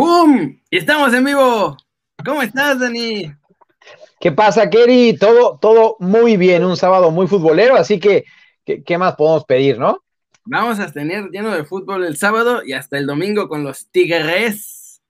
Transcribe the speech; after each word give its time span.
¡Boom! 0.00 0.58
Y 0.70 0.78
estamos 0.78 1.12
en 1.12 1.24
vivo. 1.24 1.76
¿Cómo 2.24 2.40
estás, 2.40 2.80
Dani? 2.80 3.34
¿Qué 4.18 4.32
pasa, 4.32 4.70
Kerry? 4.70 5.18
Todo, 5.18 5.58
todo 5.60 5.96
muy 5.98 6.38
bien, 6.38 6.64
un 6.64 6.78
sábado 6.78 7.10
muy 7.10 7.26
futbolero, 7.26 7.76
así 7.76 8.00
que, 8.00 8.24
¿qué, 8.64 8.96
más 8.96 9.14
podemos 9.16 9.44
pedir, 9.44 9.78
no? 9.78 10.02
Vamos 10.46 10.80
a 10.80 10.90
tener 10.90 11.28
lleno 11.28 11.50
de 11.50 11.64
fútbol 11.64 12.06
el 12.06 12.16
sábado 12.16 12.62
y 12.64 12.72
hasta 12.72 12.96
el 12.96 13.06
domingo 13.06 13.46
con 13.46 13.62
los 13.62 13.90
Tigres. 13.90 15.02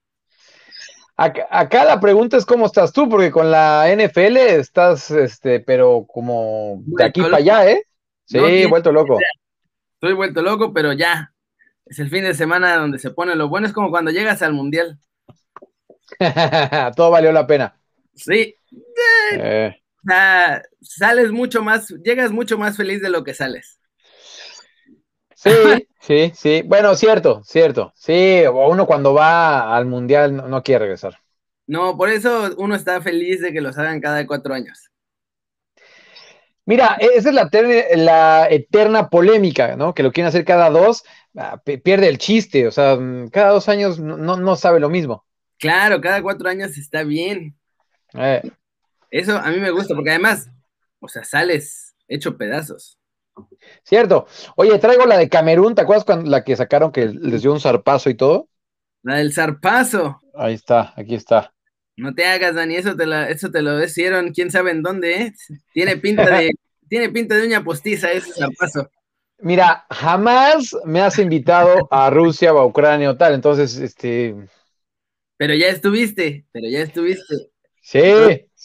Acá, 1.15 1.85
la 1.85 2.01
pregunta 2.01 2.35
es 2.35 2.45
cómo 2.45 2.65
estás 2.65 2.91
tú, 2.91 3.07
porque 3.07 3.31
con 3.31 3.49
la 3.49 3.85
NFL 3.95 4.35
estás, 4.35 5.09
este, 5.09 5.61
pero 5.61 6.05
como 6.05 6.81
de 6.85 7.05
aquí 7.05 7.21
para 7.21 7.37
allá, 7.37 7.71
¿eh? 7.71 7.85
Sí, 8.25 8.65
vuelto 8.65 8.91
loco. 8.91 9.17
Estoy 9.93 10.15
vuelto 10.15 10.41
loco, 10.41 10.73
pero 10.73 10.91
ya. 10.91 11.31
Es 11.91 11.99
el 11.99 12.09
fin 12.09 12.23
de 12.23 12.33
semana 12.33 12.77
donde 12.77 12.99
se 12.99 13.11
pone 13.11 13.35
lo 13.35 13.49
bueno. 13.49 13.67
Es 13.67 13.73
como 13.73 13.89
cuando 13.89 14.11
llegas 14.11 14.41
al 14.41 14.53
mundial. 14.53 14.97
Todo 16.95 17.11
valió 17.11 17.33
la 17.33 17.45
pena. 17.45 17.75
Sí. 18.15 18.55
Eh. 19.33 19.75
sales 20.79 21.33
mucho 21.33 21.61
más, 21.61 21.89
llegas 22.01 22.31
mucho 22.31 22.57
más 22.57 22.77
feliz 22.77 23.01
de 23.01 23.09
lo 23.09 23.25
que 23.25 23.33
sales. 23.33 23.77
Sí, 25.35 25.49
sí, 25.99 26.31
sí. 26.33 26.63
Bueno, 26.65 26.95
cierto, 26.95 27.43
cierto. 27.43 27.91
Sí, 27.93 28.43
uno 28.49 28.85
cuando 28.85 29.13
va 29.13 29.75
al 29.75 29.85
mundial 29.85 30.49
no, 30.49 30.63
quiere 30.63 30.85
regresar. 30.85 31.17
No, 31.67 31.97
por 31.97 32.07
eso 32.07 32.55
uno 32.57 32.73
está 32.73 33.01
feliz 33.01 33.41
de 33.41 33.51
que 33.51 33.59
los 33.59 33.77
hagan 33.77 33.99
cada 33.99 34.25
cuatro 34.25 34.53
años. 34.53 34.90
Mira, 36.65 36.97
e, 36.99 37.07
esa 37.15 37.29
es 37.29 37.35
la, 37.35 37.49
la, 37.95 38.47
eterna 38.49 39.09
polémica, 39.09 39.75
¿no? 39.75 39.93
Que 39.93 40.03
lo 40.03 40.11
quieren 40.11 40.27
hacer 40.27 40.45
cada 40.45 40.69
dos, 40.69 41.03
ah, 41.37 41.61
pierde 41.63 42.07
el 42.07 42.17
chiste, 42.17 42.67
o 42.67 42.71
sea, 42.71 42.95
mm, 42.95 43.29
cada 43.29 43.51
dos 43.51 43.67
años 43.69 43.99
no, 43.99 44.37
no 44.37 44.55
sabe 44.55 44.79
lo 44.79 44.89
mismo. 44.89 45.25
Claro, 45.57 46.01
cada 46.01 46.21
cuatro 46.21 46.49
años 46.49 46.77
está 46.77 47.03
bien. 47.03 47.55
Eh. 48.13 48.41
Eso 49.09 49.37
a 49.37 49.49
mí 49.49 49.59
me 49.59 49.71
gusta, 49.71 49.93
porque 49.93 50.11
además, 50.11 50.49
o 50.99 51.07
sea, 51.07 51.23
sales 51.23 51.95
hecho 52.07 52.37
pedazos. 52.37 52.97
Cierto. 53.83 54.27
Oye, 54.55 54.77
traigo 54.79 55.05
la 55.05 55.17
de 55.17 55.29
Camerún, 55.29 55.75
¿te 55.75 55.81
acuerdas 55.81 56.05
cuando 56.05 56.29
la 56.29 56.43
que 56.43 56.55
sacaron 56.55 56.91
que 56.91 57.07
les 57.07 57.41
dio 57.41 57.53
un 57.53 57.59
zarpazo 57.59 58.09
y 58.09 58.15
todo? 58.15 58.49
La 59.03 59.17
del 59.17 59.33
zarpazo. 59.33 60.21
Ahí 60.35 60.53
está, 60.53 60.93
aquí 60.95 61.15
está. 61.15 61.53
No 62.01 62.15
te 62.15 62.25
hagas, 62.25 62.55
Dani, 62.55 62.75
eso 62.75 62.95
te, 62.95 63.05
eso 63.31 63.51
te 63.51 63.61
lo 63.61 63.83
hicieron, 63.83 64.31
quién 64.31 64.49
sabe 64.49 64.71
en 64.71 64.81
dónde, 64.81 65.21
¿eh? 65.21 65.33
Tiene 65.71 65.97
pinta 65.97 66.35
de, 66.35 66.51
tiene 66.89 67.09
pinta 67.09 67.35
de 67.35 67.45
uña 67.45 67.63
postiza 67.63 68.11
ese 68.11 68.33
zarpazo. 68.33 68.89
Mira, 69.37 69.85
jamás 69.89 70.75
me 70.83 71.01
has 71.01 71.19
invitado 71.19 71.87
a 71.91 72.09
Rusia 72.09 72.53
o 72.53 72.59
a 72.59 72.65
Ucrania 72.65 73.11
o 73.11 73.17
tal, 73.17 73.35
entonces, 73.35 73.77
este, 73.77 74.35
pero 75.41 75.55
ya 75.55 75.69
estuviste, 75.69 76.45
pero 76.51 76.69
ya 76.69 76.81
estuviste. 76.81 77.49
Sí. 77.81 77.99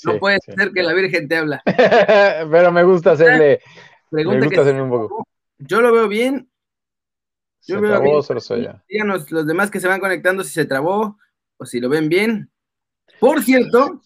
No, 0.04 0.18
puede 0.18 0.38
ser 0.44 0.72
que 0.72 0.82
la 0.82 0.92
Virgen 0.92 1.26
te 1.26 1.36
habla. 1.36 1.62
pero 2.50 2.70
me 2.70 2.84
gusta 2.84 3.12
hacerle. 3.12 3.60
Pregunta 4.10 4.40
me 4.40 4.46
gusta 4.46 4.60
hacerme 4.60 4.82
un 4.82 4.90
poco. 4.90 5.26
Yo 5.56 5.80
lo 5.80 5.90
veo 5.92 6.06
bien. 6.06 6.50
Yo 7.66 7.76
se 7.76 7.80
veo 7.80 7.90
trabó, 7.92 8.22
bien. 8.22 8.40
Soy 8.40 8.68
Díganos 8.90 9.30
los 9.30 9.46
demás 9.46 9.70
que 9.70 9.80
se 9.80 9.88
van 9.88 10.00
conectando 10.00 10.44
si 10.44 10.50
se 10.50 10.66
trabó 10.66 11.18
o 11.56 11.64
si 11.64 11.80
lo 11.80 11.88
ven 11.88 12.10
bien. 12.10 12.50
Por 13.20 13.42
cierto, 13.42 14.00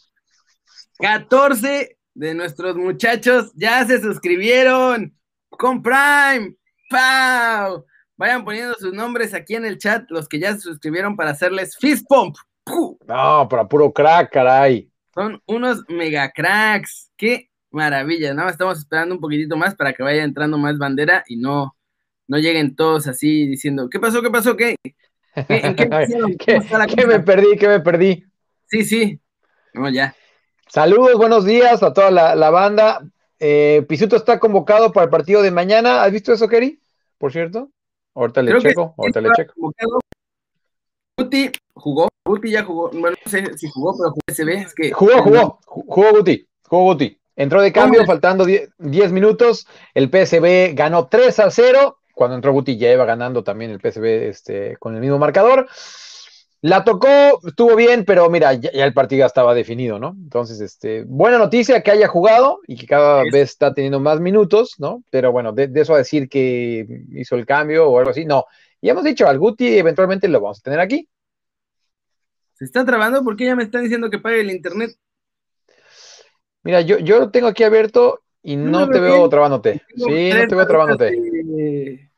14 0.98 1.98
de 2.14 2.34
nuestros 2.34 2.76
muchachos 2.76 3.52
ya 3.54 3.84
se 3.86 4.00
suscribieron 4.00 5.14
con 5.48 5.82
Prime. 5.82 6.54
¡Pau! 6.88 7.84
Vayan 8.16 8.44
poniendo 8.44 8.74
sus 8.74 8.92
nombres 8.92 9.32
aquí 9.32 9.54
en 9.54 9.64
el 9.64 9.78
chat, 9.78 10.04
los 10.10 10.28
que 10.28 10.38
ya 10.38 10.52
se 10.52 10.60
suscribieron 10.60 11.16
para 11.16 11.30
hacerles 11.30 11.76
fist 11.78 12.06
pump. 12.08 12.36
No, 13.06 13.48
para 13.48 13.66
puro 13.66 13.92
crack, 13.92 14.32
caray. 14.32 14.90
Son 15.14 15.40
unos 15.46 15.82
mega 15.88 16.30
cracks. 16.30 17.10
Qué 17.16 17.50
maravilla, 17.70 18.34
¿no? 18.34 18.48
Estamos 18.48 18.78
esperando 18.78 19.14
un 19.14 19.20
poquitito 19.20 19.56
más 19.56 19.74
para 19.74 19.92
que 19.92 20.02
vaya 20.02 20.22
entrando 20.22 20.58
más 20.58 20.78
bandera 20.78 21.24
y 21.26 21.36
no, 21.36 21.76
no 22.28 22.38
lleguen 22.38 22.76
todos 22.76 23.06
así 23.06 23.46
diciendo, 23.46 23.88
¿qué 23.88 23.98
pasó? 23.98 24.22
¿Qué 24.22 24.30
pasó? 24.30 24.56
¿Qué? 24.56 24.76
¿Qué, 24.82 24.94
¿Qué, 26.96 27.06
me 27.06 27.20
perdí? 27.20 27.56
¿Qué 27.56 27.68
me 27.68 27.80
perdí? 27.80 28.24
Sí, 28.70 28.84
sí. 28.84 29.20
No, 29.74 29.90
ya. 29.90 30.14
Saludos, 30.68 31.16
buenos 31.16 31.44
días 31.44 31.82
a 31.82 31.92
toda 31.92 32.12
la, 32.12 32.50
banda. 32.50 33.04
Eh, 33.40 33.84
Pisuto 33.88 34.14
está 34.14 34.38
convocado 34.38 34.92
para 34.92 35.04
el 35.04 35.10
partido 35.10 35.42
de 35.42 35.50
mañana. 35.50 36.04
¿Has 36.04 36.12
visto 36.12 36.32
eso, 36.32 36.46
Kerry? 36.46 36.80
Por 37.18 37.32
cierto. 37.32 37.68
Ahorita 38.14 38.42
le 38.42 38.58
checo, 38.60 38.94
ahorita 38.96 39.20
le 39.20 39.30
checo. 39.36 39.72
Guti 41.18 41.50
jugó, 41.74 42.08
Guti 42.24 42.50
ya 42.50 42.64
jugó, 42.64 42.90
bueno, 42.90 43.16
no 43.24 43.30
sé 43.30 43.58
si 43.58 43.68
jugó, 43.68 43.96
pero 43.96 44.10
jugó 44.10 44.20
SB, 44.28 44.48
es 44.62 44.74
que... 44.74 44.92
Jugó, 44.92 45.22
jugó, 45.22 45.58
jugó 45.66 46.10
Guti, 46.12 46.48
jugó 46.68 46.84
Guti. 46.84 47.20
Entró 47.36 47.62
de 47.62 47.72
cambio, 47.72 48.04
faltando 48.06 48.44
10 48.44 49.12
minutos, 49.12 49.66
el 49.94 50.10
PSB 50.10 50.74
ganó 50.74 51.08
3 51.08 51.38
a 51.40 51.50
0, 51.50 51.98
cuando 52.14 52.36
entró 52.36 52.52
Guti 52.52 52.76
ya 52.76 52.92
iba 52.92 53.04
ganando 53.04 53.42
también 53.42 53.70
el 53.70 53.80
PSB 53.80 54.28
este, 54.28 54.76
con 54.78 54.94
el 54.94 55.00
mismo 55.00 55.18
marcador. 55.18 55.68
La 56.62 56.84
tocó, 56.84 57.08
estuvo 57.46 57.74
bien, 57.74 58.04
pero 58.04 58.28
mira, 58.28 58.52
ya, 58.52 58.70
el 58.70 58.92
partido 58.92 59.26
estaba 59.26 59.54
definido, 59.54 59.98
¿no? 59.98 60.10
Entonces, 60.10 60.60
este, 60.60 61.04
buena 61.04 61.38
noticia 61.38 61.82
que 61.82 61.90
haya 61.90 62.06
jugado 62.06 62.60
y 62.66 62.76
que 62.76 62.86
cada 62.86 63.22
vez 63.24 63.50
está 63.50 63.72
teniendo 63.72 63.98
más 63.98 64.20
minutos, 64.20 64.74
¿no? 64.78 65.02
Pero 65.10 65.32
bueno, 65.32 65.52
de, 65.52 65.68
de, 65.68 65.80
eso 65.80 65.94
a 65.94 65.98
decir 65.98 66.28
que 66.28 66.86
hizo 67.12 67.36
el 67.36 67.46
cambio 67.46 67.88
o 67.88 67.98
algo 67.98 68.10
así, 68.10 68.26
no. 68.26 68.44
Y 68.80 68.90
hemos 68.90 69.04
dicho, 69.04 69.26
al 69.26 69.38
Guti 69.38 69.78
eventualmente 69.78 70.28
lo 70.28 70.40
vamos 70.40 70.58
a 70.58 70.62
tener 70.62 70.80
aquí. 70.80 71.08
¿Se 72.54 72.66
está 72.66 72.84
trabando? 72.84 73.24
¿Por 73.24 73.36
qué 73.36 73.46
ya 73.46 73.56
me 73.56 73.62
están 73.62 73.82
diciendo 73.82 74.10
que 74.10 74.18
pague 74.18 74.40
el 74.40 74.50
internet? 74.50 74.90
Mira, 76.62 76.82
yo, 76.82 76.98
yo 76.98 77.18
lo 77.18 77.30
tengo 77.30 77.48
aquí 77.48 77.64
abierto 77.64 78.20
y 78.42 78.56
no, 78.56 78.88
te 78.88 79.00
veo 79.00 79.28
trabándote. 79.28 79.82
Sí, 79.96 80.30
no 80.30 80.46
te 80.46 80.54
veo 80.54 80.66
trabándote. 80.66 82.10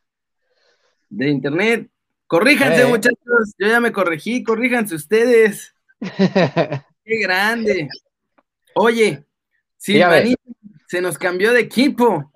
De, 1.09 1.29
internet. 1.29 1.89
Corríjanse, 2.33 2.81
eh. 2.81 2.87
muchachos. 2.87 3.53
Yo 3.59 3.69
ya 3.69 3.79
me 3.79 3.93
corregí. 3.93 4.43
Corríjanse 4.43 4.95
ustedes. 4.95 5.75
Qué 6.01 7.21
grande. 7.21 7.91
Oye, 8.75 9.27
Silvanita 9.77 10.41
se 10.89 11.03
nos 11.03 11.19
cambió 11.19 11.53
de 11.53 11.61
equipo. 11.61 12.33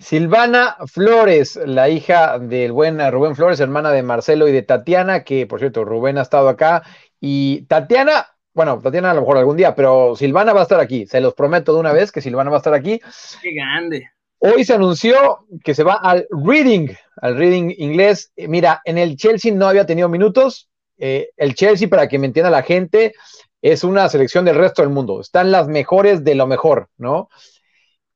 Silvana 0.00 0.76
Flores, 0.92 1.54
la 1.64 1.88
hija 1.88 2.40
del 2.40 2.72
buen 2.72 2.98
Rubén 3.12 3.36
Flores, 3.36 3.60
hermana 3.60 3.92
de 3.92 4.02
Marcelo 4.02 4.48
y 4.48 4.52
de 4.52 4.62
Tatiana, 4.62 5.22
que 5.22 5.46
por 5.46 5.60
cierto, 5.60 5.84
Rubén 5.84 6.18
ha 6.18 6.22
estado 6.22 6.48
acá. 6.48 6.82
Y 7.20 7.66
Tatiana, 7.66 8.26
bueno, 8.54 8.80
Tatiana 8.82 9.12
a 9.12 9.14
lo 9.14 9.20
mejor 9.20 9.38
algún 9.38 9.56
día, 9.56 9.76
pero 9.76 10.16
Silvana 10.16 10.52
va 10.52 10.60
a 10.60 10.64
estar 10.64 10.80
aquí. 10.80 11.06
Se 11.06 11.20
los 11.20 11.34
prometo 11.34 11.72
de 11.72 11.78
una 11.78 11.92
vez 11.92 12.10
que 12.10 12.20
Silvana 12.20 12.50
va 12.50 12.56
a 12.56 12.58
estar 12.58 12.74
aquí. 12.74 13.00
Qué 13.40 13.54
grande. 13.54 14.10
Hoy 14.42 14.64
se 14.64 14.72
anunció 14.72 15.46
que 15.62 15.74
se 15.74 15.84
va 15.84 15.94
al 15.94 16.26
reading, 16.30 16.88
al 17.20 17.36
reading 17.36 17.74
inglés. 17.78 18.32
Mira, 18.36 18.80
en 18.84 18.98
el 18.98 19.16
Chelsea 19.16 19.52
no 19.52 19.68
había 19.68 19.86
tenido 19.86 20.08
minutos. 20.08 20.68
Eh, 20.98 21.30
el 21.36 21.54
Chelsea, 21.54 21.88
para 21.88 22.08
que 22.08 22.18
me 22.18 22.26
entienda 22.26 22.50
la 22.50 22.62
gente, 22.62 23.14
es 23.62 23.84
una 23.84 24.08
selección 24.08 24.44
del 24.44 24.56
resto 24.56 24.82
del 24.82 24.90
mundo. 24.90 25.20
Están 25.20 25.50
las 25.50 25.68
mejores 25.68 26.24
de 26.24 26.34
lo 26.34 26.46
mejor, 26.46 26.88
¿no? 26.96 27.28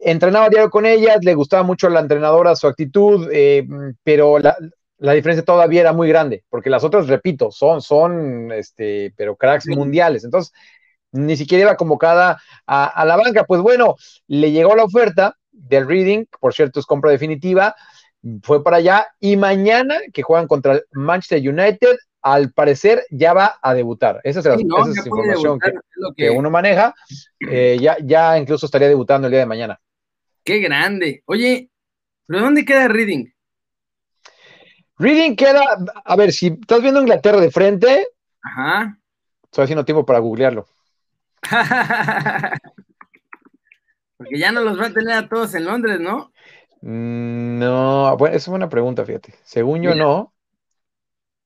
entrenaba 0.05 0.49
diario 0.49 0.71
con 0.71 0.87
ellas, 0.87 1.19
le 1.23 1.35
gustaba 1.35 1.63
mucho 1.63 1.89
la 1.89 2.01
entrenadora, 2.01 2.55
su 2.57 2.67
actitud, 2.67 3.29
eh, 3.33 3.67
pero 4.03 4.39
la, 4.39 4.55
diferencia 4.99 5.45
todavía 5.45 5.81
era 5.81 5.93
muy 5.93 6.09
grande, 6.09 6.45
porque 6.51 6.71
las 6.71 6.85
otras, 6.85 7.09
repito, 7.09 7.51
son, 7.51 7.81
son, 7.81 8.53
este, 8.53 9.13
pero 9.17 9.37
cracks 9.37 9.67
mundiales. 9.67 10.25
Entonces, 10.25 10.53
ni 11.13 11.37
siquiera 11.37 11.63
iba 11.63 11.77
convocada 11.77 12.41
a, 12.67 13.05
la 13.05 13.17
banca. 13.17 13.45
Pues 13.45 13.61
bueno, 13.61 13.97
le 14.27 14.51
llegó 14.51 14.75
la 14.75 14.85
oferta 14.85 15.37
del 15.53 15.87
Reading, 15.87 16.25
por 16.41 16.53
cierto, 16.53 16.81
es 16.81 16.87
compra 16.87 17.11
definitiva, 17.11 17.75
fue 18.43 18.63
para 18.63 18.79
allá, 18.79 19.07
y 19.21 19.37
mañana 19.37 19.97
que 20.13 20.23
juegan 20.23 20.47
contra 20.47 20.75
el 20.75 20.85
Manchester 20.93 21.41
United, 21.49 21.97
al 22.23 22.53
parecer 22.53 23.05
ya 23.11 23.35
va 23.35 23.59
a 23.61 23.75
debutar. 23.75 24.21
Esa 24.25 24.41
es, 24.41 24.47
la, 24.47 24.59
información 24.59 25.59
que, 26.17 26.31
uno 26.31 26.51
maneja. 26.51 26.95
Eh, 27.51 27.77
ya, 27.81 27.99
ya 28.03 28.39
incluso 28.39 28.65
estaría 28.65 28.89
debutando 28.89 29.27
el 29.27 29.33
día 29.33 29.41
de 29.41 29.47
mañana. 29.47 29.79
Qué 30.43 30.59
grande. 30.59 31.23
Oye, 31.27 31.71
¿pero 32.27 32.41
dónde 32.41 32.65
queda 32.65 32.89
Reading? 32.89 33.27
Reading 34.99 35.37
queda, 35.37 35.63
a 36.05 36.17
ver, 36.17 36.33
si 36.33 36.47
estás 36.47 36.81
viendo 36.81 37.01
Inglaterra 37.01 37.41
de 37.41 37.51
frente, 37.51 38.07
Ajá. 38.43 38.99
estoy 39.45 39.65
haciendo 39.65 39.85
tiempo 39.85 40.07
para 40.07 40.21
googlearlo. 40.21 40.67
Porque 44.17 44.39
ya 44.39 44.53
no 44.53 44.63
los 44.63 44.81
va 44.81 44.87
a 44.87 44.93
tener 44.93 45.13
a 45.13 45.29
todos 45.29 45.55
en 45.55 45.65
Londres, 45.65 46.01
¿no? 46.01 46.33
Mm, 46.87 47.59
no, 47.61 48.15
bueno, 48.19 48.37
es 48.37 48.47
una 48.47 48.69
pregunta, 48.69 49.07
fíjate. 49.07 49.33
Según 49.43 49.81
yo, 49.81 49.95
no. 49.95 50.35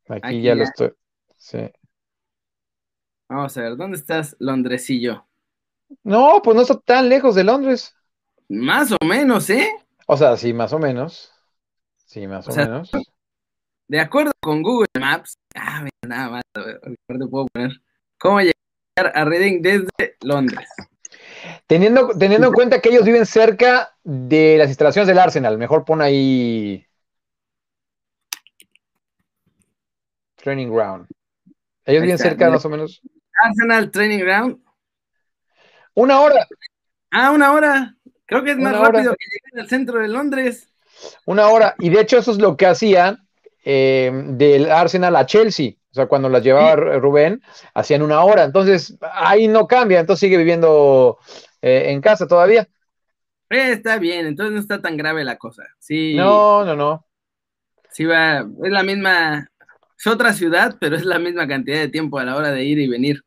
Aquí, 0.09 0.43
ya, 0.43 0.57
lo 0.57 0.65
estoy. 0.65 0.93
Sí. 1.37 1.71
Vamos 3.29 3.57
a 3.57 3.61
ver, 3.61 3.77
¿dónde 3.77 3.99
estás, 3.99 4.35
Londresillo? 4.41 5.29
No, 6.03 6.41
pues 6.43 6.57
no 6.57 6.63
está 6.63 6.77
tan 6.81 7.09
lejos 7.09 7.37
de 7.37 7.45
Londres. 7.45 7.95
Más 8.49 8.91
o 8.91 8.97
menos, 9.05 9.49
¿eh? 9.51 9.71
O 10.09 10.17
sea, 10.17 10.37
sí, 10.37 10.53
más 10.53 10.73
o 10.73 10.81
menos. 10.81 11.33
Sí, 12.05 12.27
más 12.27 12.49
o, 12.49 12.57
menos. 12.57 12.91
de 13.87 14.01
acuerdo 14.01 14.33
con 14.41 14.61
Google 14.61 14.89
Maps, 14.99 15.39
ah, 15.55 15.83
mira, 15.83 16.17
nada 16.17 16.31
más, 16.31 16.43
te 16.53 17.27
puedo 17.29 17.47
poner 17.47 17.81
cómo 18.19 18.41
llegar 18.41 18.57
a 19.15 19.25
Reading 19.25 19.63
desde 19.63 20.17
Londres. 20.21 20.69
Teniendo, 21.69 22.09
teniendo 22.19 22.47
en 22.47 22.55
cuenta 22.55 22.81
que 22.81 22.89
ellos 22.89 23.05
viven 23.05 23.27
cerca 23.27 23.95
de 24.03 24.57
las 24.57 24.69
instalaciones 24.69 25.07
del 25.07 25.19
Arsenal, 25.19 25.59
mejor 25.59 25.85
pon 25.85 26.01
ahí 26.01 26.87
Training 30.37 30.69
Ground. 30.69 31.07
Ellos 31.85 32.03
viven 32.03 32.17
cerca 32.17 32.49
más 32.49 32.65
o 32.65 32.71
menos. 32.71 33.03
Arsenal 33.45 33.91
Training 33.91 34.19
Ground. 34.19 34.63
Una 35.93 36.21
hora. 36.23 36.47
Ah, 37.11 37.33
una 37.33 37.53
hora. 37.53 37.95
Creo 38.25 38.43
que 38.43 38.53
es 38.53 38.57
más 38.57 38.73
rápido 38.73 39.15
que 39.15 39.27
llegar 39.27 39.63
al 39.63 39.69
centro 39.69 40.01
de 40.01 40.09
Londres. 40.09 40.71
Una 41.27 41.49
hora. 41.49 41.75
Y 41.81 41.91
de 41.91 42.01
hecho 42.01 42.17
eso 42.17 42.33
es 42.33 42.39
lo 42.39 42.57
que 42.57 42.65
hacían 42.65 43.29
eh, 43.63 44.11
del 44.29 44.71
Arsenal 44.71 45.17
a 45.17 45.27
Chelsea. 45.27 45.73
O 45.99 46.01
sea, 46.01 46.07
cuando 46.07 46.29
las 46.29 46.45
llevaba 46.45 46.77
Rubén, 46.77 47.43
hacían 47.75 48.03
una 48.03 48.23
hora. 48.23 48.45
Entonces, 48.45 48.97
ahí 49.01 49.49
no 49.49 49.67
cambia. 49.67 49.99
Entonces 49.99 50.21
sigue 50.21 50.37
viviendo 50.37 51.19
eh, 51.61 51.87
en 51.89 52.01
casa 52.01 52.29
todavía. 52.29 52.69
Eh, 53.51 53.73
está 53.73 53.99
bien, 53.99 54.27
entonces 54.27 54.55
no 54.55 54.61
está 54.61 54.81
tan 54.81 54.97
grave 54.97 55.25
la 55.25 55.37
cosa. 55.37 55.65
Sí. 55.81 56.15
No, 56.15 56.65
no, 56.65 56.77
no. 56.77 57.05
Sí 57.91 58.05
va, 58.05 58.41
es 58.41 58.71
la 58.71 58.85
misma, 58.85 59.51
es 59.99 60.07
otra 60.07 60.33
ciudad, 60.33 60.77
pero 60.79 60.95
es 60.95 61.05
la 61.05 61.19
misma 61.19 61.49
cantidad 61.49 61.79
de 61.79 61.89
tiempo 61.89 62.19
a 62.19 62.25
la 62.25 62.37
hora 62.37 62.53
de 62.53 62.63
ir 62.63 62.79
y 62.79 62.87
venir. 62.87 63.25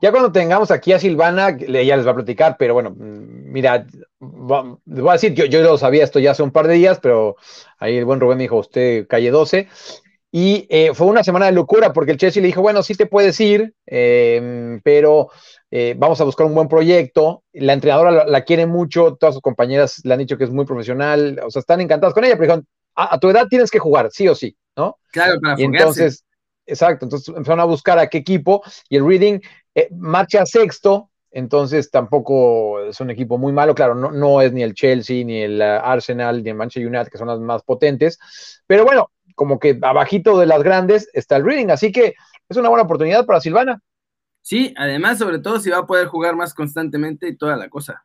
Ya 0.00 0.10
cuando 0.10 0.30
tengamos 0.30 0.70
aquí 0.70 0.92
a 0.92 0.98
Silvana, 0.98 1.48
ella 1.48 1.96
les 1.96 2.06
va 2.06 2.10
a 2.10 2.16
platicar, 2.16 2.56
pero 2.58 2.74
bueno, 2.74 2.90
mm, 2.90 3.50
mira, 3.50 3.86
les 3.88 5.00
voy 5.00 5.08
a 5.08 5.12
decir, 5.12 5.34
yo, 5.34 5.46
yo 5.46 5.62
lo 5.62 5.78
sabía 5.78 6.04
esto 6.04 6.18
ya 6.18 6.32
hace 6.32 6.42
un 6.42 6.52
par 6.52 6.68
de 6.68 6.74
días, 6.74 7.00
pero 7.00 7.36
ahí 7.78 7.96
el 7.96 8.04
buen 8.04 8.20
Rubén 8.20 8.38
me 8.38 8.44
dijo, 8.44 8.58
usted 8.58 9.06
calle 9.08 9.30
12, 9.30 9.68
y 10.30 10.66
eh, 10.68 10.92
fue 10.92 11.06
una 11.06 11.24
semana 11.24 11.46
de 11.46 11.52
locura 11.52 11.92
porque 11.92 12.12
el 12.12 12.18
Chelsea 12.18 12.42
le 12.42 12.48
dijo, 12.48 12.60
bueno, 12.60 12.82
sí 12.82 12.94
te 12.94 13.06
puedes 13.06 13.40
ir, 13.40 13.74
em, 13.86 14.80
pero 14.82 15.30
eh, 15.70 15.94
vamos 15.96 16.20
a 16.20 16.24
buscar 16.24 16.46
un 16.46 16.54
buen 16.54 16.68
proyecto. 16.68 17.44
La 17.52 17.72
entrenadora 17.72 18.26
la, 18.26 18.44
quiere 18.44 18.66
mucho, 18.66 19.16
todas 19.18 19.34
sus 19.34 19.42
compañeras 19.42 20.02
le 20.04 20.12
han 20.12 20.18
dicho 20.18 20.36
que 20.36 20.44
es 20.44 20.50
muy 20.50 20.66
profesional, 20.66 21.40
o 21.44 21.50
sea, 21.50 21.60
están 21.60 21.80
encantadas 21.80 22.12
con 22.12 22.24
ella, 22.24 22.34
pero 22.34 22.44
dijeron, 22.44 22.66
a, 22.94 23.18
tu 23.18 23.30
edad 23.30 23.46
tienes 23.48 23.70
que 23.70 23.78
jugar, 23.78 24.10
sí 24.10 24.28
o 24.28 24.34
sí, 24.34 24.54
¿no? 24.76 24.98
Claro, 25.12 25.40
para 25.40 25.58
y 25.58 25.64
entonces, 25.64 26.24
exacto, 26.66 27.06
entonces 27.06 27.28
empezaron 27.28 27.60
a 27.60 27.64
buscar 27.64 27.98
a 27.98 28.08
qué 28.08 28.18
equipo 28.18 28.62
y 28.90 28.96
el 28.96 29.06
Reading 29.06 29.40
eh, 29.74 29.88
marcha 29.92 30.44
sexto, 30.44 31.10
entonces 31.30 31.90
tampoco 31.90 32.80
es 32.80 33.00
un 33.00 33.10
equipo 33.10 33.38
muy 33.38 33.52
malo, 33.52 33.74
claro, 33.74 33.94
no, 33.94 34.10
no 34.10 34.42
es 34.42 34.52
ni 34.52 34.62
el 34.62 34.74
Chelsea, 34.74 35.24
ni 35.24 35.40
el 35.40 35.62
Arsenal, 35.62 36.42
ni 36.42 36.50
el 36.50 36.56
Manchester 36.56 36.86
United, 36.86 37.10
que 37.10 37.18
son 37.18 37.28
las 37.28 37.38
más 37.38 37.62
potentes, 37.62 38.18
pero 38.66 38.84
bueno, 38.84 39.10
como 39.38 39.60
que 39.60 39.78
abajito 39.80 40.36
de 40.36 40.46
las 40.46 40.64
grandes 40.64 41.08
está 41.12 41.36
el 41.36 41.44
Reading, 41.44 41.70
así 41.70 41.92
que 41.92 42.14
es 42.48 42.56
una 42.56 42.68
buena 42.68 42.82
oportunidad 42.82 43.24
para 43.24 43.40
Silvana. 43.40 43.80
Sí, 44.42 44.74
además, 44.76 45.18
sobre 45.18 45.38
todo 45.38 45.60
si 45.60 45.70
va 45.70 45.78
a 45.78 45.86
poder 45.86 46.08
jugar 46.08 46.34
más 46.34 46.54
constantemente 46.54 47.28
y 47.28 47.36
toda 47.36 47.56
la 47.56 47.68
cosa. 47.68 48.04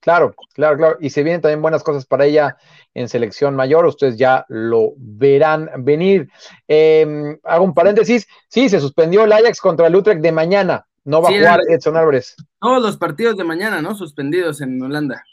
Claro, 0.00 0.34
claro, 0.52 0.76
claro. 0.76 0.96
Y 1.00 1.08
se 1.08 1.22
vienen 1.22 1.40
también 1.40 1.62
buenas 1.62 1.82
cosas 1.82 2.04
para 2.04 2.26
ella 2.26 2.58
en 2.92 3.08
selección 3.08 3.56
mayor. 3.56 3.86
Ustedes 3.86 4.18
ya 4.18 4.44
lo 4.48 4.92
verán 4.98 5.70
venir. 5.78 6.28
Em, 6.68 7.38
hago 7.42 7.64
un 7.64 7.72
paréntesis. 7.72 8.26
Sí, 8.48 8.68
se 8.68 8.78
suspendió 8.78 9.24
el 9.24 9.32
Ajax 9.32 9.60
contra 9.60 9.86
el 9.86 9.96
Utrecht 9.96 10.20
de 10.20 10.32
mañana. 10.32 10.86
No 11.04 11.22
va 11.22 11.30
a 11.30 11.32
jugar 11.32 11.60
Edson 11.68 11.96
Álvarez. 11.96 12.36
Todos 12.60 12.82
los 12.82 12.98
partidos 12.98 13.38
de 13.38 13.44
mañana, 13.44 13.80
¿no? 13.80 13.94
Suspendidos 13.94 14.60
en 14.60 14.82
Holanda. 14.82 15.24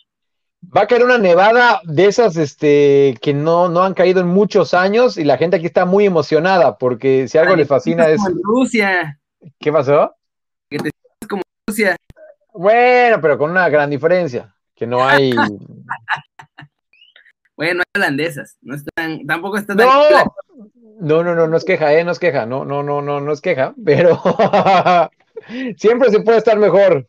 Va 0.75 0.81
a 0.81 0.87
caer 0.87 1.03
una 1.03 1.17
nevada 1.17 1.81
de 1.83 2.05
esas 2.05 2.37
este, 2.37 3.17
que 3.21 3.33
no, 3.33 3.69
no 3.69 3.83
han 3.83 3.93
caído 3.93 4.21
en 4.21 4.27
muchos 4.27 4.73
años 4.73 5.17
y 5.17 5.23
la 5.23 5.37
gente 5.37 5.57
aquí 5.57 5.65
está 5.65 5.85
muy 5.85 6.05
emocionada 6.05 6.77
porque 6.77 7.27
si 7.27 7.37
algo 7.37 7.55
le 7.55 7.65
fascina 7.65 8.07
es... 8.07 8.21
Rusia. 8.41 9.19
¿Qué 9.59 9.71
pasó? 9.71 10.15
Que 10.69 10.77
te 10.79 10.89
como 11.27 11.41
Rusia. 11.67 11.95
Bueno, 12.53 13.19
pero 13.21 13.37
con 13.37 13.51
una 13.51 13.67
gran 13.69 13.89
diferencia, 13.89 14.55
que 14.75 14.87
no 14.87 15.03
hay... 15.03 15.31
bueno, 17.55 17.81
hay 17.81 18.01
holandesas, 18.01 18.57
no 18.61 18.75
están, 18.75 19.25
tampoco 19.25 19.57
están... 19.57 19.77
No, 19.77 20.09
no, 20.99 21.23
no, 21.23 21.35
no, 21.35 21.47
no 21.47 21.57
es 21.57 21.65
queja, 21.65 21.93
¿eh? 21.93 22.03
No 22.03 22.11
es 22.11 22.19
queja, 22.19 22.45
no, 22.45 22.63
no, 22.63 22.83
no, 22.83 23.01
no, 23.01 23.19
no 23.19 23.31
es 23.31 23.41
queja, 23.41 23.73
pero 23.83 24.21
siempre 25.77 26.09
se 26.11 26.21
puede 26.21 26.37
estar 26.37 26.57
mejor. 26.57 27.07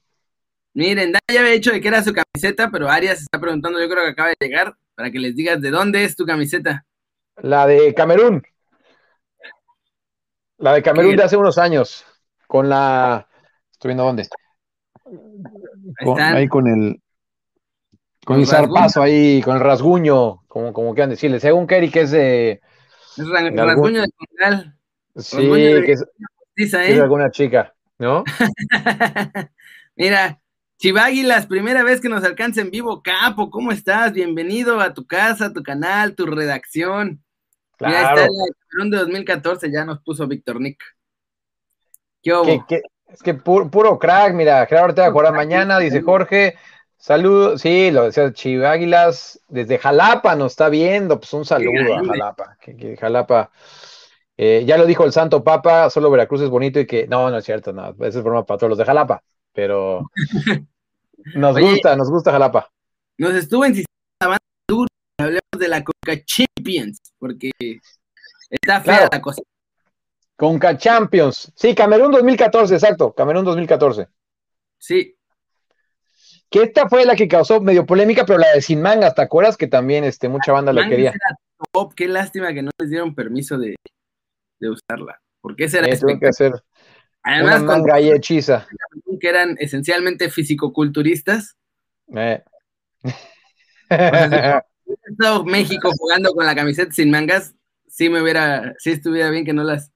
Miren, 0.74 1.12
ya 1.12 1.40
había 1.40 1.52
dicho 1.52 1.70
de 1.70 1.80
que 1.80 1.86
era 1.86 2.02
su 2.02 2.12
camiseta, 2.12 2.68
pero 2.70 2.90
Arias 2.90 3.20
está 3.20 3.40
preguntando, 3.40 3.80
yo 3.80 3.88
creo 3.88 4.04
que 4.04 4.10
acaba 4.10 4.28
de 4.30 4.36
llegar, 4.40 4.76
para 4.96 5.10
que 5.10 5.20
les 5.20 5.36
digas 5.36 5.60
de 5.60 5.70
dónde 5.70 6.02
es 6.02 6.16
tu 6.16 6.26
camiseta. 6.26 6.84
La 7.36 7.66
de 7.66 7.94
Camerún. 7.94 8.42
La 10.58 10.72
de 10.72 10.82
Camerún 10.82 11.16
de 11.16 11.22
hace 11.22 11.36
unos 11.36 11.58
años. 11.58 12.04
Con 12.48 12.68
la. 12.68 13.26
Estoy 13.70 13.90
viendo 13.90 14.04
dónde. 14.04 14.28
ahí 16.18 16.48
con 16.48 16.66
el. 16.66 17.00
Con, 18.24 18.40
el 18.40 18.46
zarpazo 18.46 19.02
ahí, 19.02 19.42
con 19.42 19.56
el 19.56 19.62
rasguño, 19.62 20.42
como, 20.48 20.72
como 20.72 20.94
quieran 20.94 21.10
decirle. 21.10 21.38
Según 21.38 21.66
Kerry, 21.66 21.90
que 21.90 22.00
es 22.00 22.10
de. 22.10 22.60
Es 23.16 23.28
rasguño 23.28 24.02
de 24.02 24.08
general. 24.18 24.76
Sí, 25.16 25.36
que 25.38 25.92
es, 25.92 26.04
es 26.56 26.74
¿eh? 26.74 27.00
alguna 27.00 27.30
chica, 27.30 27.74
¿no? 27.98 28.24
Mira, 29.96 30.40
Chiváguilas, 30.78 31.46
primera 31.46 31.82
vez 31.82 32.00
que 32.00 32.08
nos 32.08 32.24
alcanza 32.24 32.60
en 32.60 32.70
vivo, 32.70 33.02
Capo, 33.02 33.50
¿cómo 33.50 33.72
estás? 33.72 34.12
Bienvenido 34.12 34.80
a 34.80 34.92
tu 34.92 35.06
casa, 35.06 35.46
a 35.46 35.52
tu 35.52 35.62
canal, 35.62 36.14
tu 36.14 36.26
redacción. 36.26 37.22
Claro. 37.76 37.94
Ya 37.94 38.24
está 38.24 38.28
el 38.82 38.90
de 38.90 38.96
2014, 38.98 39.72
ya 39.72 39.84
nos 39.84 40.00
puso 40.02 40.26
Víctor 40.26 40.60
Nick. 40.60 40.82
¿Qué, 42.22 42.82
es 43.06 43.22
que 43.22 43.34
puro, 43.34 43.98
crack, 43.98 44.34
mira, 44.34 44.66
Gerardo 44.66 44.88
Ortega 44.88 45.12
jugará 45.12 45.30
mañana, 45.30 45.78
dice 45.78 46.02
Jorge. 46.02 46.56
Saludos, 46.96 47.60
sí, 47.60 47.90
lo 47.90 48.04
decía 48.04 48.32
Chiváguilas, 48.32 49.40
desde 49.48 49.78
Jalapa 49.78 50.34
nos 50.34 50.52
está 50.52 50.69
viendo, 50.70 51.20
pues 51.20 51.32
un 51.34 51.44
saludo 51.44 51.94
a 51.94 52.04
Jalapa, 52.04 52.56
que, 52.60 52.96
Jalapa, 52.96 53.50
eh, 54.36 54.64
ya 54.66 54.78
lo 54.78 54.86
dijo 54.86 55.04
el 55.04 55.12
Santo 55.12 55.44
Papa, 55.44 55.90
solo 55.90 56.10
Veracruz 56.10 56.40
es 56.40 56.48
bonito 56.48 56.81
y 56.81 56.86
que, 56.86 57.06
no, 57.06 57.31
no 57.31 57.38
es 57.38 57.44
cierto, 57.44 57.72
no, 57.72 57.90
esa 57.90 58.19
es 58.19 58.24
broma 58.24 58.46
para 58.46 58.58
todos 58.58 58.70
los 58.70 58.78
de 58.78 58.86
Jalapa, 58.86 59.22
pero 59.55 60.11
nos 61.34 61.58
gusta, 61.58 61.96
nos 61.96 62.11
gusta 62.11 62.32
Jalapa. 62.32 62.70
Nos 63.17 63.34
estuvo 63.34 63.65
insistiendo 63.65 63.89
la 64.20 64.29
banda 64.29 64.44
dura, 64.69 64.89
hablemos 65.19 65.58
de 65.58 65.69
la 65.69 65.84
Conca 65.84 66.23
Champions, 66.25 66.99
porque 67.19 67.51
está 68.51 68.81
fea 68.81 69.08
la 69.11 69.20
cosa. 69.20 69.43
Conca 70.37 70.77
Champions, 70.77 71.53
sí, 71.55 71.75
Camerún 71.75 72.11
2014, 72.11 72.75
exacto, 72.75 73.15
Camerún 73.15 73.44
2014. 73.44 74.08
Sí. 74.79 75.17
Que 76.51 76.65
esta 76.65 76.89
fue 76.89 77.05
la 77.05 77.15
que 77.15 77.29
causó 77.29 77.61
medio 77.61 77.87
polémica, 77.87 78.27
pero 78.27 78.39
la 78.39 78.53
de 78.53 78.61
Sin 78.61 78.82
Mangas, 78.82 79.15
¿te 79.15 79.23
acuerdas? 79.23 79.56
Que 79.56 79.67
también 79.67 80.05
este, 80.05 80.29
mucha 80.29 80.53
banda 80.53 80.73
la 80.73 80.89
quería. 80.89 81.13
Qué 81.96 82.08
lástima 82.08 82.53
que 82.53 82.63
no 82.63 82.70
les 82.79 82.91
dieron 82.91 83.15
permiso 83.15 83.58
de, 83.58 83.77
de 84.61 84.70
usarla, 84.70 85.20
porque 85.41 85.65
ese 85.65 85.79
era 85.79 85.89
eh, 85.89 86.19
que 86.20 86.27
hacer 86.27 86.53
Además, 87.24 87.62
Una 87.62 87.72
manga 87.72 88.00
y 88.00 88.10
hechiza. 88.10 88.66
Que 89.19 89.28
eran 89.28 89.56
esencialmente 89.58 90.28
fisicoculturistas. 90.28 91.56
Eh. 92.14 92.43
estado 95.10 95.44
México 95.44 95.90
jugando 95.98 96.32
con 96.34 96.46
la 96.46 96.54
camiseta 96.54 96.93
sin 96.93 97.10
mangas, 97.10 97.54
sí 97.88 98.08
me 98.08 98.22
hubiera, 98.22 98.74
sí 98.78 98.90
estuviera 98.90 99.31
bien 99.31 99.44
que 99.44 99.52
no 99.52 99.64
las. 99.64 99.90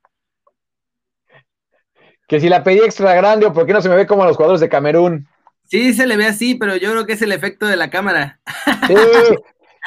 Que 2.27 2.41
si 2.41 2.49
la 2.49 2.63
pedí 2.63 2.79
extra 2.79 3.15
grande 3.15 3.47
o 3.47 3.53
por 3.53 3.67
qué 3.67 3.73
no 3.73 3.81
se 3.81 3.89
me 3.89 3.97
ve 3.97 4.07
como 4.07 4.23
a 4.23 4.27
los 4.27 4.37
jugadores 4.37 4.61
de 4.61 4.69
Camerún. 4.69 5.27
Sí, 5.65 5.93
se 5.93 6.07
le 6.07 6.17
ve 6.17 6.27
así, 6.27 6.55
pero 6.55 6.77
yo 6.77 6.91
creo 6.93 7.07
que 7.07 7.13
es 7.13 7.23
el 7.23 7.33
efecto 7.33 7.67
de 7.67 7.77
la 7.77 7.91
cámara. 7.91 8.41
Sí, 8.87 8.95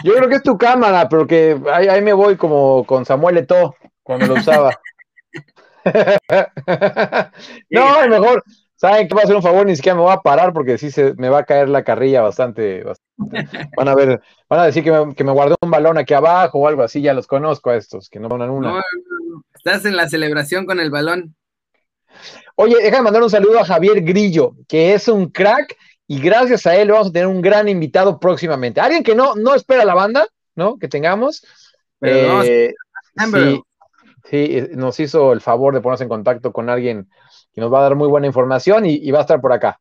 yo 0.03 0.13
creo 0.13 0.29
que 0.29 0.35
es 0.35 0.43
tu 0.43 0.57
cámara, 0.57 1.09
pero 1.09 1.25
que 1.25 1.59
ahí, 1.71 1.87
ahí 1.87 2.01
me 2.01 2.13
voy 2.13 2.37
como 2.37 2.85
con 2.85 3.05
Samuel 3.05 3.37
Eto'o 3.37 3.75
cuando 4.03 4.27
lo 4.27 4.35
usaba. 4.35 4.79
no, 7.69 8.07
mejor, 8.07 8.43
¿saben 8.75 9.07
qué 9.07 9.15
va 9.15 9.21
a 9.21 9.23
hacer 9.23 9.35
un 9.35 9.43
favor? 9.43 9.65
Ni 9.65 9.75
siquiera 9.75 9.95
me 9.95 10.01
voy 10.01 10.13
a 10.13 10.21
parar 10.21 10.53
porque 10.53 10.77
sí 10.77 10.91
se 10.91 11.13
me 11.15 11.29
va 11.29 11.39
a 11.39 11.45
caer 11.45 11.69
la 11.69 11.83
carrilla 11.83 12.21
bastante. 12.21 12.83
Van 13.77 13.87
a 13.87 13.95
ver, 13.95 14.21
van 14.49 14.59
a 14.59 14.65
decir 14.65 14.83
que 14.83 14.91
me, 14.91 15.15
que 15.15 15.23
guardó 15.23 15.55
un 15.61 15.71
balón 15.71 15.97
aquí 15.97 16.13
abajo 16.13 16.59
o 16.59 16.67
algo 16.67 16.83
así, 16.83 17.01
ya 17.01 17.13
los 17.13 17.27
conozco 17.27 17.69
a 17.69 17.75
estos, 17.75 18.09
que 18.09 18.19
no 18.19 18.29
ponen 18.29 18.49
una. 18.49 18.81
estás 19.55 19.85
en 19.85 19.95
la 19.95 20.09
celebración 20.09 20.65
con 20.65 20.79
el 20.79 20.91
balón. 20.91 21.35
Oye, 22.55 22.75
déjame 22.81 23.03
mandar 23.03 23.23
un 23.23 23.29
saludo 23.29 23.59
a 23.59 23.65
Javier 23.65 24.01
Grillo, 24.01 24.53
que 24.67 24.93
es 24.93 25.07
un 25.07 25.29
crack 25.29 25.75
y 26.07 26.19
gracias 26.19 26.67
a 26.67 26.75
él 26.75 26.91
vamos 26.91 27.07
a 27.07 27.11
tener 27.11 27.27
un 27.27 27.41
gran 27.41 27.69
invitado 27.69 28.19
próximamente. 28.19 28.81
Alguien 28.81 29.03
que 29.03 29.15
no, 29.15 29.35
no 29.35 29.55
espera 29.55 29.85
la 29.85 29.93
banda, 29.93 30.27
¿no? 30.55 30.77
Que 30.77 30.87
tengamos. 30.89 31.45
Eh, 32.01 32.73
Sí, 33.17 33.61
nos 34.75 34.99
hizo 34.99 35.33
el 35.33 35.41
favor 35.41 35.73
de 35.73 35.81
ponerse 35.81 36.03
en 36.03 36.09
contacto 36.09 36.51
con 36.51 36.69
alguien 36.69 37.09
que 37.53 37.61
nos 37.61 37.71
va 37.71 37.79
a 37.79 37.83
dar 37.83 37.95
muy 37.95 38.07
buena 38.07 38.27
información 38.27 38.85
y, 38.85 39.11
va 39.11 39.19
a 39.19 39.21
estar 39.21 39.41
por 39.41 39.53
acá. 39.53 39.79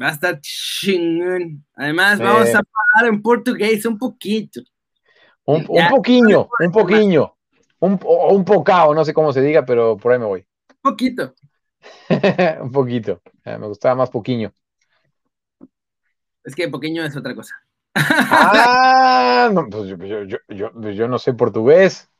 Va 0.00 0.08
a 0.08 0.12
estar 0.12 0.40
chingón. 0.40 1.64
Además, 1.74 2.18
vamos 2.18 2.54
a 2.54 2.58
hablar 2.58 3.12
en 3.12 3.22
portugués 3.22 3.84
un 3.86 3.98
poquito. 3.98 4.60
Un, 5.46 5.64
un 5.68 5.88
poquillo, 5.88 6.48
un 6.58 6.72
poquillo, 6.72 7.36
Un, 7.78 8.00
un 8.02 8.44
pocao, 8.44 8.94
no 8.94 9.04
sé 9.04 9.12
cómo 9.12 9.32
se 9.32 9.42
diga, 9.42 9.64
pero 9.64 9.96
por 9.96 10.12
ahí 10.12 10.18
me 10.18 10.26
voy. 10.26 10.46
Poquito. 10.80 11.34
un 12.60 12.70
poquito. 12.70 13.20
Eh, 13.46 13.58
me 13.58 13.66
gustaba 13.66 13.94
más 13.94 14.08
poquiño. 14.08 14.54
Es 16.44 16.54
que 16.54 16.66
poqueño 16.68 17.04
es 17.04 17.14
otra 17.14 17.34
cosa. 17.34 17.54
ah, 17.94 19.50
no, 19.52 19.68
pues 19.68 19.88
yo, 19.88 19.96
yo, 19.98 20.38
yo, 20.48 20.90
yo, 20.90 21.08
no 21.08 21.18
sé 21.18 21.34
portugués. 21.34 22.10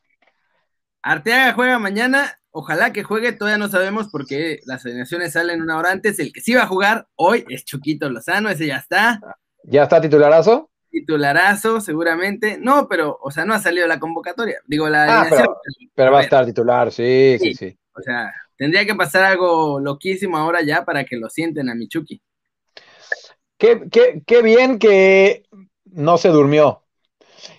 Arteaga 1.04 1.52
juega 1.52 1.78
mañana. 1.78 2.40
Ojalá 2.50 2.92
que 2.92 3.02
juegue, 3.02 3.32
todavía 3.32 3.58
no 3.58 3.68
sabemos 3.68 4.08
porque 4.10 4.60
las 4.64 4.86
alineaciones 4.86 5.32
salen 5.32 5.60
una 5.60 5.76
hora 5.76 5.90
antes. 5.90 6.18
El 6.18 6.32
que 6.32 6.40
sí 6.40 6.54
va 6.54 6.62
a 6.62 6.66
jugar 6.66 7.08
hoy 7.14 7.44
es 7.50 7.64
Chuquito 7.64 8.08
Lozano, 8.08 8.48
ese 8.48 8.66
ya 8.66 8.76
está. 8.76 9.20
¿Ya 9.64 9.82
está 9.82 10.00
titularazo? 10.00 10.70
Titularazo, 10.90 11.82
seguramente. 11.82 12.56
No, 12.58 12.88
pero, 12.88 13.18
o 13.20 13.30
sea, 13.30 13.44
no 13.44 13.52
ha 13.52 13.58
salido 13.58 13.86
la 13.86 14.00
convocatoria. 14.00 14.60
Digo, 14.66 14.88
la 14.88 15.22
ah, 15.22 15.46
Pero, 15.94 16.12
va 16.12 16.20
a 16.20 16.22
estar 16.22 16.46
titular, 16.46 16.90
sí, 16.90 17.36
sí, 17.38 17.54
sí, 17.54 17.76
O 17.94 18.00
sea, 18.00 18.32
tendría 18.56 18.86
que 18.86 18.94
pasar 18.94 19.24
algo 19.24 19.80
loquísimo 19.80 20.38
ahora 20.38 20.62
ya 20.62 20.86
para 20.86 21.04
que 21.04 21.16
lo 21.16 21.28
sienten 21.28 21.68
a 21.68 21.74
Michuki. 21.74 22.22
Qué, 23.58 24.22
qué, 24.26 24.42
bien 24.42 24.78
que 24.78 25.44
no 25.84 26.16
se 26.16 26.28
durmió. 26.28 26.82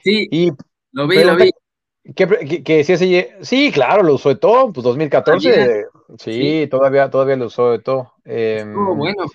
Sí, 0.04 0.28
y 0.32 0.52
lo 0.94 1.08
vi, 1.08 1.24
lo 1.24 1.36
vi. 1.36 1.52
Que, 2.14 2.64
que, 2.64 2.84
sí, 2.84 3.26
sí, 3.42 3.72
claro, 3.72 4.04
lo 4.04 4.14
usó 4.14 4.30
de 4.30 4.36
todo, 4.36 4.72
pues 4.72 4.84
2014, 4.84 5.86
sí, 6.20 6.68
Todavía, 6.70 7.10
todavía 7.10 7.36
lo 7.36 7.48
usó 7.48 7.72
de 7.72 7.80
todo. 7.80 8.14
Em, 8.24 8.74
bueno. 8.96 9.26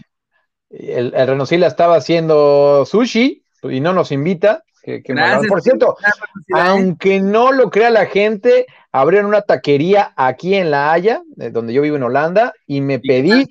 El, 0.69 1.13
el 1.17 1.27
Renosila 1.27 1.67
estaba 1.67 1.97
haciendo 1.97 2.85
sushi 2.87 3.43
y 3.65 3.81
no 3.81 3.93
nos 3.93 4.13
invita. 4.13 4.63
Que, 4.83 5.03
por 5.49 5.61
cierto, 5.61 5.97
aunque 6.55 7.21
no 7.21 7.53
lo 7.53 7.71
crea 7.71 7.91
la 7.91 8.07
gente, 8.07 8.67
abrieron 8.93 9.27
una 9.27 9.43
taquería 9.43 10.15
aquí 10.17 10.55
en 10.55 10.71
La 10.71 10.93
Haya, 10.93 11.23
donde 11.27 11.75
yo 11.75 11.83
vivo 11.83 11.97
en 11.97 12.03
Holanda, 12.03 12.55
y 12.67 12.81
me 12.81 12.99
pedí 12.99 13.47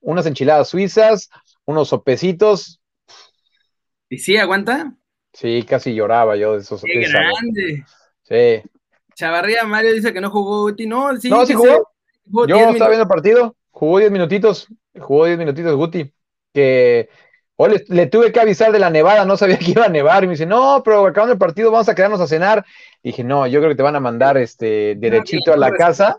unas 0.00 0.26
enchiladas 0.26 0.68
suizas, 0.68 1.30
unos 1.66 1.88
sopecitos. 1.88 2.80
¿Y 4.08 4.18
sí, 4.18 4.38
aguanta? 4.38 4.94
Sí, 5.32 5.62
casi 5.68 5.94
lloraba 5.94 6.36
yo 6.36 6.54
de 6.54 6.62
esos. 6.62 6.82
¡Qué 6.82 7.00
grande! 7.08 7.84
Sí. 8.30 8.62
Chavarría 9.14 9.64
Mario 9.64 9.92
dice 9.92 10.12
que 10.12 10.20
no 10.20 10.30
jugó 10.30 10.62
Guti. 10.62 10.86
No, 10.86 11.16
sí. 11.16 11.28
No, 11.28 11.44
sí 11.44 11.52
jugó. 11.52 11.90
yo 12.46 12.56
estaba 12.56 12.88
viendo 12.88 13.02
el 13.02 13.08
partido. 13.08 13.56
Jugó 13.70 13.98
10 13.98 14.10
minutitos. 14.10 14.68
Jugó 14.98 15.26
10 15.26 15.38
minutitos 15.38 15.74
Guti. 15.74 16.12
Que 16.54 17.08
hoy 17.56 17.84
le, 17.88 18.06
tuve 18.06 18.32
que 18.32 18.40
avisar 18.40 18.72
de 18.72 18.78
la 18.78 18.88
nevada. 18.88 19.24
No 19.24 19.36
sabía 19.36 19.58
que 19.58 19.72
iba 19.72 19.84
a 19.84 19.88
nevar. 19.88 20.22
Y 20.22 20.28
me 20.28 20.34
dice, 20.34 20.46
no, 20.46 20.82
pero 20.84 21.06
acabando 21.06 21.32
el 21.32 21.38
partido 21.38 21.72
vamos 21.72 21.88
a 21.88 21.94
quedarnos 21.94 22.20
a 22.20 22.28
cenar. 22.28 22.64
Y 23.02 23.10
dije, 23.10 23.24
no, 23.24 23.46
yo 23.48 23.58
creo 23.58 23.70
que 23.70 23.76
te 23.76 23.82
van 23.82 23.96
a 23.96 24.00
mandar 24.00 24.38
este 24.38 24.94
derechito 24.96 25.52
a 25.52 25.56
la 25.56 25.72
casa. 25.72 26.16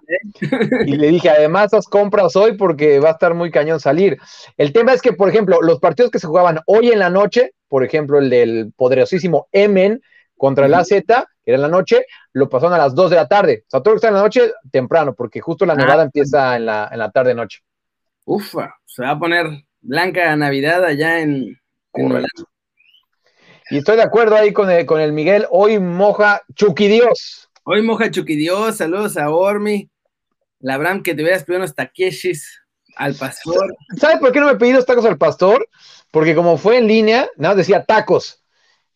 Y 0.86 0.98
le 0.98 1.08
dije, 1.08 1.30
además, 1.30 1.74
haz 1.74 1.88
compras 1.88 2.36
hoy 2.36 2.58
porque 2.58 3.00
va 3.00 3.10
a 3.10 3.14
estar 3.14 3.34
muy 3.34 3.52
cañón 3.52 3.80
salir. 3.80 4.20
El 4.58 4.74
tema 4.74 4.94
es 4.94 5.02
que, 5.02 5.14
por 5.14 5.30
ejemplo, 5.30 5.62
los 5.62 5.80
partidos 5.80 6.12
que 6.12 6.20
se 6.20 6.28
jugaban 6.28 6.60
hoy 6.66 6.92
en 6.92 7.00
la 7.00 7.10
noche, 7.10 7.54
por 7.70 7.86
ejemplo, 7.86 8.20
el 8.20 8.30
del 8.30 8.74
poderosísimo 8.76 9.48
Emen 9.54 10.02
contra 10.38 10.66
el 10.66 10.74
AZ, 10.74 10.90
que 11.44 11.52
era 11.52 11.56
en 11.58 11.64
la 11.64 11.68
noche, 11.68 12.06
lo 12.34 12.50
pasaron 12.50 12.74
a 12.74 12.78
las 12.78 12.96
2 12.96 13.10
de 13.10 13.16
la 13.16 13.28
tarde. 13.28 13.64
O 13.68 13.70
sea, 13.70 13.82
todo 13.82 13.94
lo 13.94 13.96
que 13.96 13.98
está 13.98 14.08
en 14.10 14.16
la 14.16 14.22
noche, 14.22 14.52
temprano, 14.72 15.14
porque 15.14 15.42
justo 15.42 15.66
la 15.66 15.76
nevada 15.76 16.02
ah. 16.02 16.06
empieza 16.06 16.56
en 16.56 16.66
la, 16.66 16.90
en 16.92 17.00
la 17.00 17.12
tarde-noche. 17.12 17.60
Ufa, 18.26 18.76
se 18.86 19.04
va 19.04 19.12
a 19.12 19.20
poner 19.20 19.48
blanca 19.82 20.36
Navidad 20.36 20.86
allá 20.86 21.20
en, 21.20 21.60
en 21.94 22.26
Y 23.70 23.78
estoy 23.78 23.96
de 23.96 24.04
acuerdo 24.04 24.36
ahí 24.36 24.54
con 24.54 24.70
el, 24.70 24.86
con 24.86 25.02
el 25.02 25.12
Miguel, 25.14 25.48
hoy 25.50 25.80
moja 25.80 26.42
Chucky 26.56 26.88
Dios. 26.88 27.50
Hoy 27.64 27.82
moja 27.82 28.12
Chucky 28.12 28.36
Dios, 28.36 28.78
saludos 28.78 29.18
a 29.18 29.30
Ormi, 29.30 29.90
la 30.60 30.78
Bram 30.78 31.04
que 31.04 31.16
te 31.16 31.24
hubieras 31.24 31.44
pedido 31.44 31.60
unos 31.60 31.76
taqueshis 31.76 32.62
al 32.96 33.16
pastor. 33.16 33.76
¿Sabes 33.98 34.20
por 34.20 34.32
qué 34.32 34.40
no 34.40 34.48
me 34.48 34.56
pedí 34.56 34.74
los 34.74 34.86
tacos 34.86 35.06
al 35.06 35.18
pastor? 35.18 35.68
Porque 36.12 36.36
como 36.36 36.58
fue 36.58 36.78
en 36.78 36.88
línea, 36.88 37.30
nada, 37.38 37.56
decía 37.56 37.84
tacos. 37.84 38.41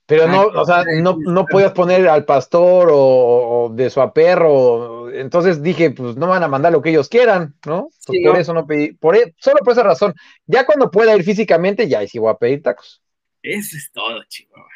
Pero 0.07 0.27
no, 0.27 0.47
o 0.47 0.65
sea, 0.65 0.83
no, 1.01 1.17
no 1.19 1.45
podías 1.45 1.71
poner 1.71 2.07
al 2.07 2.25
pastor 2.25 2.89
o, 2.91 3.71
de 3.73 3.89
su 3.89 4.01
aperro. 4.01 5.09
Entonces 5.11 5.63
dije, 5.63 5.91
pues 5.91 6.15
no 6.15 6.27
van 6.27 6.43
a 6.43 6.47
mandar 6.47 6.71
lo 6.71 6.81
que 6.81 6.91
ellos 6.91 7.09
quieran, 7.09 7.55
¿no? 7.65 7.89
Pues 8.05 8.19
por 8.23 8.37
eso 8.37 8.53
no 8.53 8.67
pedí, 8.67 8.93
por, 8.93 9.15
e, 9.15 9.33
solo 9.39 9.57
por 9.63 9.73
esa 9.73 9.83
razón. 9.83 10.13
Ya 10.45 10.65
cuando 10.65 10.91
pueda 10.91 11.15
ir 11.15 11.23
físicamente, 11.23 11.87
ya 11.87 12.05
sí 12.05 12.19
voy 12.19 12.31
a 12.31 12.37
pedir 12.37 12.61
tacos. 12.61 13.01
Eso 13.41 13.77
es 13.77 13.91
todo, 13.91 14.23
Chihuahua. 14.27 14.69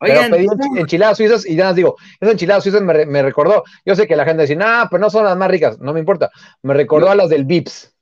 Oigan, 0.00 0.30
pero 0.30 0.44
pedí 0.56 0.80
enchiladas 0.80 1.16
suizas 1.16 1.44
y 1.44 1.56
ya 1.56 1.66
les 1.68 1.76
digo, 1.76 1.96
esas 2.20 2.32
enchiladas 2.32 2.62
suizas 2.62 2.82
me, 2.82 3.04
me, 3.04 3.22
recordó. 3.22 3.64
Yo 3.84 3.96
sé 3.96 4.06
que 4.06 4.14
la 4.14 4.24
gente 4.24 4.42
dice, 4.42 4.54
no, 4.54 4.86
pero 4.88 5.00
no 5.00 5.10
son 5.10 5.24
las 5.24 5.36
más 5.36 5.50
ricas, 5.50 5.80
no 5.80 5.92
me 5.92 5.98
importa. 5.98 6.30
Me 6.62 6.74
recordó 6.74 7.10
a 7.10 7.16
las 7.16 7.28
del 7.28 7.44
Vips. 7.44 7.92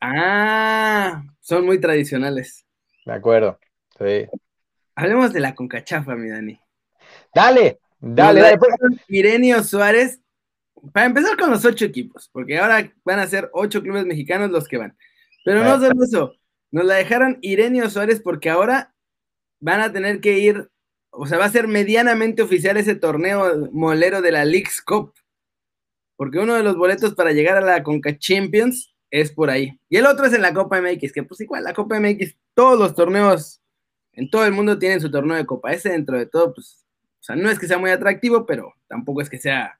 Ah, 0.00 1.24
son 1.40 1.66
muy 1.66 1.80
tradicionales. 1.80 2.64
De 3.04 3.12
acuerdo, 3.12 3.58
sí. 3.98 4.28
Hablemos 4.96 5.32
de 5.34 5.40
la 5.40 5.54
concachafa, 5.54 6.16
mi 6.16 6.30
Dani. 6.30 6.58
Dale, 7.34 7.78
dale, 8.00 8.40
dale. 8.40 8.58
Pues. 8.58 8.72
Irenio 9.08 9.62
Suárez, 9.62 10.20
para 10.92 11.06
empezar 11.06 11.36
con 11.36 11.50
los 11.50 11.64
ocho 11.66 11.84
equipos, 11.84 12.30
porque 12.32 12.58
ahora 12.58 12.90
van 13.04 13.18
a 13.18 13.26
ser 13.26 13.50
ocho 13.52 13.82
clubes 13.82 14.06
mexicanos 14.06 14.50
los 14.50 14.66
que 14.66 14.78
van. 14.78 14.96
Pero 15.44 15.62
no 15.62 15.78
solo 15.78 16.02
eso, 16.02 16.34
nos 16.70 16.86
la 16.86 16.94
dejaron 16.94 17.38
Irenio 17.42 17.90
Suárez 17.90 18.20
porque 18.20 18.48
ahora 18.48 18.94
van 19.60 19.82
a 19.82 19.92
tener 19.92 20.20
que 20.20 20.38
ir, 20.38 20.70
o 21.10 21.26
sea, 21.26 21.38
va 21.38 21.44
a 21.44 21.50
ser 21.50 21.68
medianamente 21.68 22.42
oficial 22.42 22.78
ese 22.78 22.94
torneo 22.94 23.68
molero 23.72 24.22
de 24.22 24.32
la 24.32 24.46
League's 24.46 24.80
Cup, 24.80 25.12
porque 26.16 26.38
uno 26.38 26.54
de 26.54 26.62
los 26.62 26.76
boletos 26.76 27.14
para 27.14 27.32
llegar 27.32 27.58
a 27.58 27.60
la 27.60 27.82
Conca 27.82 28.16
Champions 28.16 28.96
es 29.10 29.30
por 29.30 29.50
ahí. 29.50 29.78
Y 29.90 29.98
el 29.98 30.06
otro 30.06 30.24
es 30.24 30.32
en 30.32 30.42
la 30.42 30.54
Copa 30.54 30.80
MX, 30.80 31.12
que 31.12 31.22
pues 31.22 31.40
igual 31.42 31.64
la 31.64 31.74
Copa 31.74 32.00
MX, 32.00 32.34
todos 32.54 32.78
los 32.78 32.94
torneos 32.94 33.62
en 34.16 34.30
todo 34.30 34.44
el 34.46 34.52
mundo 34.52 34.78
tienen 34.78 35.00
su 35.00 35.10
torneo 35.10 35.36
de 35.36 35.46
copa. 35.46 35.72
Ese 35.72 35.90
dentro 35.90 36.18
de 36.18 36.26
todo, 36.26 36.54
pues, 36.54 36.84
o 37.20 37.22
sea, 37.22 37.36
no 37.36 37.50
es 37.50 37.58
que 37.58 37.68
sea 37.68 37.78
muy 37.78 37.90
atractivo, 37.90 38.46
pero 38.46 38.74
tampoco 38.88 39.20
es 39.20 39.30
que 39.30 39.38
sea 39.38 39.78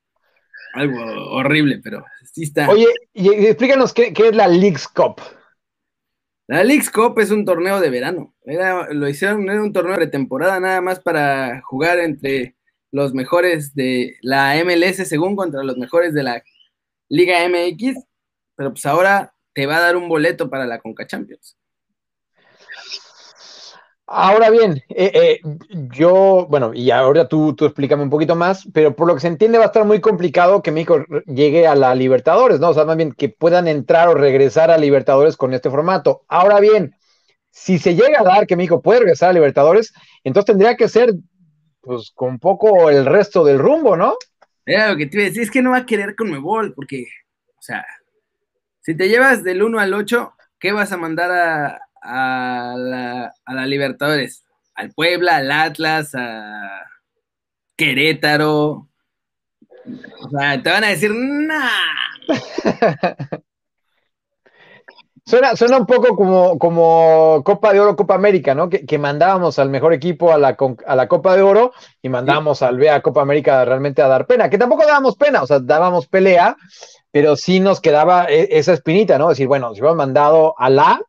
algo 0.74 0.98
horrible, 1.32 1.80
pero 1.82 2.04
sí 2.32 2.44
está. 2.44 2.68
Oye, 2.68 2.86
y 3.14 3.28
explícanos 3.46 3.94
qué, 3.94 4.12
es 4.14 4.36
la 4.36 4.46
League's 4.46 4.86
Cup. 4.88 5.20
La 6.48 6.62
League's 6.62 6.90
Cup 6.90 7.18
es 7.18 7.30
un 7.30 7.44
torneo 7.44 7.80
de 7.80 7.90
verano. 7.90 8.34
lo 8.44 9.08
hicieron, 9.08 9.48
era 9.48 9.62
un 9.62 9.72
torneo 9.72 9.92
de 9.92 9.98
pretemporada 9.98 10.60
nada 10.60 10.80
más 10.80 11.00
para 11.00 11.62
jugar 11.62 11.98
entre 11.98 12.56
los 12.92 13.14
mejores 13.14 13.74
de 13.74 14.16
la 14.20 14.54
MLS 14.64 15.08
según 15.08 15.34
contra 15.34 15.64
los 15.64 15.76
mejores 15.76 16.14
de 16.14 16.22
la 16.22 16.44
Liga 17.08 17.38
MX, 17.48 18.04
pero 18.54 18.70
pues 18.70 18.84
ahora 18.86 19.34
te 19.54 19.66
va 19.66 19.78
a 19.78 19.80
dar 19.80 19.96
un 19.96 20.08
boleto 20.08 20.50
para 20.50 20.66
la 20.66 20.78
Conca 20.78 21.06
Champions. 21.06 21.56
Ahora 24.08 24.50
bien, 24.50 24.84
eh, 24.88 25.10
eh, 25.14 25.40
yo, 25.90 26.46
bueno, 26.48 26.72
y 26.72 26.92
ahora 26.92 27.26
tú, 27.26 27.56
tú 27.56 27.64
explícame 27.64 28.04
un 28.04 28.10
poquito 28.10 28.36
más, 28.36 28.68
pero 28.72 28.94
por 28.94 29.08
lo 29.08 29.14
que 29.14 29.20
se 29.20 29.26
entiende 29.26 29.58
va 29.58 29.64
a 29.64 29.66
estar 29.66 29.84
muy 29.84 30.00
complicado 30.00 30.62
que 30.62 30.70
México 30.70 31.04
llegue 31.26 31.66
a 31.66 31.74
la 31.74 31.92
Libertadores, 31.96 32.60
¿no? 32.60 32.68
O 32.68 32.74
sea, 32.74 32.84
más 32.84 32.96
bien 32.96 33.12
que 33.12 33.30
puedan 33.30 33.66
entrar 33.66 34.06
o 34.06 34.14
regresar 34.14 34.70
a 34.70 34.78
Libertadores 34.78 35.36
con 35.36 35.54
este 35.54 35.70
formato. 35.70 36.22
Ahora 36.28 36.60
bien, 36.60 36.94
si 37.50 37.80
se 37.80 37.96
llega 37.96 38.20
a 38.20 38.24
dar 38.24 38.46
que 38.46 38.54
México 38.54 38.80
puede 38.80 39.00
regresar 39.00 39.30
a 39.30 39.32
Libertadores, 39.32 39.92
entonces 40.22 40.46
tendría 40.46 40.76
que 40.76 40.88
ser, 40.88 41.12
pues, 41.80 42.12
con 42.14 42.38
poco 42.38 42.88
el 42.90 43.06
resto 43.06 43.44
del 43.44 43.58
rumbo, 43.58 43.96
¿no? 43.96 44.14
Lo 44.66 44.96
que 44.96 45.06
te 45.06 45.16
iba 45.16 45.42
es 45.42 45.50
que 45.50 45.62
no 45.62 45.70
va 45.72 45.78
a 45.78 45.86
querer 45.86 46.14
con 46.14 46.30
Mebol, 46.30 46.74
porque, 46.74 47.06
o 47.56 47.62
sea, 47.62 47.84
si 48.82 48.96
te 48.96 49.08
llevas 49.08 49.42
del 49.42 49.64
1 49.64 49.80
al 49.80 49.94
8, 49.94 50.32
¿qué 50.60 50.70
vas 50.70 50.92
a 50.92 50.96
mandar 50.96 51.32
a, 51.32 51.85
a 52.06 52.74
la, 52.76 53.32
a 53.44 53.54
la 53.54 53.66
Libertadores, 53.66 54.44
al 54.74 54.90
Puebla, 54.92 55.36
al 55.36 55.50
Atlas, 55.50 56.14
a 56.14 56.84
Querétaro. 57.76 58.88
Te 59.84 60.70
van 60.70 60.84
a 60.84 60.88
decir, 60.88 61.12
nah. 61.14 61.68
Suena, 65.28 65.56
suena, 65.56 65.78
un 65.78 65.86
poco 65.86 66.14
como, 66.14 66.56
como 66.56 67.42
Copa 67.44 67.72
de 67.72 67.80
Oro, 67.80 67.96
Copa 67.96 68.14
América, 68.14 68.54
¿no? 68.54 68.68
Que, 68.68 68.96
mandábamos 68.96 69.58
al 69.58 69.70
mejor 69.70 69.92
equipo 69.92 70.32
a 70.32 70.38
la, 70.38 70.56
a 70.86 70.94
la 70.94 71.08
Copa 71.08 71.34
de 71.34 71.42
Oro 71.42 71.72
y 72.00 72.08
mandábamos 72.08 72.62
al 72.62 72.78
B 72.78 72.88
a 72.88 73.02
Copa 73.02 73.22
América 73.22 73.64
realmente 73.64 74.02
a 74.02 74.06
dar 74.06 74.28
pena, 74.28 74.48
que 74.48 74.56
tampoco 74.56 74.86
dábamos 74.86 75.16
pena, 75.16 75.42
o 75.42 75.46
sea, 75.48 75.58
dábamos 75.58 76.06
pelea, 76.06 76.56
pero 77.10 77.34
sí 77.34 77.58
nos 77.58 77.80
quedaba 77.80 78.26
e, 78.26 78.56
esa 78.56 78.72
espinita, 78.72 79.18
¿no? 79.18 79.30
Decir, 79.30 79.48
bueno, 79.48 79.74
si 79.74 79.80
hubiéramos 79.80 79.96
mandado 79.96 80.54
a 80.58 80.70
la, 80.70 81.00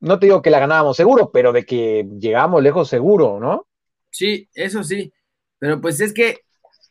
no 0.00 0.18
te 0.18 0.26
digo 0.26 0.42
que 0.42 0.50
la 0.50 0.60
ganábamos 0.60 0.96
seguro, 0.96 1.30
pero 1.30 1.52
de 1.52 1.64
que 1.64 2.06
llegábamos 2.18 2.62
lejos 2.62 2.88
seguro, 2.88 3.38
¿no? 3.38 3.66
Sí, 4.10 4.48
eso 4.54 4.82
sí. 4.82 5.12
Pero 5.58 5.80
pues 5.80 6.00
es 6.00 6.12
que 6.12 6.40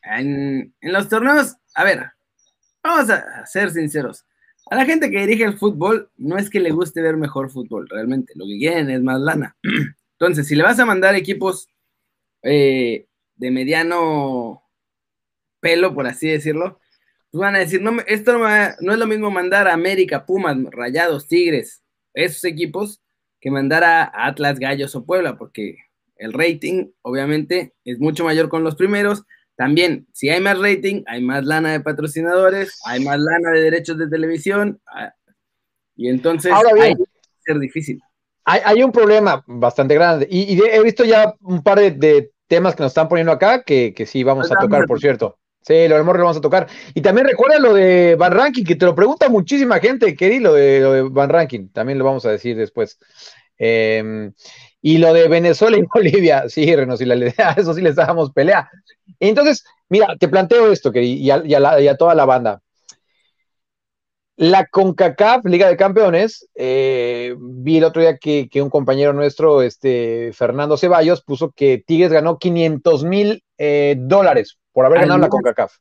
en, 0.03 0.73
los 0.81 1.09
torneos, 1.09 1.55
a 1.75 1.83
ver, 1.83 2.05
vamos 2.83 3.09
a 3.09 3.45
ser 3.45 3.71
sinceros. 3.71 4.25
A 4.69 4.75
la 4.75 4.85
gente 4.85 5.09
que 5.09 5.21
dirige 5.21 5.43
el 5.43 5.57
fútbol 5.57 6.11
no 6.17 6.37
es 6.37 6.49
que 6.49 6.59
le 6.59 6.71
guste 6.71 7.01
ver 7.01 7.17
mejor 7.17 7.49
fútbol, 7.49 7.89
realmente. 7.89 8.33
Lo 8.35 8.45
que 8.45 8.57
quieren 8.57 8.89
es 8.91 9.01
más 9.01 9.19
lana. 9.19 9.57
Entonces, 10.19 10.47
si 10.47 10.55
le 10.55 10.63
vas 10.63 10.79
a 10.79 10.85
mandar 10.85 11.15
equipos 11.15 11.67
eh, 12.43 13.07
de 13.35 13.51
mediano 13.51 14.63
pelo, 15.59 15.93
por 15.95 16.05
así 16.05 16.29
decirlo, 16.29 16.79
pues 17.31 17.41
van 17.41 17.55
a 17.55 17.59
decir, 17.59 17.81
no, 17.81 17.97
esto 18.05 18.37
no, 18.37 18.47
no, 18.79 18.93
es 18.93 18.99
lo 18.99 19.07
mismo 19.07 19.31
mandar 19.31 19.67
a 19.67 19.73
América, 19.73 20.25
Pumas, 20.25 20.57
Rayados, 20.71 21.27
Tigres, 21.27 21.83
esos 22.13 22.43
equipos, 22.43 23.01
que 23.39 23.51
mandar 23.51 23.83
a 23.83 24.11
Atlas, 24.27 24.59
Gallos 24.59 24.95
o 24.95 25.05
Puebla, 25.05 25.37
porque 25.37 25.77
el 26.17 26.33
rating, 26.33 26.87
obviamente, 27.01 27.73
es 27.85 27.99
mucho 27.99 28.23
mayor 28.25 28.49
con 28.49 28.63
los 28.63 28.75
primeros. 28.75 29.23
También, 29.55 30.07
si 30.13 30.29
hay 30.29 30.41
más 30.41 30.59
rating, 30.59 31.03
hay 31.07 31.21
más 31.21 31.45
lana 31.45 31.71
de 31.71 31.79
patrocinadores, 31.79 32.79
hay 32.85 33.03
más 33.03 33.19
lana 33.19 33.51
de 33.51 33.61
derechos 33.61 33.97
de 33.97 34.09
televisión, 34.09 34.81
ah, 34.87 35.13
y 35.95 36.07
entonces 36.07 36.51
Ahora 36.51 36.73
bien, 36.73 36.97
ser 37.39 37.59
difícil. 37.59 37.99
Hay, 38.45 38.61
hay, 38.63 38.83
un 38.83 38.91
problema 38.91 39.43
bastante 39.47 39.95
grande, 39.95 40.27
y, 40.29 40.55
y, 40.55 40.61
he 40.61 40.81
visto 40.81 41.03
ya 41.03 41.35
un 41.41 41.61
par 41.61 41.79
de, 41.79 41.91
de, 41.91 42.31
temas 42.47 42.75
que 42.75 42.83
nos 42.83 42.91
están 42.91 43.07
poniendo 43.07 43.31
acá 43.31 43.63
que, 43.63 43.93
que 43.93 44.05
sí 44.05 44.23
vamos 44.23 44.51
a 44.51 44.55
tocar, 44.55 44.85
por 44.85 44.99
cierto. 44.99 45.37
Sí, 45.69 45.87
lo 45.87 45.97
del 45.97 46.03
morro 46.03 46.17
lo 46.17 46.23
vamos 46.23 46.37
a 46.37 46.41
tocar. 46.41 46.67
Y 46.95 47.01
también 47.01 47.27
recuerda 47.27 47.59
lo 47.59 47.75
de 47.75 48.15
Van 48.15 48.31
Ranking, 48.31 48.63
que 48.63 48.75
te 48.75 48.87
lo 48.87 48.95
pregunta 48.95 49.29
muchísima 49.29 49.77
gente, 49.77 50.15
Keri, 50.15 50.39
lo 50.39 50.53
de, 50.53 50.79
lo 50.79 50.93
de 50.93 51.01
Van 51.03 51.29
Ranking, 51.29 51.67
también 51.67 51.99
lo 51.99 52.05
vamos 52.05 52.25
a 52.25 52.31
decir 52.31 52.57
después. 52.57 52.97
Eh, 53.59 54.31
y 54.81 54.97
lo 54.97 55.13
de 55.13 55.27
Venezuela 55.27 55.77
y 55.77 55.83
Bolivia, 55.93 56.49
sí, 56.49 56.75
Reno, 56.75 56.97
sí, 56.97 57.05
la, 57.05 57.13
eso 57.57 57.75
sí 57.75 57.81
les 57.81 57.95
dábamos 57.95 58.31
pelea. 58.31 58.67
Entonces, 59.19 59.63
mira, 59.89 60.15
te 60.19 60.27
planteo 60.27 60.71
esto, 60.71 60.91
Keri, 60.91 61.13
y 61.13 61.29
a, 61.29 61.43
y, 61.45 61.53
a 61.53 61.79
y 61.79 61.87
a 61.87 61.97
toda 61.97 62.15
la 62.15 62.25
banda. 62.25 62.63
La 64.37 64.65
CONCACAF, 64.65 65.45
Liga 65.45 65.67
de 65.67 65.77
Campeones, 65.77 66.49
eh, 66.55 67.35
vi 67.37 67.77
el 67.77 67.83
otro 67.83 68.01
día 68.01 68.17
que, 68.17 68.49
que, 68.49 68.63
un 68.63 68.71
compañero 68.71 69.13
nuestro, 69.13 69.61
este, 69.61 70.31
Fernando 70.33 70.77
Ceballos, 70.77 71.21
puso 71.21 71.51
que 71.51 71.83
Tigres 71.85 72.11
ganó 72.11 72.39
500 72.39 73.03
mil 73.03 73.43
eh, 73.59 73.97
dólares 73.99 74.58
por 74.71 74.85
haber 74.85 75.01
ganado 75.01 75.19
la 75.19 75.29
CONCACAF. 75.29 75.77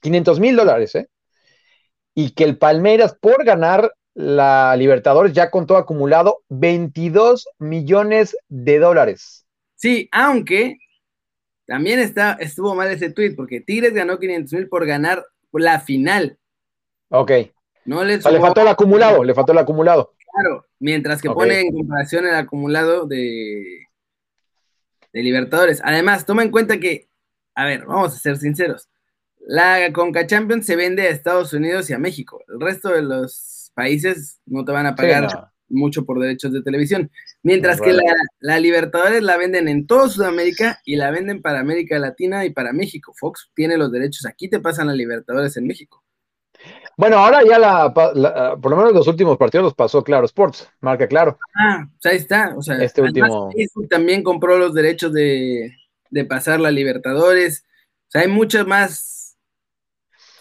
500 0.00 0.40
mil 0.40 0.56
dólares, 0.56 0.94
¿eh? 0.94 1.08
Y 2.14 2.30
que 2.30 2.44
el 2.44 2.58
Palmeiras, 2.58 3.16
por 3.18 3.44
ganar 3.44 3.92
la 4.14 4.76
Libertadores, 4.76 5.32
ya 5.32 5.50
contó 5.50 5.76
acumulado 5.76 6.42
22 6.48 7.48
millones 7.58 8.36
de 8.48 8.78
dólares. 8.78 9.46
Sí, 9.76 10.08
aunque 10.12 10.78
también 11.66 12.00
está, 12.00 12.32
estuvo 12.34 12.74
mal 12.74 12.90
ese 12.90 13.10
tweet, 13.10 13.34
porque 13.34 13.60
Tigres 13.60 13.94
ganó 13.94 14.18
500 14.18 14.52
mil 14.52 14.68
por 14.68 14.86
ganar 14.86 15.24
la 15.52 15.80
final. 15.80 16.38
Ok. 17.08 17.32
No 17.84 18.04
les 18.04 18.18
o 18.20 18.22
sea, 18.22 18.32
le 18.32 18.40
faltó 18.40 18.60
el 18.60 18.68
acumulado, 18.68 19.24
le 19.24 19.34
faltó 19.34 19.52
el 19.52 19.58
acumulado. 19.58 20.14
Claro, 20.32 20.66
mientras 20.78 21.20
que 21.20 21.28
okay. 21.28 21.40
pone 21.40 21.60
en 21.60 21.72
comparación 21.72 22.26
el 22.26 22.34
acumulado 22.34 23.06
de, 23.06 23.86
de 25.12 25.22
Libertadores. 25.22 25.80
Además, 25.84 26.24
toma 26.24 26.42
en 26.42 26.50
cuenta 26.50 26.78
que, 26.78 27.08
a 27.54 27.64
ver, 27.64 27.84
vamos 27.86 28.14
a 28.14 28.18
ser 28.18 28.36
sinceros, 28.36 28.88
la 29.46 29.92
Conca 29.92 30.26
Champions 30.26 30.66
se 30.66 30.76
vende 30.76 31.02
a 31.02 31.10
Estados 31.10 31.52
Unidos 31.52 31.90
y 31.90 31.92
a 31.92 31.98
México. 31.98 32.42
El 32.48 32.60
resto 32.60 32.90
de 32.90 33.02
los 33.02 33.72
países 33.74 34.40
no 34.46 34.64
te 34.64 34.72
van 34.72 34.86
a 34.86 34.94
pagar 34.94 35.30
sí, 35.30 35.36
no. 35.36 35.50
mucho 35.68 36.04
por 36.04 36.20
derechos 36.20 36.52
de 36.52 36.62
televisión. 36.62 37.10
Mientras 37.42 37.78
no, 37.78 37.84
que 37.84 37.92
la, 37.92 38.02
la, 38.40 38.58
Libertadores 38.60 39.22
la 39.22 39.36
venden 39.36 39.66
en 39.66 39.86
toda 39.86 40.08
Sudamérica 40.08 40.80
y 40.84 40.96
la 40.96 41.10
venden 41.10 41.42
para 41.42 41.60
América 41.60 41.98
Latina 41.98 42.44
y 42.44 42.50
para 42.50 42.72
México. 42.72 43.12
Fox 43.18 43.50
tiene 43.54 43.76
los 43.76 43.90
derechos. 43.90 44.26
Aquí 44.26 44.48
te 44.48 44.60
pasan 44.60 44.86
la 44.86 44.94
Libertadores 44.94 45.56
en 45.56 45.66
México. 45.66 46.04
Bueno, 46.96 47.16
ahora 47.16 47.40
ya 47.42 47.58
la, 47.58 47.92
la, 48.14 48.56
por 48.56 48.70
lo 48.70 48.76
menos 48.76 48.92
los 48.92 49.08
últimos 49.08 49.36
partidos 49.36 49.64
los 49.64 49.74
pasó 49.74 50.04
Claro 50.04 50.26
Sports, 50.26 50.70
marca 50.80 51.08
Claro. 51.08 51.38
Ah, 51.58 51.88
pues 52.00 52.12
ahí 52.12 52.18
está. 52.18 52.54
O 52.56 52.62
sea, 52.62 52.76
este 52.76 53.02
último. 53.02 53.50
También 53.90 54.22
compró 54.22 54.56
los 54.56 54.72
derechos 54.72 55.12
de, 55.12 55.74
de, 56.12 56.24
pasar 56.24 56.60
la 56.60 56.70
Libertadores. 56.70 57.64
O 58.08 58.10
sea, 58.10 58.22
hay 58.22 58.28
muchas 58.28 58.66
más. 58.66 59.36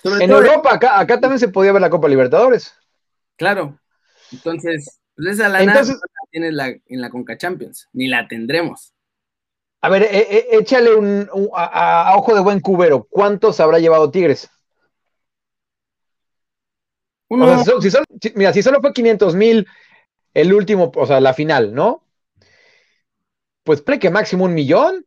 Sobre 0.03 0.23
en 0.23 0.29
todo, 0.29 0.43
Europa, 0.43 0.73
acá, 0.73 0.99
acá 0.99 1.19
también 1.19 1.39
se 1.39 1.47
podía 1.47 1.71
ver 1.71 1.81
la 1.81 1.89
Copa 1.89 2.07
Libertadores. 2.07 2.73
Claro. 3.37 3.79
Entonces, 4.31 4.99
pues 5.15 5.29
esa 5.29 5.49
la 5.49 5.61
Entonces, 5.61 5.95
no 5.95 6.01
la 6.01 6.29
tienes 6.31 6.53
la, 6.53 6.67
en 6.67 7.01
la 7.01 7.09
Conca 7.09 7.37
Champions, 7.37 7.87
ni 7.93 8.07
la 8.07 8.27
tendremos. 8.27 8.93
A 9.81 9.89
ver, 9.89 10.03
eh, 10.03 10.27
eh, 10.29 10.47
échale 10.51 10.93
un, 10.93 11.27
un 11.33 11.49
a, 11.55 12.11
a, 12.11 12.17
ojo 12.17 12.35
de 12.35 12.41
buen 12.41 12.59
cubero. 12.59 13.07
¿Cuántos 13.09 13.59
habrá 13.59 13.79
llevado 13.79 14.11
Tigres? 14.11 14.49
Uno... 17.29 17.45
O 17.45 17.63
sea, 17.63 17.81
si 17.81 17.89
solo, 17.89 18.05
si, 18.21 18.31
mira, 18.35 18.53
si 18.53 18.61
solo 18.61 18.81
fue 18.81 18.93
500 18.93 19.35
mil 19.35 19.67
el 20.33 20.53
último, 20.53 20.91
o 20.95 21.05
sea, 21.05 21.19
la 21.19 21.33
final, 21.33 21.73
¿no? 21.73 22.05
Pues 23.63 23.81
pre 23.81 23.99
que 23.99 24.09
máximo 24.09 24.45
un 24.45 24.53
millón. 24.53 25.05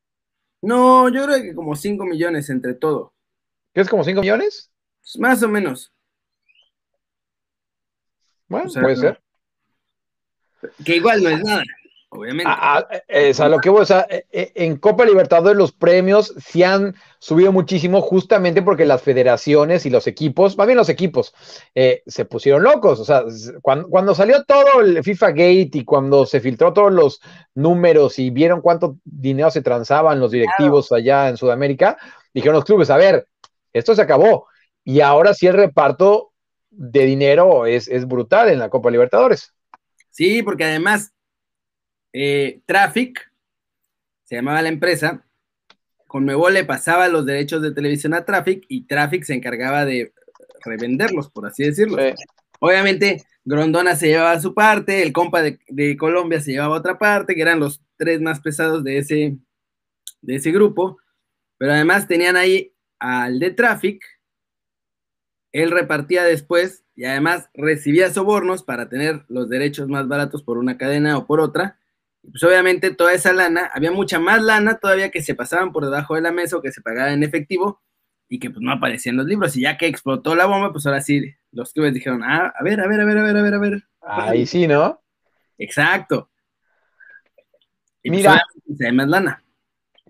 No, 0.65 1.09
yo 1.11 1.25
creo 1.25 1.43
que 1.43 1.55
como 1.55 1.77
5 1.77 2.05
millones 2.05 2.49
entre 2.51 2.75
todo. 2.75 3.13
¿Qué 3.73 3.81
es 3.83 3.89
como 3.89 4.05
5 4.05 4.21
millones? 4.21 4.73
Pues 5.01 5.19
más 5.19 5.43
o 5.43 5.49
menos. 5.49 5.93
Bueno, 8.49 8.67
o 8.67 8.71
sea, 8.71 8.83
puede 8.83 8.97
ser. 8.97 9.23
Que 10.85 10.97
igual 10.97 11.23
no 11.23 11.29
es 11.29 11.43
nada 11.43 11.63
obviamente. 12.15 12.51
A, 12.51 12.79
a, 12.79 12.87
es 13.09 13.41
a 13.41 13.49
lo 13.49 13.59
que 13.59 13.71
voy, 13.71 13.83
o 13.83 13.87
sea, 13.87 14.07
e, 14.09 14.27
e, 14.31 14.53
en 14.55 14.77
Copa 14.77 15.05
Libertadores 15.05 15.57
los 15.57 15.73
premios 15.73 16.35
sí 16.39 16.63
han 16.63 16.95
subido 17.19 17.53
muchísimo 17.53 18.01
justamente 18.01 18.63
porque 18.63 18.85
las 18.85 19.03
federaciones 19.03 19.87
y 19.87 19.91
los 19.91 20.07
equipos, 20.07 20.57
más 20.57 20.67
bien 20.67 20.77
los 20.77 20.89
equipos, 20.89 21.35
eh, 21.75 22.03
se 22.07 22.25
pusieron 22.25 22.63
locos. 22.63 23.01
O 23.01 23.05
sea, 23.05 23.25
cuando, 23.63 23.89
cuando, 23.89 24.15
salió 24.15 24.45
todo 24.45 24.81
el 24.81 25.03
FIFA 25.03 25.31
Gate 25.31 25.71
y 25.73 25.85
cuando 25.85 26.27
se 26.27 26.41
filtró 26.41 26.73
todos 26.73 26.93
los 26.93 27.21
números 27.55 28.19
y 28.19 28.31
vieron 28.31 28.61
cuánto 28.61 28.97
dinero 29.05 29.51
se 29.51 29.63
transaban 29.63 30.21
los 30.21 30.31
directivos 30.31 30.89
claro. 30.89 30.99
allá 30.99 31.29
en 31.29 31.37
Sudamérica, 31.37 31.99
dijeron 32.33 32.57
los 32.57 32.65
clubes, 32.65 32.91
a 32.91 32.97
ver, 32.97 33.27
esto 33.73 33.95
se 33.95 34.03
acabó. 34.03 34.47
Y 34.85 35.01
ahora 35.01 35.35
sí 35.35 35.47
el 35.47 35.55
reparto 35.55 36.33
de 36.71 37.05
dinero 37.05 37.67
es, 37.67 37.89
es 37.89 38.07
brutal 38.07 38.49
en 38.49 38.59
la 38.59 38.69
Copa 38.69 38.91
Libertadores. 38.91 39.55
Sí, 40.11 40.43
porque 40.43 40.65
además 40.65 41.13
eh, 42.15 42.61
Traffic, 42.65 43.31
se 44.23 44.37
llamaba 44.37 44.63
la 44.63 44.69
empresa, 44.69 45.27
Conmebol 46.07 46.55
le 46.55 46.65
pasaba 46.65 47.09
los 47.09 47.27
derechos 47.27 47.61
de 47.61 47.73
televisión 47.73 48.15
a 48.15 48.25
Traffic 48.25 48.65
y 48.69 48.87
Traffic 48.87 49.25
se 49.25 49.35
encargaba 49.35 49.85
de 49.85 50.15
revenderlos, 50.65 51.29
por 51.29 51.45
así 51.47 51.65
decirlo. 51.65 51.99
Sí. 51.99 52.15
Obviamente, 52.61 53.25
Grondona 53.45 53.97
se 53.97 54.07
llevaba 54.07 54.41
su 54.41 54.55
parte, 54.55 55.03
el 55.03 55.13
compa 55.13 55.43
de, 55.43 55.59
de, 55.69 55.97
Colombia 55.97 56.41
se 56.41 56.53
llevaba 56.53 56.77
otra 56.77 56.99
parte, 56.99 57.35
que 57.35 57.43
eran 57.43 57.59
los 57.59 57.83
tres 57.97 58.21
más 58.21 58.41
pesados 58.41 58.85
de 58.85 58.99
ese, 58.99 59.37
de 60.23 60.37
ese 60.37 60.53
grupo, 60.53 60.99
pero 61.59 61.73
además 61.73 62.07
tenían 62.07 62.37
ahí 62.37 62.73
al 63.01 63.41
de 63.41 63.51
Traffic, 63.51 64.05
él 65.51 65.73
repartía 65.73 66.23
después 66.23 66.85
y 66.95 67.05
además 67.05 67.51
recibía 67.55 68.13
sobornos 68.13 68.63
para 68.63 68.89
tener 68.89 69.25
los 69.29 69.49
derechos 69.49 69.89
más 69.89 70.07
baratos 70.07 70.45
por 70.45 70.59
una 70.59 70.79
cadena 70.79 71.19
o 71.19 71.27
por 71.27 71.41
otra, 71.41 71.79
pues 72.31 72.43
obviamente 72.43 72.95
toda 72.95 73.13
esa 73.13 73.33
lana, 73.33 73.71
había 73.75 73.91
mucha 73.91 74.19
más 74.19 74.43
lana 74.43 74.79
todavía 74.79 75.11
que 75.11 75.23
se 75.23 75.35
pasaban 75.35 75.73
por 75.73 75.85
debajo 75.85 76.15
de 76.15 76.23
la 76.23 76.33
mesa 76.33 76.57
o 76.57 76.63
que 76.63 76.73
se 76.73 76.81
pagaba 76.81 77.13
en 77.13 77.23
efectivo 77.23 77.83
y 78.29 78.39
que 78.39 78.51
pues 78.51 78.61
no 78.61 78.73
aparecían 78.73 79.17
los 79.17 79.27
libros. 79.27 79.57
Y 79.57 79.63
ya 79.63 79.77
que 79.77 79.87
explotó 79.87 80.35
la 80.35 80.47
bomba, 80.47 80.73
pues 80.73 80.87
ahora 80.87 81.01
sí, 81.01 81.35
los 81.53 81.73
clubes 81.73 81.95
dijeron, 81.95 82.23
ah, 82.25 82.53
a 82.59 82.63
ver, 82.63 82.81
a 82.81 82.87
ver, 82.87 83.01
a 83.01 83.05
ver, 83.05 83.19
a 83.19 83.23
ver, 83.23 83.37
a 83.37 83.43
ver, 83.43 83.55
a 83.55 83.59
ver. 83.59 83.83
Ahí 84.01 84.47
sí, 84.47 84.67
¿no? 84.67 85.03
Exacto. 85.59 86.31
Y 88.03 88.11
Mira. 88.11 88.43
Pues, 88.67 88.81
hay 88.81 88.93
más 88.93 89.09
lana. 89.09 89.43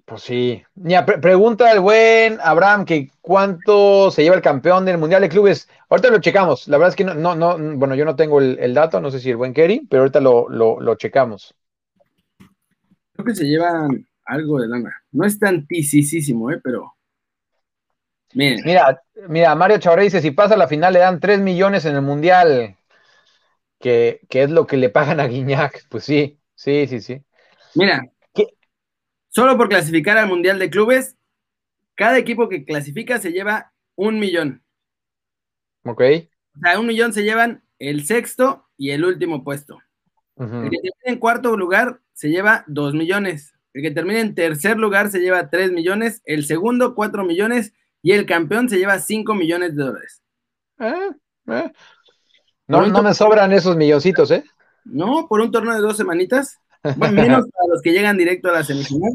Pues 0.05 0.23
sí. 0.23 0.63
Mira, 0.75 1.07
pre 1.07 1.19
pregunta 1.19 1.73
el 1.73 1.81
buen 1.81 2.39
Abraham 2.43 2.85
que 2.85 3.11
cuánto 3.21 4.11
se 4.11 4.23
lleva 4.23 4.37
el 4.37 4.43
campeón 4.43 4.85
del 4.85 4.99
Mundial 4.99 5.23
de 5.23 5.31
Clubes. 5.31 5.69
Ahorita 5.89 6.11
lo 6.11 6.19
checamos. 6.19 6.69
La 6.69 6.77
verdad 6.77 6.91
es 6.91 6.97
que 6.97 7.05
no, 7.05 7.15
no, 7.15 7.35
no 7.35 7.77
bueno, 7.77 7.95
yo 7.95 8.05
no 8.05 8.15
tengo 8.15 8.39
el, 8.39 8.59
el 8.61 8.75
dato, 8.75 9.01
no 9.01 9.11
sé 9.11 9.19
si 9.19 9.31
el 9.31 9.37
buen 9.37 9.55
Kerry, 9.55 9.87
pero 9.89 10.03
ahorita 10.03 10.21
lo, 10.21 10.49
lo, 10.49 10.79
lo 10.79 10.95
checamos 10.97 11.55
creo 13.15 13.27
que 13.27 13.35
se 13.35 13.45
llevan 13.45 14.07
algo 14.25 14.61
de 14.61 14.69
lana. 14.69 15.03
No 15.13 15.25
es 15.25 15.39
tantísimo, 15.39 16.51
¿eh? 16.51 16.61
Pero. 16.63 16.95
Miren. 18.35 18.65
Mira, 18.65 19.01
mira, 19.29 19.55
Mario 19.55 19.79
Chavaré 19.79 20.05
dice: 20.05 20.21
si 20.21 20.33
pasa 20.33 20.57
la 20.57 20.69
final, 20.69 20.93
le 20.93 20.99
dan 21.01 21.21
3 21.21 21.41
millones 21.41 21.85
en 21.85 21.95
el 21.97 22.03
mundial. 22.03 22.77
Que, 23.81 24.21
que, 24.31 24.45
es 24.45 24.51
lo 24.51 24.67
que 24.67 24.79
le 24.79 24.89
pagan 24.89 25.21
a 25.21 25.27
Guiñac. 25.27 25.89
Pues 25.89 26.05
sí, 26.05 26.41
sí, 26.55 26.87
sí, 26.87 27.01
sí. 27.01 27.23
Mira, 27.75 28.03
¿Qué? 28.33 28.47
solo 29.29 29.57
por 29.57 29.69
clasificar 29.69 30.17
al 30.17 30.29
mundial 30.29 30.59
de 30.59 30.71
clubes, 30.71 31.17
cada 31.95 32.17
equipo 32.17 32.49
que 32.49 32.65
clasifica 32.65 33.19
se 33.19 33.31
lleva 33.31 33.73
un 33.95 34.19
millón. 34.19 34.65
Ok. 35.85 36.01
O 36.57 36.61
sea, 36.61 36.81
un 36.81 36.87
millón 36.87 37.13
se 37.13 37.25
llevan 37.25 37.63
el 37.79 38.07
sexto 38.07 38.69
y 38.79 38.91
el 38.91 39.05
último 39.05 39.45
puesto. 39.45 39.79
Uh 40.37 40.45
-huh. 40.45 40.65
El 40.65 40.71
que 40.71 40.91
en 41.05 41.19
cuarto 41.19 41.57
lugar 41.57 42.01
se 42.15 42.31
lleva 42.31 42.65
2 42.69 42.95
millones. 42.95 43.55
El 43.75 43.83
que 43.83 43.91
termina 43.91 44.21
en 44.21 44.35
tercer 44.35 44.79
lugar 44.79 45.11
se 45.11 45.19
lleva 45.19 45.51
3 45.51 45.73
millones. 45.73 46.23
El 46.25 46.47
segundo, 46.47 46.95
4 46.95 47.25
millones. 47.25 47.75
Y 48.03 48.13
el 48.13 48.25
campeón 48.25 48.69
se 48.69 48.79
lleva 48.79 48.99
5 48.99 49.35
millones 49.35 49.77
de 49.77 49.83
dólares. 49.83 50.23
Eh, 50.79 51.11
eh. 51.49 51.73
No, 52.67 52.87
no 52.87 53.03
me 53.03 53.15
sobran 53.15 53.53
esos 53.53 53.77
milloncitos, 53.77 54.31
¿eh? 54.31 54.45
No, 54.85 55.27
por 55.29 55.41
un 55.41 55.51
torneo 55.51 55.75
de 55.75 55.81
dos 55.81 55.97
semanitas. 55.97 56.59
Bueno, 56.99 57.23
menos 57.23 57.47
para 57.49 57.69
los 57.73 57.81
que 57.81 57.93
llegan 57.93 58.19
directo 58.19 58.51
a 58.51 58.53
la 58.53 58.63
semifinal. 58.63 59.13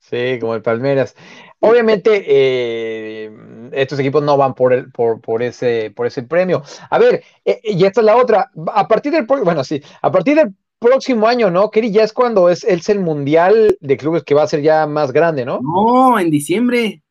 Sí, 0.00 0.36
como 0.40 0.56
el 0.56 0.62
Palmeiras. 0.62 1.14
Obviamente, 1.60 2.24
eh, 2.26 3.30
estos 3.72 4.00
equipos 4.00 4.20
no 4.22 4.36
van 4.36 4.52
por, 4.52 4.72
el, 4.72 4.90
por, 4.90 5.20
por, 5.20 5.40
ese, 5.42 5.92
por 5.94 6.06
ese 6.06 6.24
premio. 6.24 6.64
A 6.90 6.98
ver, 6.98 7.22
eh, 7.44 7.60
y 7.62 7.84
esta 7.84 8.00
es 8.00 8.04
la 8.04 8.16
otra. 8.16 8.50
A 8.74 8.88
partir 8.88 9.12
del, 9.12 9.26
bueno, 9.26 9.62
sí, 9.62 9.80
a 10.02 10.10
partir 10.10 10.34
del 10.34 10.52
próximo 10.84 11.26
año, 11.26 11.50
¿no? 11.50 11.70
Keri, 11.70 11.90
ya 11.90 12.02
es 12.02 12.12
cuando 12.12 12.48
es, 12.48 12.64
es 12.64 12.88
el 12.88 13.00
Mundial 13.00 13.76
de 13.80 13.96
Clubes 13.96 14.22
que 14.22 14.34
va 14.34 14.42
a 14.42 14.48
ser 14.48 14.62
ya 14.62 14.86
más 14.86 15.12
grande, 15.12 15.44
¿no? 15.44 15.60
No, 15.62 16.18
en 16.18 16.30
diciembre. 16.30 17.02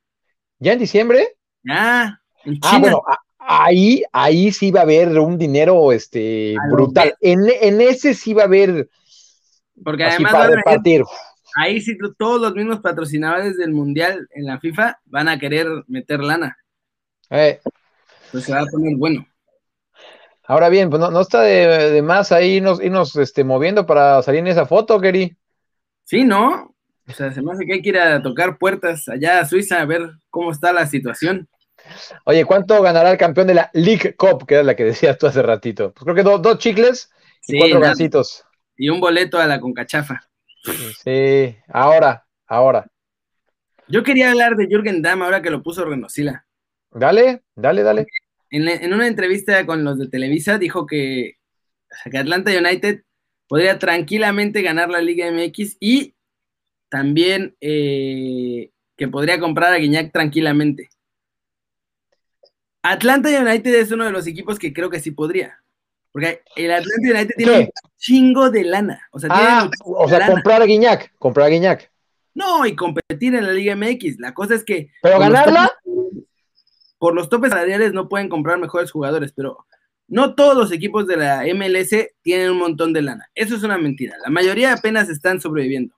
¿Ya 0.60 0.74
en 0.74 0.80
diciembre? 0.80 1.36
En 1.64 2.60
China. 2.60 2.62
Ah, 2.64 2.80
bueno, 2.80 3.02
ahí, 3.40 4.04
ahí 4.12 4.52
sí 4.52 4.72
va 4.72 4.82
a 4.82 4.84
haber 4.84 5.18
un 5.20 5.38
dinero 5.38 5.92
este, 5.92 6.56
brutal. 6.72 7.16
En, 7.20 7.40
en, 7.62 7.82
ese 7.82 8.14
sí 8.14 8.34
va 8.34 8.44
a 8.44 8.46
haber. 8.46 8.90
Porque 9.84 10.04
además 10.04 10.32
para 10.32 10.56
repartir 10.56 11.04
ahí 11.56 11.82
sí 11.82 11.98
todos 12.18 12.42
los 12.42 12.54
mismos 12.54 12.80
patrocinadores 12.80 13.58
del 13.58 13.72
mundial 13.72 14.28
en 14.32 14.46
la 14.46 14.60
FIFA 14.60 15.00
van 15.06 15.30
a 15.30 15.40
querer 15.40 15.68
meter 15.88 16.20
lana. 16.20 16.58
Eh. 17.30 17.60
Pues 18.32 18.46
se 18.46 18.54
va 18.54 18.62
a 18.62 18.66
poner 18.66 18.96
bueno. 18.98 19.26
Ahora 20.46 20.70
bien, 20.70 20.90
pues 20.90 21.00
no, 21.00 21.22
está 21.22 21.42
de, 21.42 22.02
más 22.02 22.32
ahí 22.32 22.56
irnos, 22.56 22.84
irnos 22.84 23.16
este, 23.16 23.44
moviendo 23.44 23.86
para 23.86 24.22
salir 24.22 24.40
en 24.40 24.48
esa 24.48 24.66
foto, 24.66 25.00
Keri. 25.00 25.36
Sí, 26.04 26.24
¿no? 26.24 26.76
O 27.08 27.12
sea, 27.12 27.32
se 27.32 27.42
me 27.42 27.52
hace 27.54 27.66
que 27.66 27.74
hay 27.74 27.82
que 27.82 27.90
ir 27.90 27.98
a 27.98 28.22
tocar 28.22 28.58
puertas 28.58 29.08
allá 29.10 29.40
a 29.40 29.46
Suiza 29.46 29.82
a 29.82 29.86
ver 29.86 30.12
cómo 30.30 30.52
está 30.52 30.74
la 30.74 30.86
situación. 30.86 31.48
Oye, 32.26 32.46
¿cuánto 32.46 32.82
ganará 32.82 33.12
el 33.12 33.18
campeón 33.18 33.48
de 33.48 33.56
la 33.56 33.70
League 33.74 34.16
Cup, 34.16 34.46
que 34.46 34.56
era 34.56 34.64
la 34.64 34.76
que 34.76 34.84
decías 34.86 35.18
tú 35.18 35.28
hace 35.28 35.42
ratito? 35.42 35.94
Pues 35.94 36.04
creo 36.04 36.16
que 36.16 36.24
dos 36.24 36.58
chicles 36.58 37.10
y 37.48 37.60
cuatro 37.60 37.80
gancitos. 37.80 38.46
Y 38.76 38.90
un 38.90 39.00
boleto 39.00 39.38
a 39.38 39.46
la 39.46 39.60
Concachafa. 39.60 40.24
Sí, 41.04 41.56
ahora, 41.68 42.26
ahora. 42.48 42.88
Yo 43.88 44.04
quería 44.04 44.32
hablar 44.32 44.56
de 44.56 44.68
Jürgen 44.68 45.02
Damm 45.02 45.22
ahora 45.22 45.42
que 45.42 45.50
lo 45.50 45.62
puso 45.62 45.84
Renosila. 45.86 46.46
Dale, 46.92 47.44
dale, 47.56 47.84
dale. 47.84 48.08
En, 48.54 48.94
una 48.94 49.08
entrevista 49.08 49.66
con 49.66 49.84
los 49.84 49.98
de 49.98 50.08
Televisa 50.08 50.60
dijo 50.60 50.86
que, 50.86 51.38
que 52.12 52.18
Atlanta 52.20 52.52
United 52.52 53.02
podría 53.48 53.80
tranquilamente 53.80 54.62
ganar 54.62 54.92
la 54.92 55.02
Liga 55.02 55.32
MX 55.32 55.78
y 55.80 56.14
también 56.88 57.56
eh, 57.62 58.70
que 58.96 59.08
podría 59.08 59.40
comprar 59.40 59.74
a 59.74 59.78
Guiñac 59.78 60.12
tranquilamente. 60.12 60.92
Atlanta 62.84 63.30
United 63.30 63.74
es 63.74 63.92
uno 63.92 64.06
de 64.06 64.12
los 64.12 64.28
equipos 64.28 64.60
que 64.60 64.72
creo 64.72 64.92
que 64.92 65.00
sí 65.00 65.10
podría. 65.10 65.60
Porque 66.12 66.44
el 66.56 66.72
Atlanta 66.72 67.12
United 67.12 67.36
tiene 67.36 67.60
un 67.60 67.70
chingo 67.98 68.52
de 68.52 68.66
lana. 68.66 69.08
O 69.12 69.18
sea, 69.18 69.30
ah, 69.32 69.72
o 69.84 70.08
sea 70.08 70.28
comprar 70.28 70.62
a 70.62 70.66
Guiñac, 70.66 71.12
comprar 71.18 71.48
a 71.48 71.50
Guiñac. 71.50 71.92
No, 72.36 72.68
y 72.68 72.76
competir 72.76 73.34
en 73.34 73.48
la 73.48 73.54
Liga 73.54 73.76
MX. 73.76 74.20
La 74.20 74.36
cosa 74.36 74.54
es 74.54 74.64
que. 74.64 74.92
Pero 75.02 75.18
ganarla. 75.18 75.72
Por 77.04 77.14
los 77.14 77.28
topes 77.28 77.50
salariales 77.50 77.92
no 77.92 78.08
pueden 78.08 78.30
comprar 78.30 78.58
mejores 78.58 78.90
jugadores, 78.90 79.34
pero 79.34 79.68
no 80.08 80.36
todos 80.36 80.56
los 80.56 80.72
equipos 80.72 81.06
de 81.06 81.18
la 81.18 81.44
MLS 81.54 81.94
tienen 82.22 82.52
un 82.52 82.60
montón 82.60 82.94
de 82.94 83.02
lana. 83.02 83.30
Eso 83.36 83.58
es 83.58 83.64
una 83.64 83.78
mentira. 83.78 84.16
La 84.24 84.30
mayoría 84.30 84.72
apenas 84.72 85.10
están 85.10 85.42
sobreviviendo. 85.42 85.94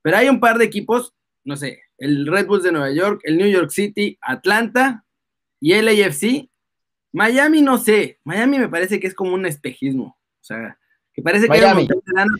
Pero 0.00 0.18
hay 0.18 0.28
un 0.28 0.38
par 0.38 0.58
de 0.58 0.64
equipos, 0.64 1.12
no 1.42 1.56
sé, 1.56 1.80
el 1.98 2.28
Red 2.28 2.46
Bulls 2.46 2.62
de 2.62 2.70
Nueva 2.70 2.92
York, 2.92 3.20
el 3.24 3.36
New 3.36 3.48
York 3.48 3.70
City, 3.72 4.16
Atlanta 4.20 5.04
y 5.58 5.72
el 5.72 5.88
AFC, 5.88 6.48
Miami 7.10 7.60
no 7.60 7.78
sé, 7.78 8.20
Miami 8.22 8.60
me 8.60 8.68
parece 8.68 9.00
que 9.00 9.08
es 9.08 9.14
como 9.14 9.34
un 9.34 9.44
espejismo, 9.44 10.16
o 10.40 10.44
sea, 10.44 10.78
que 11.14 11.22
parece 11.22 11.46
que 11.46 11.52
hay 11.52 11.82
un 11.82 11.86
de 11.86 11.94
lana, 12.14 12.36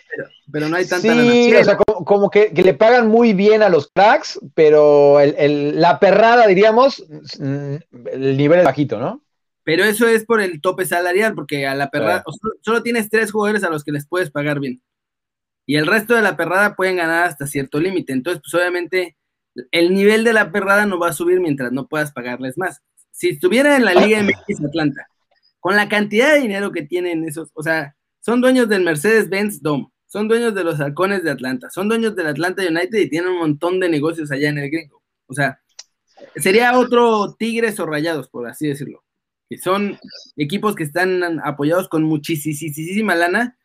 pero, 0.51 0.69
no 0.69 0.77
hay 0.77 0.87
tanta 0.87 1.13
sí, 1.13 1.55
o 1.55 1.65
sea, 1.65 1.77
como, 1.77 2.31
que, 2.31 2.51
le 2.55 2.75
pagan 2.75 3.09
muy 3.09 3.35
bien 3.35 3.63
a 3.63 3.69
los 3.69 3.89
cracks, 3.89 4.41
pero 4.55 5.19
la 5.21 6.01
perrada, 6.01 6.47
diríamos, 6.47 7.05
mm, 7.39 7.75
el 8.13 8.37
nivel 8.37 8.61
es 8.61 8.65
bajito, 8.65 8.99
¿no? 8.99 9.23
Pero 9.65 9.85
eso 9.85 10.09
es 10.09 10.25
por 10.25 10.41
el 10.41 10.61
tope 10.61 10.87
salarial, 10.87 11.35
porque 11.35 11.67
a 11.67 11.75
la 11.75 11.91
perrada, 11.91 12.25
solo, 12.63 12.83
tienes 12.83 13.09
tres 13.11 13.31
jugadores 13.31 13.63
a 13.63 13.71
los 13.71 13.85
que 13.85 13.93
les 13.93 14.07
puedes 14.07 14.31
pagar 14.31 14.59
bien. 14.59 14.83
Y 15.67 15.77
el 15.77 15.87
resto 15.87 16.15
de 16.15 16.23
la 16.23 16.37
perrada 16.37 16.75
pueden 16.75 16.97
ganar 16.97 17.29
hasta 17.29 17.47
cierto 17.47 17.79
límite. 17.79 18.13
Entonces, 18.13 18.43
pues 18.43 18.61
obviamente, 18.61 19.17
el 19.71 19.95
nivel 19.95 20.25
de 20.25 20.33
la 20.33 20.51
perrada 20.51 20.87
no 20.87 20.99
va 20.99 21.11
a 21.11 21.13
subir 21.13 21.39
mientras 21.39 21.71
no 21.71 21.87
puedas 21.87 22.11
pagarles 22.11 22.59
más 22.59 22.83
si 23.13 23.29
estuviera 23.29 23.77
en 23.77 23.85
la 23.85 23.95
Liga 23.95 24.23
MX 24.23 24.65
Atlanta, 24.65 25.07
con 25.61 25.77
la 25.77 25.89
cantidad 25.89 26.33
de 26.33 26.41
dinero 26.41 26.73
que 26.73 26.83
tienen 26.83 27.25
esos, 27.29 27.51
o 27.55 27.63
sea, 27.63 27.95
son 28.23 28.41
dueños 28.41 28.69
del 28.69 28.83
Mercedes-Benz 28.83 29.61
Dome, 29.61 29.89
son 30.07 30.29
dueños 30.29 30.55
de 30.55 30.65
los 30.65 30.81
halcones 30.81 31.25
de 31.25 31.31
Atlanta, 31.31 31.69
son 31.71 31.89
dueños 31.89 32.15
del 32.17 32.29
Atlanta 32.29 32.63
United 32.63 32.99
y 32.99 33.11
tienen 33.11 33.33
un 33.33 33.39
montón 33.39 33.81
de 33.81 33.89
negocios 33.89 34.31
allá 34.31 34.49
en 34.49 34.59
el 34.59 34.71
gringo. 34.71 35.03
O 35.27 35.35
sea, 35.35 35.61
sería 36.37 36.79
otro 36.79 37.35
Tigres 37.39 37.79
o 37.81 37.87
Rayados, 37.87 38.29
por 38.29 38.49
así 38.49 38.69
decirlo. 38.69 39.03
Que 39.51 39.59
son 39.59 39.99
equipos 40.37 40.75
que 40.75 40.85
están 40.85 41.41
apoyados 41.45 41.89
con 41.89 42.05
muchísima 42.05 43.15
lana 43.15 43.59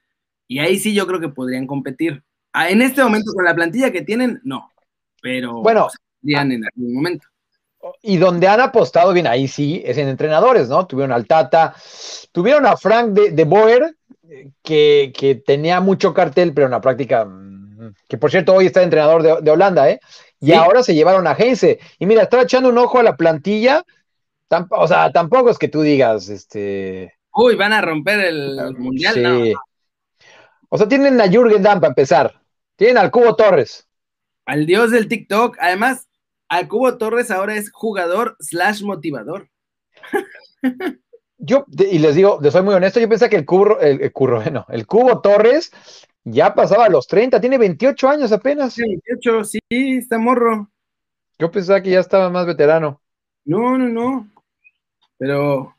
y 0.47 0.59
ahí 0.59 0.79
sí 0.79 0.93
yo 0.93 1.05
creo 1.07 1.19
que 1.19 1.29
podrían 1.29 1.67
competir. 1.67 2.23
Ah, 2.51 2.69
en 2.69 2.81
este 2.81 3.03
momento, 3.03 3.31
con 3.33 3.45
la 3.45 3.55
plantilla 3.55 3.91
que 3.91 4.01
tienen, 4.01 4.41
no, 4.43 4.71
pero 5.21 5.61
bueno, 5.61 5.87
podrían 6.19 6.51
en 6.51 6.63
algún 6.65 6.93
momento 6.95 7.27
y 8.01 8.17
donde 8.17 8.47
han 8.47 8.61
apostado 8.61 9.13
bien 9.13 9.27
ahí 9.27 9.47
sí 9.47 9.81
es 9.85 9.97
en 9.97 10.07
entrenadores, 10.07 10.69
¿no? 10.69 10.85
Tuvieron 10.87 11.11
al 11.11 11.27
Tata, 11.27 11.75
tuvieron 12.31 12.65
a 12.65 12.77
Frank 12.77 13.11
de, 13.11 13.43
Boer, 13.43 13.96
que, 14.63 15.41
tenía 15.45 15.79
mucho 15.81 16.13
cartel, 16.13 16.53
pero 16.53 16.65
en 16.65 16.71
la 16.71 16.81
práctica, 16.81 17.25
mm, 17.25 17.93
que 18.07 18.17
por 18.17 18.31
cierto 18.31 18.53
hoy 18.53 18.65
está 18.65 18.83
entrenador 18.83 19.41
de, 19.41 19.51
Holanda, 19.51 19.89
¿eh? 19.89 19.99
Y 20.39 20.53
ahora 20.53 20.83
se 20.83 20.93
llevaron 20.93 21.25
a 21.25 21.35
Gense. 21.35 21.79
Y 21.97 22.05
mira, 22.05 22.23
estaba 22.23 22.43
echando 22.43 22.69
un 22.69 22.77
ojo 22.77 22.99
a 22.99 23.03
la 23.03 23.17
plantilla, 23.17 23.83
o 24.69 24.87
sea, 24.87 25.11
tampoco 25.11 25.49
es 25.49 25.57
que 25.57 25.67
tú 25.67 25.81
digas, 25.81 26.29
este... 26.29 27.13
Uy, 27.33 27.55
van 27.55 27.73
a 27.73 27.81
romper 27.81 28.19
el, 28.19 28.75
mundial, 28.77 29.13
sí. 29.13 29.53
O 30.69 30.77
sea, 30.77 30.87
tienen 30.87 31.19
a 31.21 31.27
Jürgen 31.27 31.63
Damm 31.63 31.79
para 31.79 31.89
empezar, 31.89 32.41
tienen 32.75 32.97
al 32.97 33.11
Cubo 33.11 33.35
Torres. 33.35 33.87
Al 34.45 34.65
dios 34.65 34.91
del 34.91 35.07
TikTok, 35.07 35.57
además, 35.59 36.07
al 36.49 36.67
Cubo 36.67 36.97
Torres 36.97 37.31
ahora 37.31 37.55
es 37.55 37.71
jugador 37.71 38.35
slash 38.39 38.83
motivador. 38.83 39.49
Yo, 41.37 41.65
y 41.69 41.99
les 41.99 42.15
digo, 42.15 42.39
soy 42.49 42.63
muy 42.63 42.73
honesto, 42.73 42.99
yo 42.99 43.07
pensé 43.07 43.29
que 43.29 43.35
el 43.35 43.45
Cubo, 43.45 43.79
el, 43.79 44.11
curro, 44.11 44.37
bueno, 44.41 44.65
el 44.69 44.87
Cubo 44.87 45.21
Torres 45.21 45.71
ya 46.23 46.53
pasaba 46.53 46.85
a 46.85 46.89
los 46.89 47.07
30, 47.07 47.39
tiene 47.39 47.57
28 47.57 48.09
años 48.09 48.31
apenas. 48.31 48.75
28, 48.75 49.43
sí, 49.43 49.59
está 49.69 50.17
morro. 50.17 50.69
Yo 51.39 51.51
pensaba 51.51 51.81
que 51.81 51.91
ya 51.91 51.99
estaba 51.99 52.29
más 52.29 52.45
veterano. 52.45 53.01
No, 53.45 53.77
no, 53.77 53.87
no. 53.87 54.27
Pero 55.17 55.75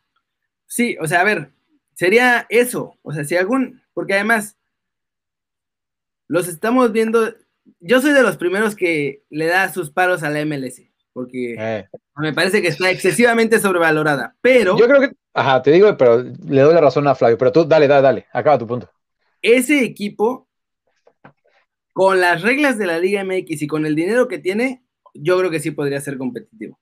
sí, 0.67 0.97
o 1.01 1.07
sea, 1.07 1.21
a 1.21 1.25
ver, 1.25 1.51
sería 1.95 2.47
eso. 2.49 2.95
O 3.03 3.13
sea, 3.13 3.25
si 3.25 3.37
algún, 3.37 3.83
porque 3.93 4.15
además 4.15 4.57
los 6.29 6.49
estamos 6.49 6.93
viendo 6.93 7.35
yo 7.81 8.01
soy 8.01 8.13
de 8.13 8.23
los 8.23 8.37
primeros 8.37 8.75
que 8.75 9.23
le 9.31 9.47
da 9.47 9.73
sus 9.73 9.91
paros 9.91 10.23
a 10.23 10.31
la 10.31 10.45
MLS, 10.45 10.83
porque 11.13 11.57
eh. 11.59 11.89
me 12.17 12.33
parece 12.33 12.63
que 12.63 12.69
está 12.69 12.91
excesivamente 12.91 13.61
sobrevalorada, 13.61 14.37
pero... 14.41 14.79
Yo 14.79 14.87
creo 14.87 15.01
que, 15.01 15.13
ajá, 15.39 15.63
te 15.63 15.71
digo, 15.71 15.97
pero 15.97 16.23
le 16.23 16.61
doy 16.61 16.75
la 16.75 16.81
razón 16.81 17.07
a 17.07 17.15
Flavio, 17.15 17.39
pero 17.39 17.53
tú 17.53 17.65
dale, 17.65 17.89
dale, 17.89 18.03
dale, 18.03 18.27
acaba 18.33 18.59
tu 18.59 18.67
punto. 18.67 18.91
Ese 19.41 19.85
equipo, 19.85 20.49
con 21.93 22.21
las 22.21 22.43
reglas 22.43 22.79
de 22.79 22.87
la 22.87 22.99
Liga 22.99 23.25
MX 23.25 23.63
y 23.63 23.67
con 23.67 23.87
el 23.87 23.95
dinero 23.95 24.29
que 24.29 24.39
tiene, 24.39 24.83
yo 25.15 25.39
creo 25.39 25.51
que 25.51 25.61
sí 25.61 25.71
podría 25.71 26.01
ser 26.01 26.19
competitivo. 26.19 26.79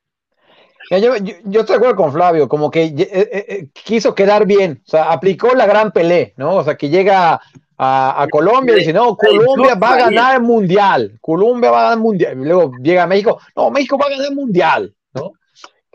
Yo, 0.91 1.15
estoy 1.15 1.65
de 1.65 1.75
acuerdo 1.75 1.97
con 1.97 2.13
Flavio, 2.13 2.49
como 2.49 2.71
que 2.71 2.85
eh, 2.85 2.97
eh, 3.11 3.69
quiso 3.73 4.15
quedar 4.15 4.47
bien, 4.47 4.83
o 4.87 4.89
sea, 4.89 5.11
aplicó 5.11 5.53
la 5.55 5.67
gran 5.67 5.91
pelea, 5.91 6.29
¿no? 6.37 6.57
O 6.57 6.65
sea, 6.65 6.77
que 6.77 6.89
llega 6.89 7.41
a, 7.77 8.27
Colombia 8.31 8.77
y 8.77 8.79
dice, 8.81 8.93
no, 8.93 9.17
Colombia 9.17 9.75
va 9.75 9.95
a 9.95 9.99
ganar 9.99 10.37
el 10.37 10.43
mundial, 10.43 11.19
Colombia 11.21 11.71
va 11.71 11.79
a 11.79 11.83
ganar 11.83 11.99
el 11.99 12.03
mundial. 12.03 12.41
Y 12.41 12.45
luego 12.45 12.73
llega 12.81 13.03
a 13.03 13.07
México, 13.07 13.41
no, 13.57 13.71
México 13.71 13.99
va 13.99 14.07
a 14.07 14.11
ganar 14.11 14.27
el 14.29 14.37
mundial. 14.37 14.95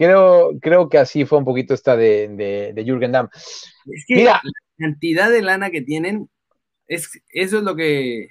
Creo, 0.02 0.58
creo 0.60 0.90
que 0.90 0.98
así 0.98 1.26
fue 1.26 1.38
un 1.38 1.46
poquito 1.46 1.76
esta 1.76 1.96
de, 1.96 2.28
de, 2.30 2.74
de 2.74 2.84
Jürgen 2.84 3.12
Damm. 3.12 3.30
Es 3.86 4.04
que 4.08 4.16
Mira, 4.16 4.42
la 4.44 4.52
cantidad 4.88 5.30
de 5.30 5.44
lana 5.44 5.70
que 5.70 5.84
tienen, 5.84 6.28
es, 6.88 7.22
eso 7.30 7.60
es 7.60 7.64
lo 7.64 7.76
que 7.76 8.30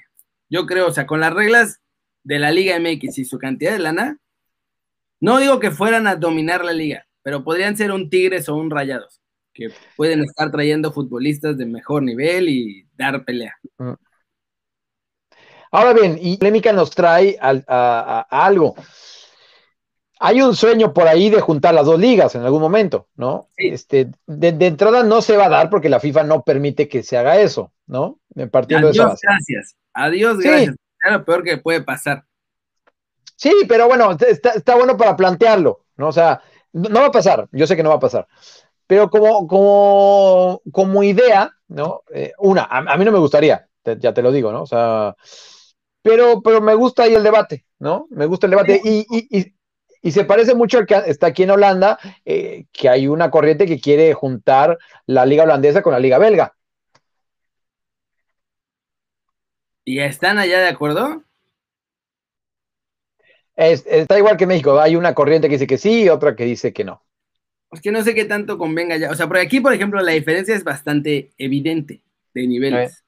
yo 0.48 0.66
creo, 0.66 0.88
o 0.88 0.92
sea, 0.92 1.06
con 1.06 1.20
las 1.20 1.33
reglas 1.33 1.80
de 2.24 2.40
la 2.40 2.50
Liga 2.50 2.74
MX 2.74 3.18
y 3.18 3.24
su 3.24 3.38
cantidad 3.38 3.70
de 3.70 3.78
lana, 3.78 4.18
no 5.20 5.38
digo 5.38 5.61
que 5.61 5.70
fueran 5.70 6.09
a 6.09 6.16
dominar 6.16 6.64
la 6.64 6.72
liga, 6.72 7.06
pero 7.22 7.44
podrían 7.44 7.76
ser 7.76 7.92
un 7.92 8.11
Tigres 8.11 8.48
o 8.48 8.56
un 8.56 8.68
Rayados 8.68 9.20
que 9.54 9.68
pueden 9.96 10.24
estar 10.24 10.50
trayendo 10.50 10.92
futbolistas 10.92 11.56
de 11.56 11.66
mejor 11.66 12.02
nivel 12.02 12.48
y 12.48 12.85
dar 12.96 13.24
pelea. 13.24 13.56
Ahora 15.70 15.92
bien, 15.92 16.18
y 16.20 16.37
polémica 16.37 16.72
nos 16.72 16.90
trae 16.90 17.38
a, 17.40 18.26
algo. 18.28 18.74
Hay 20.22 20.42
un 20.42 20.54
sueño 20.54 20.92
por 20.92 21.09
ahí 21.09 21.30
de 21.30 21.40
juntar 21.40 21.72
las 21.72 21.87
dos 21.87 21.98
ligas 21.98 22.35
en 22.35 22.42
algún 22.42 22.61
momento, 22.61 23.09
¿no? 23.16 23.48
Este, 23.56 24.11
de, 24.26 24.66
entrada 24.66 25.02
no 25.02 25.22
se 25.22 25.35
va 25.35 25.46
a 25.46 25.48
dar 25.48 25.70
porque 25.70 25.88
la 25.88 25.98
FIFA 25.98 26.24
no 26.24 26.42
permite 26.42 26.88
que 26.88 27.02
se 27.02 27.16
haga 27.16 27.40
eso, 27.40 27.72
¿no? 27.87 28.20
Adiós, 28.37 28.98
gracias. 29.22 29.76
Adiós, 29.94 30.38
gracias. 30.38 30.76
Es 31.02 31.12
lo 31.12 31.24
peor 31.24 31.42
que 31.42 31.56
puede 31.56 31.83
pasar. 31.83 32.24
Sí, 33.35 33.50
pero 33.66 33.88
bueno, 33.88 34.14
está, 34.20 34.74
bueno 34.74 34.98
para 34.98 35.16
plantearlo, 35.16 35.87
¿no? 35.96 36.09
O 36.09 36.12
sea, 36.12 36.42
no, 36.74 37.00
va 37.00 37.06
a 37.06 37.12
pasar, 37.12 37.48
yo 37.52 37.66
sé 37.66 37.74
que 37.74 37.83
no 37.83 37.88
va 37.88 37.96
a 37.96 38.00
pasar. 38.00 38.28
Pero 38.87 39.09
como, 39.09 39.46
como, 39.48 40.61
como 40.70 41.02
idea, 41.02 41.50
¿no? 41.68 42.02
Eh, 42.12 42.35
una, 42.38 42.64
a, 42.64 42.96
mí 42.98 43.06
no 43.06 43.12
me 43.12 43.18
gustaría, 43.18 43.66
ya 43.98 44.12
te 44.12 44.20
lo 44.20 44.33
digo, 44.33 44.52
¿no? 44.52 44.64
O 44.64 44.66
sea, 44.66 45.16
pero, 46.02 46.42
pero 46.42 46.61
me 46.61 46.74
gusta 46.74 47.04
ahí 47.04 47.14
el 47.14 47.22
debate, 47.22 47.64
¿no? 47.78 48.06
Me 48.11 48.26
gusta 48.26 48.46
el 48.46 48.50
debate 48.50 48.78
y, 48.85 49.06
y, 49.09 49.38
y, 49.38 49.54
se 50.03 50.25
parece 50.25 50.55
mucho 50.55 50.79
al 50.79 50.87
que 50.87 50.95
está 51.07 51.29
aquí 51.29 51.43
en 51.43 51.51
Holanda, 51.51 51.99
eh, 52.25 52.65
que 52.73 52.89
hay 52.89 53.07
una 53.07 53.31
corriente 53.31 53.67
que 53.67 53.81
quiere 53.81 54.15
juntar 54.15 54.79
la 55.07 55.27
liga 55.27 55.45
holandesa 55.45 55.83
con 55.83 55.93
la 55.93 55.99
liga 55.99 56.19
belga. 56.19 56.55
¿Y 59.85 60.01
están 60.01 60.39
allá 60.39 60.61
de 60.61 60.69
acuerdo? 60.69 61.25
está 63.57 64.17
igual 64.17 64.39
que 64.39 64.47
México, 64.47 64.81
hay 64.81 64.97
una 64.97 65.15
corriente 65.15 65.49
que 65.49 65.57
dice 65.57 65.67
que 65.67 65.77
sí 65.77 66.05
y 66.05 66.09
otra 66.09 66.35
que 66.35 66.45
dice 66.45 66.73
que 66.73 66.83
no. 66.83 67.03
Es 67.71 67.81
que 67.81 67.93
no 67.93 68.03
sé 68.03 68.15
qué 68.15 68.25
tanto 68.25 68.57
convenga 68.57 68.97
ya. 68.97 69.11
O 69.11 69.15
sea, 69.15 69.29
por 69.29 69.37
aquí, 69.37 69.61
por 69.61 69.73
ejemplo, 69.75 70.01
la 70.01 70.13
diferencia 70.13 70.55
es 70.55 70.65
bastante 70.65 71.33
evidente 71.37 72.03
de 72.35 72.47
niveles. 72.47 73.05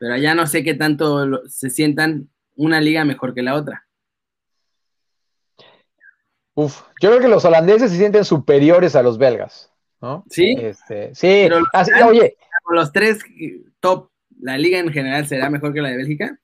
Pero 0.00 0.14
allá 0.14 0.34
no 0.34 0.46
sé 0.46 0.64
qué 0.64 0.74
tanto 0.74 1.46
se 1.46 1.70
sientan 1.70 2.28
una 2.56 2.80
liga 2.80 3.04
mejor 3.04 3.34
que 3.34 3.42
la 3.42 3.54
otra. 3.54 3.86
Uf, 6.54 6.82
yo 7.00 7.10
creo 7.10 7.20
que 7.20 7.28
los 7.28 7.44
holandeses 7.44 7.90
se 7.90 7.98
sienten 7.98 8.24
superiores 8.24 8.94
a 8.94 9.02
los 9.02 9.18
belgas, 9.18 9.72
¿no? 10.00 10.24
Sí. 10.30 10.54
Este, 10.58 11.14
sí, 11.14 11.46
Pero 11.48 11.62
oye. 12.08 12.36
Con 12.62 12.76
los 12.76 12.92
tres 12.92 13.18
top, 13.80 14.08
¿la 14.40 14.56
liga 14.56 14.78
en 14.78 14.90
general 14.90 15.26
será 15.26 15.50
mejor 15.50 15.74
que 15.74 15.82
la 15.82 15.90
de 15.90 15.96
Bélgica? 15.96 16.38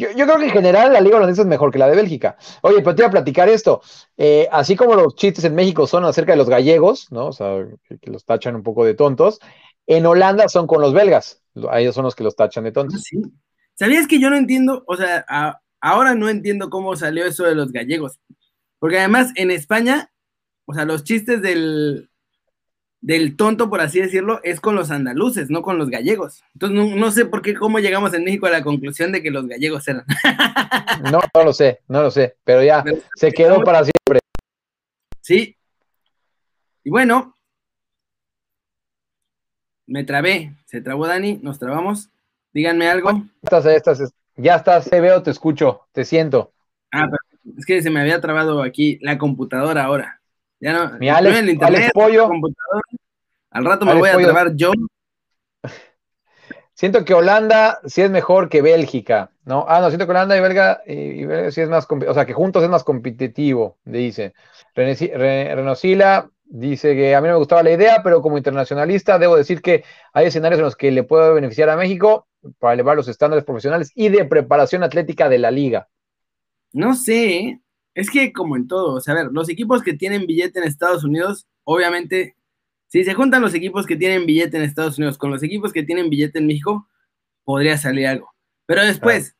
Yo, 0.00 0.08
creo 0.14 0.38
que 0.38 0.44
en 0.44 0.50
general 0.50 0.94
la 0.94 1.00
liga 1.02 1.18
holandesa 1.18 1.42
es 1.42 1.48
mejor 1.48 1.70
que 1.70 1.78
la 1.78 1.86
de 1.86 1.94
Bélgica. 1.94 2.38
Oye, 2.62 2.78
pero 2.78 2.94
te 2.94 3.02
iba 3.02 3.08
a 3.08 3.12
platicar 3.12 3.50
esto. 3.50 3.82
Eh, 4.16 4.48
así 4.50 4.74
como 4.74 4.94
los 4.94 5.14
chistes 5.14 5.44
en 5.44 5.54
México 5.54 5.86
son 5.86 6.06
acerca 6.06 6.32
de 6.32 6.38
los 6.38 6.48
gallegos, 6.48 7.12
¿no? 7.12 7.26
O 7.26 7.32
sea, 7.32 7.66
que, 7.86 8.10
los 8.10 8.24
tachan 8.24 8.56
un 8.56 8.62
poco 8.62 8.86
de 8.86 8.94
tontos. 8.94 9.40
En 9.86 10.06
Holanda 10.06 10.48
son 10.48 10.66
con 10.66 10.80
los 10.80 10.94
belgas. 10.94 11.42
A 11.68 11.80
ellos 11.80 11.94
son 11.94 12.04
los 12.04 12.14
que 12.14 12.24
los 12.24 12.34
tachan 12.34 12.64
de 12.64 12.72
tontos. 12.72 13.02
Sí. 13.02 13.20
¿Sabías 13.74 14.06
que 14.06 14.18
yo 14.18 14.30
no 14.30 14.36
entiendo? 14.36 14.84
O 14.86 14.96
sea, 14.96 15.26
ahora 15.82 16.14
no 16.14 16.30
entiendo 16.30 16.70
cómo 16.70 16.96
salió 16.96 17.26
eso 17.26 17.44
de 17.44 17.54
los 17.54 17.70
gallegos. 17.70 18.18
Porque 18.80 18.98
además 18.98 19.30
en 19.36 19.52
España, 19.52 20.10
o 20.64 20.74
sea, 20.74 20.84
los 20.84 21.04
chistes 21.04 21.40
del, 21.42 22.10
del 23.00 23.36
tonto, 23.36 23.70
por 23.70 23.80
así 23.80 24.00
decirlo, 24.00 24.40
es 24.42 24.60
con 24.60 24.74
los 24.74 24.90
andaluces, 24.90 25.50
no 25.50 25.62
con 25.62 25.78
los 25.78 25.90
gallegos. 25.90 26.42
Entonces, 26.54 26.96
no, 26.96 27.10
sé 27.10 27.26
por 27.26 27.42
qué, 27.42 27.54
cómo 27.54 27.78
llegamos 27.78 28.12
en 28.14 28.24
México 28.24 28.46
a 28.46 28.50
la 28.50 28.64
conclusión 28.64 29.12
de 29.12 29.22
que 29.22 29.30
los 29.30 29.46
gallegos 29.46 29.86
eran. 29.86 30.04
no, 31.12 31.20
no 31.32 31.44
lo 31.44 31.52
sé, 31.52 31.80
no 31.86 32.02
lo 32.02 32.10
sé, 32.10 32.36
pero 32.42 32.64
ya 32.64 32.82
se 33.14 33.30
quedó 33.30 33.62
para 33.62 33.84
siempre. 33.84 34.20
Sí. 35.20 35.56
Y 36.82 36.90
bueno, 36.90 37.36
me 39.86 40.04
trabé, 40.04 40.54
se 40.64 40.80
trabó 40.80 41.06
Dani, 41.06 41.38
nos 41.42 41.58
trabamos. 41.58 42.08
Díganme 42.52 42.88
algo. 42.88 43.24
Estás, 43.42 43.66
estás, 43.66 44.12
ya 44.36 44.56
estás, 44.56 44.88
te 44.88 45.00
veo, 45.00 45.22
te 45.22 45.30
escucho, 45.30 45.86
te 45.92 46.04
siento. 46.04 46.52
Es 47.60 47.66
que 47.66 47.82
se 47.82 47.90
me 47.90 48.00
había 48.00 48.22
trabado 48.22 48.62
aquí 48.62 48.98
la 49.02 49.18
computadora 49.18 49.84
ahora. 49.84 50.22
Ya 50.60 50.72
no. 50.72 50.98
Mi 50.98 51.10
Alex, 51.10 51.40
el 51.40 51.50
internet, 51.50 51.90
Pollo. 51.92 52.30
Al 53.50 53.64
rato 53.66 53.84
me 53.84 53.92
voy 53.92 54.08
a 54.08 54.16
trabar 54.16 54.56
yo. 54.56 54.72
Siento 56.72 57.04
que 57.04 57.12
Holanda 57.12 57.80
sí 57.84 58.00
es 58.00 58.10
mejor 58.10 58.48
que 58.48 58.62
Bélgica, 58.62 59.30
¿no? 59.44 59.66
Ah, 59.68 59.82
no, 59.82 59.88
siento 59.90 60.06
que 60.06 60.12
Holanda 60.12 60.34
y 60.34 60.40
Belga, 60.40 60.80
y, 60.86 61.52
sí 61.52 61.60
es 61.60 61.68
más, 61.68 61.86
o 61.90 62.14
sea, 62.14 62.24
que 62.24 62.32
juntos 62.32 62.62
es 62.62 62.70
más 62.70 62.82
competitivo, 62.82 63.76
dice. 63.84 64.32
Renosila 64.74 66.30
dice 66.46 66.94
que 66.94 67.14
a 67.14 67.20
mí 67.20 67.28
no 67.28 67.34
me 67.34 67.38
gustaba 67.38 67.62
la 67.62 67.72
idea, 67.72 68.00
pero 68.02 68.22
como 68.22 68.38
internacionalista 68.38 69.18
debo 69.18 69.36
decir 69.36 69.60
que 69.60 69.84
hay 70.14 70.28
escenarios 70.28 70.58
en 70.58 70.64
los 70.64 70.76
que 70.76 70.90
le 70.90 71.02
puedo 71.02 71.34
beneficiar 71.34 71.68
a 71.68 71.76
México 71.76 72.26
para 72.58 72.72
elevar 72.72 72.96
los 72.96 73.08
estándares 73.08 73.44
profesionales 73.44 73.92
y 73.94 74.08
de 74.08 74.24
preparación 74.24 74.82
atlética 74.82 75.28
de 75.28 75.38
la 75.38 75.50
liga. 75.50 75.88
No 76.72 76.94
sé, 76.94 77.60
es 77.94 78.10
que 78.10 78.32
como 78.32 78.56
en 78.56 78.68
todo, 78.68 78.94
o 78.94 79.00
sea, 79.00 79.14
a 79.14 79.16
ver, 79.16 79.32
los 79.32 79.48
equipos 79.48 79.82
que 79.82 79.94
tienen 79.94 80.26
billete 80.26 80.58
en 80.58 80.66
Estados 80.66 81.04
Unidos, 81.04 81.46
obviamente, 81.64 82.36
si 82.88 83.04
se 83.04 83.14
juntan 83.14 83.42
los 83.42 83.54
equipos 83.54 83.86
que 83.86 83.96
tienen 83.96 84.26
billete 84.26 84.56
en 84.56 84.62
Estados 84.62 84.98
Unidos 84.98 85.18
con 85.18 85.30
los 85.30 85.42
equipos 85.42 85.72
que 85.72 85.82
tienen 85.82 86.10
billete 86.10 86.38
en 86.38 86.46
México, 86.46 86.88
podría 87.44 87.76
salir 87.76 88.06
algo. 88.06 88.32
Pero 88.66 88.82
después, 88.82 89.36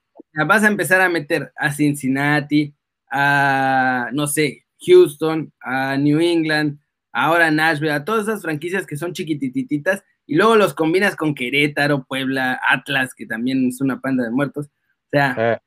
vas 0.47 0.65
a 0.65 0.69
empezar 0.69 1.01
a 1.01 1.09
meter 1.09 1.53
a 1.57 1.73
Cincinnati, 1.73 2.75
a, 3.11 4.11
no 4.13 4.27
sé, 4.27 4.67
Houston, 4.87 5.53
a 5.61 5.97
New 5.97 6.21
England, 6.21 6.79
ahora 7.13 7.51
Nashville, 7.51 7.93
a 7.93 8.05
todas 8.05 8.29
esas 8.29 8.43
franquicias 8.43 8.87
que 8.87 8.97
son 8.97 9.13
chiquitititas, 9.13 10.03
y 10.27 10.37
luego 10.37 10.57
los 10.57 10.75
combinas 10.75 11.17
con 11.17 11.35
Querétaro, 11.35 12.05
Puebla, 12.05 12.61
Atlas, 12.69 13.15
que 13.15 13.27
también 13.27 13.69
es 13.69 13.81
una 13.81 14.01
panda 14.01 14.25
de 14.25 14.31
muertos. 14.31 14.67
O 14.67 15.09
sea, 15.11 15.61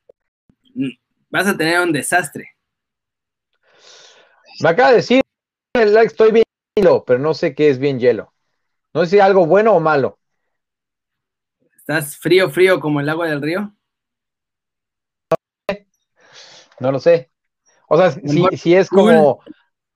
vas 1.34 1.48
a 1.48 1.58
tener 1.58 1.80
un 1.80 1.92
desastre. 1.92 2.56
Me 4.62 4.70
acaba 4.70 4.92
de 4.92 4.98
decir, 4.98 5.22
estoy 5.74 6.32
bien 6.32 6.44
hielo, 6.76 7.04
pero 7.06 7.18
no 7.18 7.34
sé 7.34 7.56
qué 7.56 7.70
es 7.70 7.80
bien 7.80 8.00
hielo. 8.00 8.32
No 8.94 9.04
sé 9.04 9.12
si 9.12 9.20
algo 9.20 9.48
bueno 9.48 9.74
o 9.74 9.80
malo. 9.80 10.20
¿Estás 11.76 12.18
frío, 12.18 12.52
frío 12.52 12.80
como 12.80 13.00
el 13.00 13.10
agua 13.10 13.28
del 13.28 13.42
río? 13.42 13.74
No 16.80 16.92
lo 16.92 17.00
sé. 17.00 17.32
O 17.88 17.98
sea, 17.98 18.12
si, 18.12 18.76
es 18.76 18.90
como, 18.90 19.40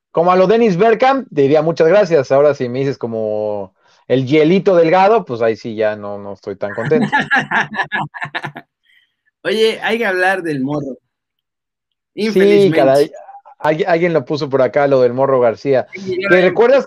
como 0.10 0.32
a 0.32 0.36
lo 0.36 0.47
Dennis 0.47 0.76
Bergkamp, 0.76 1.28
diría 1.30 1.62
muchas 1.62 1.88
gracias. 1.88 2.32
Ahora 2.32 2.56
si 2.56 2.67
me 2.67 2.80
dices 2.80 2.97
como 2.97 3.76
el 4.08 4.26
hielito 4.26 4.76
delgado, 4.76 5.23
pues 5.23 5.43
ahí 5.43 5.56
sí 5.56 5.76
ya 5.76 5.95
no, 5.95 6.17
no 6.17 6.34
estoy 6.34 6.56
tan 6.56 6.73
contento. 6.73 7.10
Oye, 9.43 9.80
hay 9.82 10.00
que 10.00 10.06
hablar 10.06 10.41
del 10.41 10.62
morro. 10.62 10.97
Sí, 12.17 12.71
caray. 12.71 13.12
Alguien, 13.60 14.13
lo 14.13 14.25
puso 14.25 14.49
por 14.49 14.62
acá, 14.62 14.88
lo 14.88 15.01
del 15.01 15.13
Morro 15.13 15.39
García. 15.39 15.88
¿Te 16.30 16.41
recuerdas 16.41 16.86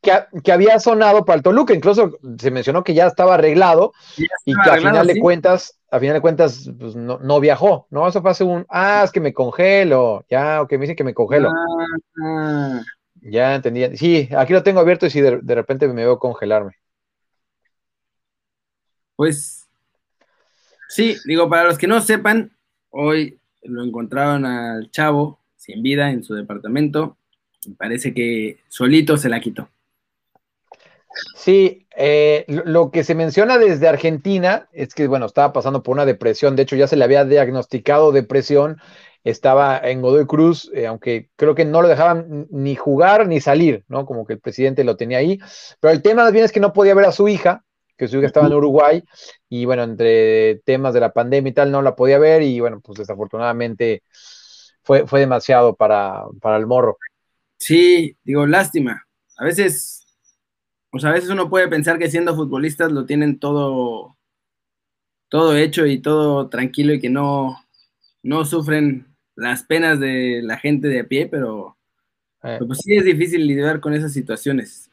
que, 0.00 0.52
había 0.52 0.78
sonado 0.78 1.24
para 1.24 1.36
el 1.36 1.42
Toluca? 1.42 1.74
Incluso 1.74 2.18
se 2.38 2.50
mencionó 2.50 2.84
que 2.84 2.94
ya 2.94 3.06
estaba 3.06 3.34
arreglado 3.34 3.92
y 4.44 4.54
que 4.54 4.70
a 4.70 4.76
final 4.76 5.06
de 5.06 5.20
cuentas, 5.20 5.78
a 5.90 5.98
final 5.98 6.14
de 6.14 6.20
cuentas, 6.20 6.70
pues, 6.78 6.96
no, 6.96 7.40
viajó, 7.40 7.86
¿no? 7.90 8.06
Eso 8.06 8.20
fue 8.20 8.30
hace 8.30 8.44
un, 8.44 8.66
ah, 8.68 9.02
es 9.04 9.12
que 9.12 9.20
me 9.20 9.32
congelo, 9.32 10.24
ya, 10.28 10.62
ok, 10.62 10.72
me 10.72 10.78
dicen 10.80 10.96
que 10.96 11.04
me 11.04 11.14
congelo. 11.14 11.50
Ah. 12.22 12.80
Ya 13.20 13.54
entendí. 13.54 13.96
Sí, 13.96 14.28
aquí 14.36 14.52
lo 14.52 14.62
tengo 14.62 14.80
abierto 14.80 15.06
y 15.06 15.10
si 15.10 15.20
de, 15.20 15.38
de 15.40 15.54
repente 15.54 15.88
me 15.88 16.04
veo 16.04 16.18
congelarme. 16.18 16.72
Pues, 19.16 19.68
sí, 20.88 21.16
digo, 21.24 21.48
para 21.48 21.64
los 21.64 21.78
que 21.78 21.88
no 21.88 22.00
sepan, 22.00 22.52
hoy 22.90 23.38
lo 23.68 23.84
encontraron 23.84 24.44
al 24.44 24.90
chavo 24.90 25.40
sin 25.56 25.82
vida 25.82 26.10
en 26.10 26.24
su 26.24 26.34
departamento. 26.34 27.16
parece 27.76 28.14
que 28.14 28.58
solito 28.68 29.16
se 29.16 29.28
la 29.28 29.40
quitó. 29.40 29.68
Sí, 31.34 31.86
eh, 31.96 32.44
lo, 32.46 32.90
que 32.90 33.02
se 33.02 33.14
menciona 33.14 33.58
desde 33.58 33.88
Argentina 33.88 34.68
es 34.72 34.94
que, 34.94 35.08
bueno, 35.08 35.26
estaba 35.26 35.52
pasando 35.52 35.82
por 35.82 35.94
una 35.94 36.06
depresión, 36.06 36.54
de 36.54 36.62
hecho 36.62 36.76
ya 36.76 36.86
se 36.86 36.96
le 36.96 37.04
había 37.04 37.24
diagnosticado 37.24 38.12
depresión, 38.12 38.80
estaba 39.24 39.78
en 39.78 40.00
Godoy 40.00 40.26
Cruz, 40.26 40.70
eh, 40.74 40.86
aunque 40.86 41.30
creo 41.36 41.54
que 41.54 41.64
no 41.64 41.82
lo 41.82 41.88
dejaban 41.88 42.46
ni 42.50 42.76
jugar 42.76 43.26
ni 43.26 43.40
salir, 43.40 43.84
¿no? 43.88 44.06
Como 44.06 44.26
que 44.26 44.34
el 44.34 44.40
presidente 44.40 44.84
lo 44.84 44.96
tenía 44.96 45.18
ahí, 45.18 45.40
pero 45.80 45.92
el 45.92 46.02
tema 46.02 46.22
más 46.22 46.32
bien 46.32 46.44
es 46.44 46.52
que 46.52 46.60
no 46.60 46.72
podía 46.72 46.94
ver 46.94 47.06
a 47.06 47.12
su 47.12 47.28
hija, 47.28 47.64
que 47.98 48.08
su 48.08 48.18
hija 48.18 48.28
estaba 48.28 48.46
en 48.46 48.54
Uruguay, 48.54 49.02
y 49.48 49.64
bueno, 49.64 49.82
entre 49.82 50.60
temas 50.64 50.94
de 50.94 51.00
la 51.00 51.12
pandemia 51.12 51.50
y 51.50 51.54
tal, 51.54 51.70
no 51.72 51.82
la 51.82 51.96
podía 51.96 52.18
ver, 52.18 52.42
y 52.42 52.60
bueno, 52.60 52.80
pues 52.80 52.98
desafortunadamente 52.98 54.02
fue, 54.82 55.04
demasiado 55.20 55.74
para, 55.76 56.24
el 56.56 56.66
morro. 56.66 56.96
Sí, 57.58 58.16
digo, 58.22 58.46
lástima. 58.46 59.04
A 59.36 59.44
veces, 59.44 60.16
pues 60.90 61.04
a 61.04 61.12
veces 61.12 61.28
uno 61.28 61.50
puede 61.50 61.68
pensar 61.68 61.98
que 61.98 62.10
siendo 62.10 62.34
futbolistas 62.34 62.90
lo 62.90 63.04
tienen 63.04 63.38
todo, 63.38 64.16
todo 65.28 65.56
hecho 65.56 65.84
y 65.84 65.98
todo 65.98 66.48
tranquilo 66.48 66.94
y 66.94 67.00
que 67.00 67.10
no, 67.10 67.58
no 68.22 68.44
sufren 68.44 69.14
las 69.34 69.64
penas 69.64 70.00
de 70.00 70.40
la 70.42 70.56
gente 70.56 70.88
de 70.88 71.00
a 71.00 71.04
pie, 71.04 71.26
pero, 71.26 71.76
eh. 72.42 72.58
pues 72.66 72.78
sí 72.82 72.96
es 72.96 73.04
difícil 73.04 73.46
lidiar 73.46 73.80
con 73.80 73.92
esas 73.92 74.12
situaciones. 74.12 74.90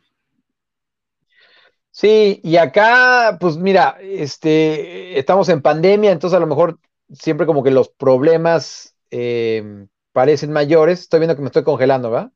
Sí, 1.95 2.41
y 2.43 2.57
acá, 2.57 3.37
pues 3.39 3.55
mira, 3.55 3.95
este, 4.01 5.17
estamos 5.17 5.47
en 5.47 5.61
pandemia, 5.61 6.11
entonces 6.11 6.35
a 6.35 6.41
lo 6.41 6.45
mejor 6.45 6.77
siempre 7.13 7.45
como 7.45 7.63
que 7.63 7.71
los 7.71 7.87
problemas 7.87 8.97
eh, 9.11 9.87
parecen 10.11 10.51
mayores. 10.51 10.99
Estoy 10.99 11.21
viendo 11.21 11.37
que 11.37 11.41
me 11.41 11.47
estoy 11.47 11.63
congelando, 11.63 12.11
¿va? 12.11 12.33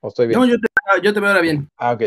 ¿O 0.00 0.08
estoy 0.08 0.26
bien? 0.26 0.38
No, 0.38 0.46
yo 0.46 0.56
te, 1.14 1.20
veo 1.20 1.30
ahora 1.30 1.40
bien. 1.40 1.70
Ah, 1.78 1.92
ok. 1.92 2.02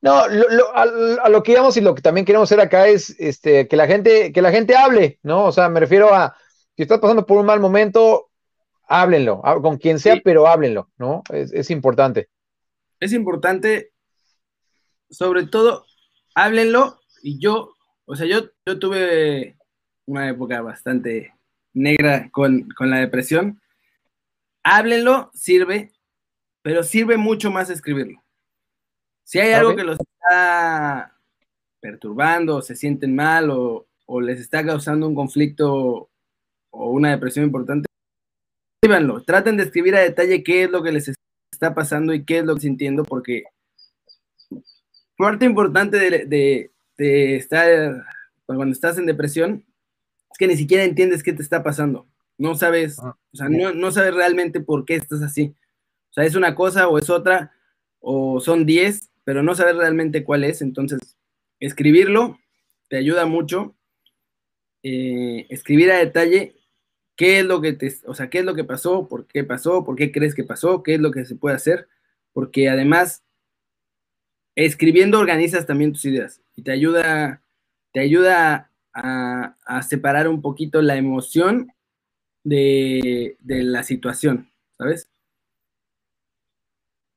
No, 0.00 0.22
a, 0.22 1.28
lo 1.28 1.42
que 1.42 1.52
íbamos 1.52 1.76
y 1.76 1.82
lo 1.82 1.94
que 1.94 2.00
también 2.00 2.24
queremos 2.24 2.50
hacer 2.50 2.62
acá 2.62 2.88
es 2.88 3.14
este, 3.18 3.68
que, 3.68 3.76
la 3.76 3.86
gente, 3.86 4.32
que 4.32 4.40
la 4.40 4.52
gente 4.52 4.76
hable, 4.76 5.18
¿no? 5.22 5.44
O 5.44 5.52
sea, 5.52 5.68
me 5.68 5.80
refiero 5.80 6.14
a, 6.14 6.34
si 6.78 6.84
estás 6.84 6.98
pasando 6.98 7.26
por 7.26 7.36
un 7.36 7.44
mal 7.44 7.60
momento, 7.60 8.30
háblenlo, 8.88 9.42
con 9.60 9.76
quien 9.76 9.98
sea, 9.98 10.16
pero 10.24 10.46
háblenlo, 10.46 10.88
¿no? 10.96 11.22
Es, 11.28 11.68
importante. 11.68 12.30
Es 13.00 13.12
importante, 13.12 13.92
sobre 15.10 15.46
todo, 15.46 15.84
háblenlo 16.34 17.00
y 17.22 17.38
yo, 17.38 17.74
o 18.04 18.16
sea, 18.16 18.26
yo, 18.26 18.50
yo 18.66 18.78
tuve 18.78 19.56
una 20.06 20.28
época 20.28 20.60
bastante 20.62 21.34
negra 21.72 22.28
con, 22.32 22.68
la 22.78 22.98
depresión. 22.98 23.60
Háblenlo, 24.62 25.30
sirve, 25.34 25.92
pero 26.62 26.82
sirve 26.82 27.16
mucho 27.16 27.50
más 27.50 27.70
escribirlo. 27.70 28.22
Si 29.24 29.38
hay 29.38 29.52
algo 29.52 29.76
que 29.76 29.84
los 29.84 29.98
está 30.00 31.16
perturbando, 31.80 32.60
se 32.62 32.74
sienten 32.74 33.14
mal 33.14 33.50
o, 33.50 33.86
o 34.06 34.20
les 34.20 34.40
está 34.40 34.64
causando 34.64 35.06
un 35.06 35.14
conflicto 35.14 36.10
o 36.70 36.90
una 36.90 37.10
depresión 37.10 37.44
importante, 37.44 37.88
escríbanlo. 38.82 39.22
Traten 39.22 39.56
de 39.56 39.64
escribir 39.64 39.94
a 39.94 40.00
detalle 40.00 40.42
qué 40.42 40.64
es 40.64 40.70
lo 40.70 40.82
que 40.82 40.92
les 40.92 41.12
está 41.52 41.74
pasando 41.74 42.12
y 42.12 42.24
qué 42.24 42.38
es 42.38 42.44
lo 42.44 42.54
que 42.54 42.58
están 42.58 42.70
sintiendo, 42.70 43.04
porque 43.04 43.44
parte 45.20 45.44
importante 45.44 46.26
de, 46.26 46.70
estar, 47.36 48.04
cuando 48.46 48.72
estás 48.72 48.98
en 48.98 49.06
depresión, 49.06 49.64
es 50.30 50.38
que 50.38 50.46
ni 50.46 50.56
siquiera 50.56 50.84
entiendes 50.84 51.22
qué 51.22 51.32
te 51.32 51.42
está 51.42 51.62
pasando. 51.62 52.06
No 52.38 52.54
sabes, 52.54 52.98
o 52.98 53.16
sea, 53.32 53.48
no, 53.48 53.72
no 53.72 53.90
sabes 53.90 54.14
realmente 54.14 54.60
por 54.60 54.84
qué 54.84 54.96
estás 54.96 55.22
así. 55.22 55.54
O 56.10 56.12
sea, 56.12 56.24
es 56.24 56.34
una 56.34 56.54
cosa 56.54 56.88
o 56.88 56.98
es 56.98 57.10
otra, 57.10 57.52
o 58.00 58.40
son 58.40 58.66
10, 58.66 59.10
pero 59.24 59.42
no 59.42 59.54
sabes 59.54 59.76
realmente 59.76 60.24
cuál 60.24 60.44
es. 60.44 60.62
Entonces, 60.62 61.16
escribirlo 61.60 62.38
te 62.88 62.96
ayuda 62.96 63.26
mucho. 63.26 63.74
Eh, 64.82 65.46
escribir 65.50 65.92
a 65.92 65.98
detalle 65.98 66.56
qué 67.16 67.40
es 67.40 67.44
lo 67.44 67.60
que 67.60 67.74
te, 67.74 67.94
o 68.06 68.14
sea, 68.14 68.30
qué 68.30 68.38
es 68.38 68.44
lo 68.44 68.54
que 68.54 68.64
pasó, 68.64 69.06
por 69.08 69.26
qué 69.26 69.44
pasó, 69.44 69.84
por 69.84 69.94
qué 69.94 70.10
crees 70.10 70.34
que 70.34 70.42
pasó, 70.42 70.82
qué 70.82 70.94
es 70.94 71.00
lo 71.00 71.10
que 71.10 71.26
se 71.26 71.36
puede 71.36 71.54
hacer, 71.54 71.86
porque 72.32 72.70
además 72.70 73.22
escribiendo 74.54 75.18
organizas 75.18 75.66
también 75.66 75.92
tus 75.92 76.04
ideas 76.04 76.40
y 76.56 76.62
te 76.62 76.72
ayuda, 76.72 77.42
te 77.92 78.00
ayuda 78.00 78.70
a, 78.92 79.82
separar 79.88 80.28
un 80.28 80.42
poquito 80.42 80.82
la 80.82 80.96
emoción 80.96 81.72
de, 82.44 83.36
la 83.40 83.82
situación, 83.82 84.50
¿sabes? 84.78 85.08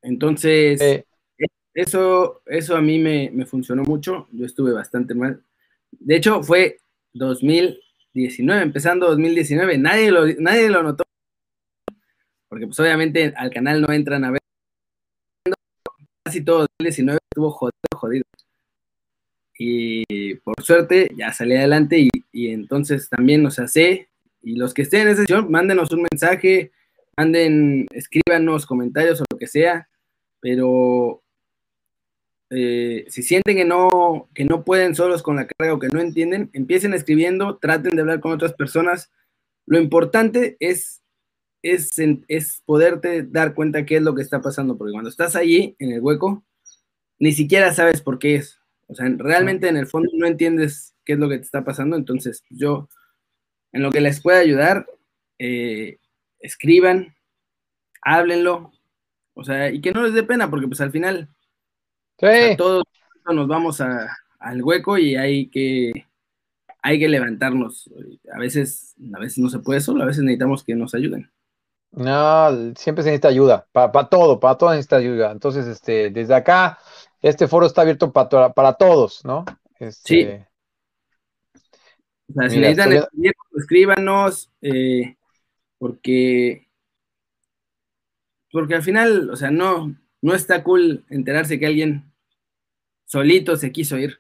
Entonces, 0.01 1.05
eso, 1.73 2.41
eso 2.45 2.75
a 2.75 2.81
mí 2.81 2.99
me, 2.99 3.31
me 3.31 3.45
funcionó 3.45 3.83
mucho, 3.83 4.27
yo 4.31 4.45
estuve 4.45 4.71
bastante 4.71 5.15
mal. 5.15 5.43
De 5.91 6.15
hecho, 6.15 6.43
fue 6.43 6.79
2019, 7.13 8.61
empezando 8.61 9.07
2019, 9.07 9.77
nadie 9.77 10.11
lo, 10.11 10.25
nadie 10.39 10.69
lo 10.69 10.83
notó, 10.83 11.03
porque 12.49 12.67
pues 12.67 12.79
obviamente 12.79 13.33
al 13.35 13.49
canal 13.51 13.81
no 13.81 13.91
entran 13.91 14.23
a 14.25 14.31
ver, 14.31 14.41
casi 16.23 16.43
todo 16.43 16.67
2019 16.79 17.22
estuvo 17.33 17.51
jodido, 17.51 17.73
jodido. 17.95 18.23
Y 19.57 20.35
por 20.35 20.61
suerte 20.63 21.09
ya 21.15 21.31
salí 21.31 21.55
adelante 21.55 21.99
y, 21.99 22.09
y 22.31 22.49
entonces 22.49 23.09
también 23.09 23.43
nos 23.43 23.59
hace, 23.59 24.09
y 24.41 24.55
los 24.55 24.73
que 24.73 24.83
estén 24.83 25.01
en 25.01 25.07
esa 25.09 25.21
sesión, 25.21 25.49
mándenos 25.49 25.91
un 25.91 26.05
mensaje, 26.11 26.71
manden, 27.17 27.87
escríbanos 27.91 28.65
comentarios 28.65 29.21
o 29.21 29.25
lo 29.31 29.37
que 29.37 29.47
sea, 29.47 29.87
pero 30.39 31.21
eh, 32.49 33.05
si 33.07 33.23
sienten 33.23 33.57
que 33.57 33.65
no, 33.65 34.29
que 34.33 34.45
no 34.45 34.63
pueden 34.63 34.95
solos 34.95 35.23
con 35.23 35.37
la 35.37 35.47
carga 35.47 35.73
o 35.73 35.79
que 35.79 35.87
no 35.87 35.99
entienden, 35.99 36.49
empiecen 36.53 36.93
escribiendo, 36.93 37.57
traten 37.57 37.95
de 37.95 38.01
hablar 38.01 38.19
con 38.19 38.31
otras 38.31 38.53
personas. 38.53 39.11
Lo 39.65 39.79
importante 39.79 40.57
es, 40.59 41.01
es, 41.61 41.93
es 42.27 42.61
poderte 42.65 43.23
dar 43.23 43.53
cuenta 43.53 43.85
qué 43.85 43.97
es 43.97 44.01
lo 44.01 44.13
que 44.13 44.21
está 44.21 44.41
pasando, 44.41 44.77
porque 44.77 44.91
cuando 44.91 45.09
estás 45.09 45.35
allí 45.35 45.75
en 45.79 45.93
el 45.93 46.01
hueco, 46.01 46.43
ni 47.23 47.31
siquiera 47.31 47.73
sabes 47.73 48.01
por 48.01 48.19
qué 48.19 48.35
es. 48.35 48.59
O 48.87 48.95
sea, 48.95 49.07
realmente 49.17 49.69
en 49.69 49.77
el 49.77 49.87
fondo 49.87 50.09
no 50.13 50.27
entiendes 50.27 50.93
qué 51.05 51.13
es 51.13 51.19
lo 51.19 51.29
que 51.29 51.37
te 51.37 51.43
está 51.43 51.63
pasando. 51.63 51.95
Entonces, 51.95 52.43
yo, 52.49 52.89
en 53.71 53.81
lo 53.81 53.91
que 53.91 54.01
les 54.01 54.21
pueda 54.21 54.39
ayudar, 54.39 54.85
eh, 55.39 55.99
escriban, 56.39 57.15
háblenlo, 58.01 58.73
o 59.35 59.43
sea, 59.45 59.69
y 59.69 59.79
que 59.79 59.93
no 59.93 60.03
les 60.03 60.13
dé 60.13 60.23
pena, 60.23 60.49
porque 60.49 60.67
pues 60.67 60.81
al 60.81 60.91
final 60.91 61.29
todos 62.57 62.83
nos 63.33 63.47
vamos 63.47 63.79
al 63.79 64.61
hueco 64.61 64.97
y 64.97 65.15
hay 65.15 65.49
que, 65.49 65.93
hay 66.81 66.99
que 66.99 67.07
levantarnos. 67.07 67.89
A 68.33 68.37
veces, 68.37 68.95
a 69.15 69.19
veces 69.19 69.37
no 69.37 69.47
se 69.47 69.59
puede 69.59 69.79
solo, 69.79 70.03
a 70.03 70.07
veces 70.07 70.23
necesitamos 70.23 70.65
que 70.65 70.75
nos 70.75 70.93
ayuden. 70.93 71.31
No, 71.93 72.73
siempre 72.75 73.03
se 73.03 73.11
necesita 73.11 73.29
ayuda, 73.29 73.65
para 73.71 74.09
todo, 74.09 74.41
para 74.41 74.57
todo 74.57 74.71
necesita 74.71 74.97
ayuda. 74.97 75.31
Entonces, 75.31 75.67
este, 75.67 76.09
desde 76.09 76.33
acá, 76.33 76.79
este 77.23 77.47
foro 77.47 77.65
está 77.65 77.81
abierto 77.81 78.11
para, 78.11 78.53
para 78.53 78.73
todos, 78.73 79.25
¿no? 79.25 79.45
Este, 79.79 80.07
sí. 80.07 81.63
O 82.29 82.33
sea, 82.33 82.49
si 82.49 82.59
necesitan 82.59 83.05
escríbanos, 83.55 84.51
eh, 84.61 85.15
porque, 85.77 86.67
porque 88.51 88.75
al 88.75 88.83
final, 88.83 89.29
o 89.29 89.35
sea, 89.35 89.51
no, 89.51 89.95
no 90.21 90.35
está 90.35 90.63
cool 90.63 91.05
enterarse 91.09 91.59
que 91.59 91.65
alguien 91.65 92.11
solito 93.05 93.55
se 93.55 93.71
quiso 93.71 93.97
ir. 93.97 94.19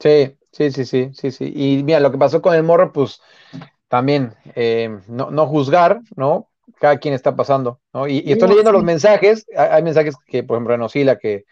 Sí, 0.00 0.36
sí, 0.52 0.70
sí, 0.70 0.84
sí, 0.84 1.10
sí, 1.14 1.30
sí. 1.30 1.52
Y 1.54 1.82
mira, 1.82 2.00
lo 2.00 2.10
que 2.10 2.18
pasó 2.18 2.42
con 2.42 2.54
el 2.54 2.62
morro, 2.62 2.92
pues 2.92 3.20
también 3.88 4.34
eh, 4.54 4.98
no, 5.08 5.46
juzgar, 5.46 6.00
¿no? 6.16 6.50
Cada 6.80 6.98
quien 6.98 7.14
está 7.14 7.36
pasando, 7.36 7.80
¿no? 7.92 8.06
Y, 8.08 8.30
estoy 8.30 8.48
leyendo 8.48 8.72
los 8.72 8.84
mensajes, 8.84 9.46
hay, 9.56 9.82
mensajes 9.82 10.14
que, 10.26 10.42
por 10.42 10.56
ejemplo, 10.56 10.74
Renosila, 10.74 11.18
que 11.18 11.44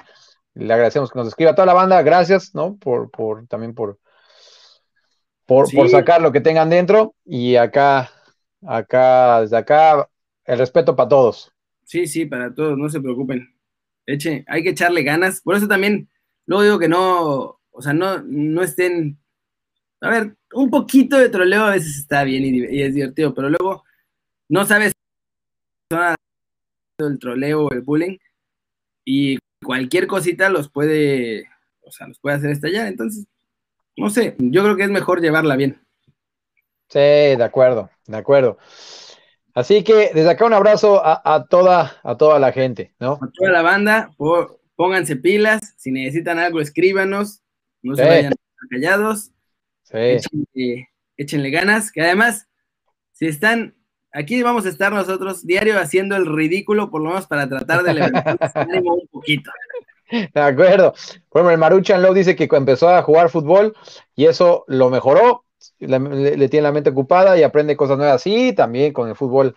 le 0.55 0.73
agradecemos 0.73 1.11
que 1.11 1.19
nos 1.19 1.29
escriba 1.29 1.53
a 1.53 1.55
toda 1.55 1.67
la 1.67 1.75
banda, 1.75 2.03
gracias, 2.03 2.55
¿no? 2.55 2.77
Por, 2.77 3.11
por 3.11 3.47
también 3.47 3.75
por, 3.75 3.99
por, 5.47 5.73
por 5.73 5.89
sacar 5.89 6.21
lo 6.21 6.33
que 6.33 6.41
tengan 6.41 6.71
dentro. 6.71 7.15
Y 7.25 7.57
acá, 7.57 8.11
acá, 8.67 9.41
desde 9.41 9.57
acá, 9.57 10.09
el 10.45 10.59
respeto 10.59 10.97
para 10.97 11.09
todos. 11.09 11.53
Sí, 11.85 12.07
sí, 12.07 12.27
para 12.27 12.55
todos, 12.55 12.77
no 12.77 12.89
se 12.89 13.01
preocupen 13.01 13.53
eche, 14.07 14.45
hay 14.49 14.63
que 14.63 14.71
echarle 14.71 15.03
ganas. 15.03 15.41
Por 15.41 15.57
eso 15.57 15.69
también, 15.69 16.09
luego 16.47 16.63
digo 16.63 16.79
que 16.79 16.89
no, 16.89 17.61
o 17.71 17.83
sea, 17.83 17.93
no, 17.93 18.23
no 18.23 18.63
estén. 18.63 19.19
A 20.01 20.11
ver, 20.11 20.37
un 20.55 20.71
poquito 20.71 21.17
de 21.17 21.29
troleo 21.29 21.65
a 21.65 21.71
veces 21.71 21.97
está 21.97 22.25
bien 22.25 22.45
y, 22.45 22.83
es 22.83 22.95
divertido, 22.95 23.35
pero 23.35 23.49
luego 23.51 23.85
no 24.49 24.65
sabes 24.67 24.92
el 26.99 27.19
troleo 27.19 27.71
el 27.71 27.83
bullying 27.83 28.19
y 29.05 29.39
cualquier 29.65 30.07
cosita 30.07 30.49
los 30.49 30.69
puede, 30.71 31.49
o 31.83 31.91
sea, 31.91 32.07
los 32.07 32.19
puede 32.19 32.37
hacer 32.37 32.51
estallar. 32.51 32.87
Entonces, 32.87 33.27
no 33.97 34.11
sé, 34.11 34.37
yo 34.39 34.63
creo 34.63 34.77
que 34.77 34.85
es 34.85 34.91
mejor 34.91 35.21
llevarla 35.21 35.57
bien. 35.57 35.81
Sí, 36.89 36.99
de 36.99 37.45
acuerdo, 37.45 37.91
de 38.07 38.17
acuerdo. 38.17 38.59
Así 39.55 39.85
que 39.85 40.11
desde 40.15 40.31
acá 40.31 40.47
un 40.47 40.55
abrazo 40.55 41.03
a, 41.05 41.47
toda, 41.49 42.01
a 42.03 42.17
toda 42.17 42.39
la 42.39 42.53
gente, 42.53 42.95
¿no? 42.99 43.19
A 43.21 43.31
toda 43.33 43.51
la 43.51 43.63
banda, 43.63 44.11
pónganse 44.77 45.17
pilas, 45.17 45.75
si 45.77 45.91
necesitan 45.91 46.39
algo, 46.39 46.61
escríbanos, 46.61 47.43
no 47.83 47.95
se 47.97 48.05
vayan 48.05 48.33
callados, 48.71 49.33
sí. 49.83 50.87
échenle, 51.17 51.51
ganas, 51.51 51.93
que 51.93 52.01
además, 52.01 52.49
si 53.13 53.27
están, 53.27 53.75
aquí 54.13 54.43
vamos 54.43 54.67
a 54.67 54.69
estar 54.69 54.93
nosotros 54.93 55.47
diario 55.47 55.79
haciendo 55.79 56.17
el 56.17 56.27
ridículo, 56.27 56.91
por 56.91 57.03
lo 57.03 57.11
menos 57.11 57.27
para 57.27 57.49
tratar 57.49 57.83
de 57.83 57.95
levantar 57.95 58.39
un 58.85 59.09
poquito. 59.11 59.51
De 60.11 60.41
acuerdo. 60.41 60.95
Bueno, 61.31 61.51
el 61.51 61.59
Maruchan 61.59 62.03
Low 62.03 62.13
dice 62.13 62.37
que 62.37 62.49
empezó 62.51 62.91
a 62.91 63.03
jugar 63.03 63.31
fútbol 63.31 63.75
y 64.15 64.27
eso 64.27 64.65
lo 64.69 64.91
mejoró 64.91 65.45
le, 65.79 66.49
tiene 66.49 66.63
la 66.63 66.73
mente 66.73 66.91
ocupada 66.91 67.39
y 67.39 67.43
aprende 67.43 67.77
cosas 67.77 67.99
nuevas. 67.99 68.23
Sí, 68.23 68.53
también 68.53 68.93
con 68.93 69.09
el 69.09 69.17
fútbol, 69.17 69.57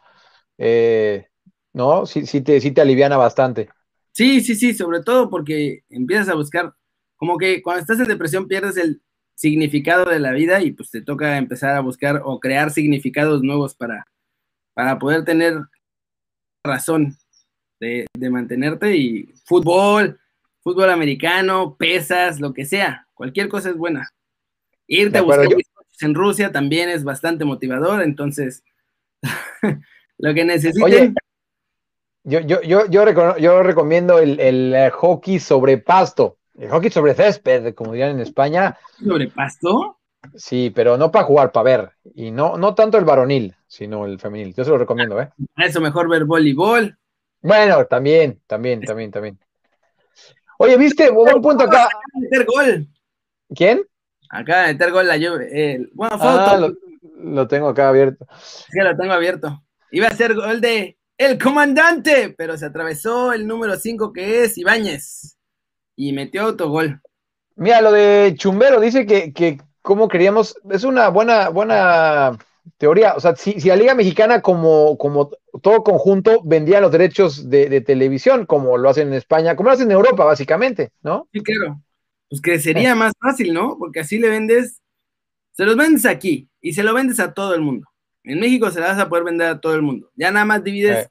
eh, 0.57 1.27
¿no? 1.73 2.05
Sí, 2.05 2.25
sí, 2.25 2.41
te, 2.41 2.59
sí 2.61 2.71
te 2.71 2.81
aliviana 2.81 3.17
bastante. 3.17 3.69
Sí, 4.11 4.41
sí, 4.41 4.55
sí, 4.55 4.73
sobre 4.73 5.01
todo 5.01 5.29
porque 5.29 5.83
empiezas 5.89 6.29
a 6.29 6.35
buscar, 6.35 6.73
como 7.15 7.37
que 7.37 7.61
cuando 7.61 7.81
estás 7.81 7.99
en 7.99 8.07
depresión 8.07 8.47
pierdes 8.47 8.77
el 8.77 9.01
significado 9.35 10.05
de 10.05 10.19
la 10.19 10.31
vida 10.31 10.61
y 10.61 10.71
pues 10.71 10.89
te 10.89 11.01
toca 11.01 11.37
empezar 11.37 11.75
a 11.75 11.81
buscar 11.81 12.21
o 12.23 12.39
crear 12.39 12.71
significados 12.71 13.41
nuevos 13.43 13.75
para, 13.75 14.05
para 14.75 14.99
poder 14.99 15.25
tener 15.25 15.57
razón 16.63 17.17
de, 17.79 18.05
mantenerte 18.29 18.95
y 18.95 19.33
fútbol, 19.45 20.19
fútbol 20.61 20.89
americano, 20.91 21.75
pesas, 21.77 22.39
lo 22.39 22.53
que 22.53 22.65
sea, 22.65 23.07
cualquier 23.13 23.49
cosa 23.49 23.69
es 23.69 23.77
buena. 23.77 24.11
Irte 24.87 25.17
a 25.17 25.21
buscar 25.23 25.47
en 26.01 26.13
Rusia 26.13 26.51
también 26.51 26.89
es 26.89 27.03
bastante 27.03 27.45
motivador, 27.45 28.03
entonces 28.03 28.63
lo 30.17 30.33
que 30.33 30.43
necesiten. 30.43 31.15
yo, 32.23 32.41
yo, 32.41 32.61
yo, 32.61 32.87
yo, 32.89 33.63
recomiendo 33.63 34.19
el, 34.19 34.39
el, 34.39 34.91
hockey 34.91 35.39
sobre 35.39 35.77
pasto, 35.77 36.37
el 36.55 36.69
hockey 36.69 36.91
sobre 36.91 37.15
césped, 37.15 37.73
como 37.73 37.93
dirían 37.93 38.11
en 38.11 38.19
España. 38.19 38.77
¿Sobre 39.01 39.29
pasto? 39.29 39.94
Sí, 40.35 40.71
pero 40.73 40.97
no 40.97 41.11
para 41.11 41.25
jugar, 41.25 41.51
para 41.51 41.63
ver. 41.63 41.91
Y 42.13 42.31
no, 42.31 42.57
no 42.57 42.73
tanto 42.73 42.97
el 42.97 43.05
varonil, 43.05 43.55
sino 43.67 44.05
el 44.05 44.19
femenil. 44.19 44.53
Yo 44.53 44.63
se 44.63 44.71
lo 44.71 44.77
recomiendo, 44.77 45.21
¿eh? 45.21 45.29
Eso 45.57 45.81
mejor 45.81 46.09
ver 46.09 46.25
voleibol. 46.25 46.97
Bueno, 47.41 47.85
también, 47.85 48.41
también, 48.47 48.81
también, 48.81 49.11
también. 49.11 49.39
Oye, 50.57 50.77
¿viste? 50.77 51.09
Buen 51.11 51.41
punto 51.41 51.65
acá. 51.65 51.89
Meter 52.13 52.45
gol. 52.45 52.87
¿Quién? 53.53 53.83
Acaba 54.29 54.63
de 54.63 54.73
meter 54.73 54.91
gol 54.91 55.07
la 55.07 55.15
eh, 55.17 55.87
bueno, 55.93 56.17
foto. 56.17 56.29
Ah, 56.29 56.57
lo, 56.57 56.73
lo 57.17 57.47
tengo 57.47 57.69
acá 57.69 57.89
abierto. 57.89 58.25
Que 58.71 58.83
lo 58.83 58.95
tengo 58.97 59.13
abierto. 59.13 59.63
Iba 59.91 60.07
a 60.07 60.15
ser 60.15 60.33
gol 60.33 60.61
de 60.61 60.97
el 61.17 61.41
comandante, 61.41 62.33
pero 62.37 62.57
se 62.57 62.65
atravesó 62.65 63.31
el 63.31 63.47
número 63.47 63.77
5 63.77 64.11
que 64.11 64.43
es 64.43 64.57
Ibáñez. 64.57 65.37
Y 65.95 66.11
metió 66.13 66.41
autogol. 66.43 67.01
Mira, 67.55 67.81
lo 67.81 67.91
de 67.91 68.33
Chumbero 68.35 68.81
dice 68.81 69.05
que, 69.05 69.31
que 69.31 69.57
cómo 69.85 70.07
queríamos, 70.07 70.57
es 70.71 70.83
una 70.83 71.09
buena, 71.09 71.49
buena 71.49 72.37
teoría. 72.77 73.13
O 73.13 73.19
sea, 73.19 73.35
si, 73.35 73.61
si 73.61 73.69
la 73.69 73.75
Liga 73.75 73.93
Mexicana, 73.93 74.41
como, 74.41 74.97
como 74.97 75.29
todo 75.61 75.83
conjunto, 75.83 76.41
vendía 76.43 76.81
los 76.81 76.91
derechos 76.91 77.49
de, 77.49 77.69
de 77.69 77.81
televisión, 77.81 78.45
como 78.47 78.77
lo 78.77 78.89
hacen 78.89 79.09
en 79.09 79.13
España, 79.13 79.55
como 79.55 79.69
lo 79.69 79.75
hacen 79.75 79.87
en 79.87 79.95
Europa, 79.95 80.25
básicamente, 80.25 80.89
¿no? 81.03 81.29
Sí, 81.31 81.39
claro. 81.41 81.79
Pues 82.27 82.41
que 82.41 82.59
sería 82.59 82.95
más 82.95 83.13
fácil, 83.21 83.53
¿no? 83.53 83.77
Porque 83.77 83.99
así 83.99 84.17
le 84.17 84.27
vendes, 84.27 84.81
se 85.53 85.63
los 85.65 85.77
vendes 85.77 86.05
aquí 86.07 86.49
y 86.59 86.73
se 86.73 86.83
lo 86.83 86.93
vendes 86.93 87.19
a 87.19 87.33
todo 87.33 87.53
el 87.53 87.61
mundo. 87.61 87.87
En 88.23 88.39
México 88.39 88.71
se 88.71 88.79
las 88.79 88.97
vas 88.97 89.05
a 89.05 89.07
poder 89.07 89.23
vender 89.23 89.47
a 89.47 89.61
todo 89.61 89.75
el 89.75 89.83
mundo. 89.83 90.09
Ya 90.15 90.31
nada 90.31 90.45
más 90.45 90.63
divides 90.63 91.07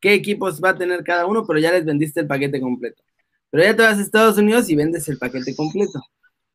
qué 0.00 0.14
equipos 0.14 0.60
va 0.60 0.70
a 0.70 0.76
tener 0.76 1.04
cada 1.04 1.26
uno, 1.26 1.46
pero 1.46 1.60
ya 1.60 1.70
les 1.70 1.84
vendiste 1.84 2.18
el 2.18 2.26
paquete 2.26 2.60
completo. 2.60 3.04
Pero 3.50 3.62
ya 3.62 3.76
te 3.76 3.82
vas 3.82 3.98
a 3.98 4.02
Estados 4.02 4.36
Unidos 4.36 4.68
y 4.68 4.74
vendes 4.74 5.08
el 5.08 5.16
paquete 5.16 5.54
completo. 5.54 6.00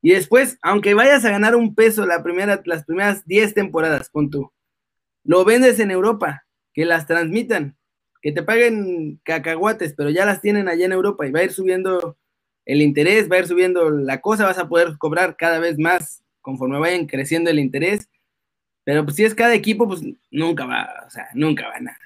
Y 0.02 0.12
después, 0.14 0.58
aunque 0.62 0.94
vayas 0.94 1.24
a 1.26 1.30
ganar 1.32 1.56
un 1.56 1.76
peso 1.76 2.06
la 2.06 2.24
primera, 2.24 2.62
las 2.66 2.86
primeras 2.86 3.26
10 3.26 3.54
temporadas 3.54 4.10
con 4.10 4.30
tú, 4.30 4.52
lo 5.24 5.46
vendes 5.46 5.80
en 5.80 5.92
Europa, 5.92 6.46
que 6.74 6.86
las 6.86 7.06
transmitan, 7.06 7.78
que 8.22 8.32
te 8.32 8.44
paguen 8.44 9.20
cacahuates, 9.24 9.94
pero 9.96 10.10
ya 10.10 10.26
las 10.26 10.42
tienen 10.42 10.68
allá 10.68 10.86
en 10.86 10.94
Europa 10.94 11.28
y 11.28 11.32
va 11.32 11.42
a 11.42 11.44
ir 11.44 11.52
subiendo 11.52 12.18
el 12.66 12.82
interés, 12.82 13.30
va 13.32 13.36
a 13.38 13.40
ir 13.40 13.48
subiendo 13.48 13.90
la 13.90 14.22
cosa, 14.22 14.46
vas 14.46 14.58
a 14.58 14.68
poder 14.70 14.98
cobrar 14.98 15.36
cada 15.36 15.60
vez 15.60 15.78
más 15.78 16.24
conforme 16.42 16.80
vayan 16.80 17.06
creciendo 17.08 17.50
el 17.50 17.60
interés. 17.60 18.10
Pero 18.84 19.04
pues 19.04 19.16
si 19.16 19.26
es 19.26 19.36
cada 19.36 19.54
equipo, 19.54 19.88
pues 19.88 20.02
nunca 20.32 20.66
va, 20.66 20.90
o 21.06 21.10
sea, 21.10 21.28
nunca 21.36 21.68
va 21.68 21.76
a 21.76 21.80
nada. 21.82 21.98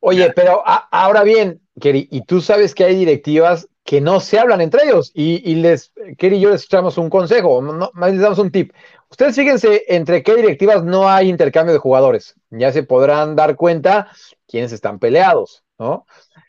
Oye, 0.00 0.32
pero 0.34 0.66
a- 0.66 0.88
ahora 0.90 1.22
bien, 1.22 1.60
Kerry, 1.80 2.08
y 2.10 2.24
tú 2.24 2.40
sabes 2.40 2.74
que 2.74 2.84
hay 2.84 2.96
directivas 2.96 3.68
que 3.84 4.00
no 4.00 4.20
se 4.20 4.38
hablan 4.38 4.60
entre 4.60 4.84
ellos 4.84 5.10
y, 5.14 5.42
y 5.50 5.56
les, 5.56 5.92
Kerry 6.16 6.36
y 6.36 6.40
yo 6.40 6.50
les 6.50 6.64
echamos 6.64 6.98
un 6.98 7.10
consejo, 7.10 7.60
no, 7.60 7.90
más 7.94 8.12
les 8.12 8.20
damos 8.20 8.38
un 8.38 8.50
tip. 8.50 8.72
Ustedes 9.10 9.34
fíjense 9.34 9.84
entre 9.88 10.22
qué 10.22 10.36
directivas 10.36 10.84
no 10.84 11.08
hay 11.08 11.28
intercambio 11.28 11.72
de 11.72 11.78
jugadores. 11.78 12.34
Ya 12.50 12.72
se 12.72 12.82
podrán 12.82 13.36
dar 13.36 13.56
cuenta 13.56 14.08
quiénes 14.46 14.72
están 14.72 14.98
peleados, 14.98 15.64
¿no? 15.78 16.06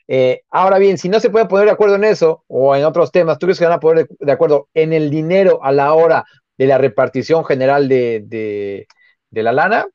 Eh, 0.08 0.44
ahora 0.50 0.78
bien, 0.78 0.98
si 0.98 1.10
no 1.10 1.20
se 1.20 1.30
pueden 1.30 1.48
poner 1.48 1.66
de 1.66 1.72
acuerdo 1.72 1.96
en 1.96 2.04
eso 2.04 2.44
o 2.48 2.76
en 2.76 2.86
otros 2.86 3.12
temas, 3.12 3.40
¿tú 3.40 3.48
crees 3.48 3.60
que 3.60 3.66
van 3.66 3.74
a 3.74 3.80
poner 3.80 4.08
de, 4.08 4.16
de 4.20 4.32
acuerdo 4.32 4.70
en 4.74 4.94
el 4.94 5.10
dinero 5.10 5.64
a 5.64 5.72
la 5.72 5.94
hora 5.94 6.26
de 6.58 6.68
la 6.68 6.78
repartición 6.78 7.44
general 7.44 7.90
de, 7.90 8.24
de, 8.26 8.88
de 9.30 9.44
la 9.44 9.52
lana? 9.52 9.88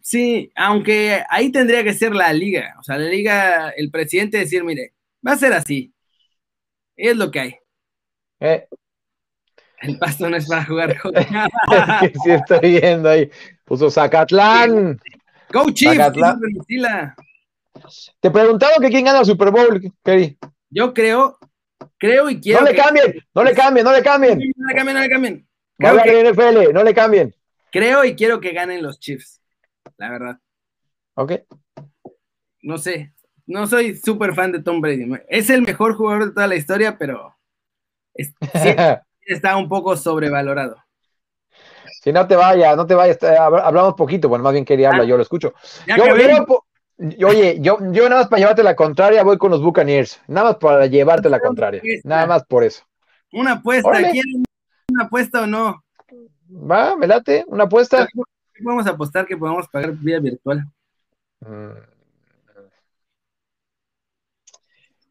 Sí, 0.00 0.50
aunque 0.56 1.22
ahí 1.28 1.52
tendría 1.52 1.84
que 1.84 1.94
ser 1.94 2.14
la 2.14 2.32
liga, 2.32 2.74
o 2.80 2.82
sea, 2.82 2.98
la 2.98 3.08
liga, 3.08 3.70
el 3.76 3.90
presidente 3.90 4.38
decir, 4.38 4.64
mire, 4.64 4.94
va 5.26 5.32
a 5.32 5.36
ser 5.36 5.52
así, 5.52 5.91
es 6.96 7.16
lo 7.16 7.30
que 7.30 7.40
hay. 7.40 7.56
Eh, 8.40 8.66
El 9.80 9.98
pasto 9.98 10.28
no 10.28 10.36
es 10.36 10.46
para 10.48 10.64
jugar 10.64 10.90
es 12.02 12.10
que 12.12 12.18
sí 12.24 12.30
estoy 12.30 12.80
viendo 12.80 13.08
ahí. 13.08 13.30
Puso 13.64 13.90
Zacatlán. 13.90 15.00
Go 15.52 15.70
Chiefs, 15.70 15.96
Zacatlán. 15.96 16.40
Te 18.20 18.30
preguntaron 18.30 18.80
que 18.82 18.88
quién 18.90 19.04
gana 19.04 19.20
el 19.20 19.26
Super 19.26 19.50
Bowl, 19.50 19.80
Kerry. 20.04 20.38
Yo 20.70 20.94
creo, 20.94 21.38
creo 21.98 22.30
y 22.30 22.40
quiero 22.40 22.60
No 22.60 22.66
le 22.66 22.72
que- 22.74 22.80
cambien, 22.80 23.14
no 23.34 23.44
le 23.44 23.54
cambien, 23.54 23.84
no 23.84 23.92
le 23.92 24.02
cambien. 24.02 24.38
No 24.56 24.68
le 24.68 24.74
cambien, 24.74 24.94
no 24.96 25.02
le 25.02 25.08
cambien. 25.08 25.46
Que- 25.78 26.30
NFL, 26.30 26.72
no 26.72 26.82
le 26.84 26.94
cambien. 26.94 27.34
creo 27.70 28.04
y 28.04 28.14
quiero 28.14 28.40
que 28.40 28.52
ganen 28.52 28.82
los 28.82 28.98
Chiefs, 29.00 29.40
la 29.96 30.10
verdad. 30.10 30.38
Ok. 31.14 31.32
No 32.62 32.78
sé, 32.78 33.12
no 33.46 33.66
soy 33.66 33.96
súper 33.96 34.34
fan 34.34 34.52
de 34.52 34.62
Tom 34.62 34.80
Brady. 34.80 35.10
Es 35.28 35.50
el 35.50 35.62
mejor 35.62 35.94
jugador 35.94 36.26
de 36.26 36.32
toda 36.32 36.46
la 36.46 36.56
historia, 36.56 36.96
pero 36.98 37.34
es- 38.14 38.32
sí 38.40 38.74
está 39.26 39.56
un 39.56 39.68
poco 39.68 39.96
sobrevalorado. 39.96 40.76
si 42.00 42.12
no 42.12 42.26
te 42.26 42.36
vayas, 42.36 42.76
no 42.76 42.86
te 42.86 42.94
vayas. 42.94 43.16
eh, 43.22 43.36
hab- 43.38 43.62
Hablamos 43.62 43.94
poquito, 43.94 44.28
bueno, 44.28 44.42
más 44.44 44.52
bien 44.52 44.64
quería 44.64 44.90
hablar, 44.90 45.06
yo 45.06 45.16
lo 45.16 45.22
escucho. 45.22 45.54
Yo, 45.86 47.26
oye, 47.26 47.58
yo, 47.60 47.78
yo 47.90 48.08
nada 48.08 48.20
más 48.22 48.28
para 48.28 48.40
llevarte 48.40 48.62
la 48.62 48.76
contraria 48.76 49.22
voy 49.24 49.38
con 49.38 49.50
los 49.50 49.62
Buccaneers. 49.62 50.20
Nada 50.28 50.48
más 50.50 50.56
para 50.56 50.86
llevarte 50.86 51.28
la 51.28 51.40
contraria. 51.40 51.82
Nada 52.04 52.26
más 52.26 52.44
por 52.44 52.64
eso. 52.64 52.84
Una 53.32 53.52
apuesta. 53.52 53.90
¿quieren 54.10 54.44
una 54.92 55.04
apuesta 55.04 55.42
o 55.42 55.46
no? 55.46 55.82
Va, 56.50 56.94
me 56.96 57.06
late, 57.06 57.44
una 57.48 57.64
apuesta. 57.64 58.06
¿Qué 58.54 58.62
podemos 58.62 58.86
apostar 58.86 59.26
que 59.26 59.36
podamos 59.36 59.66
pagar 59.68 59.92
vía 59.92 60.20
virtual? 60.20 60.66
Mm. 61.40 61.91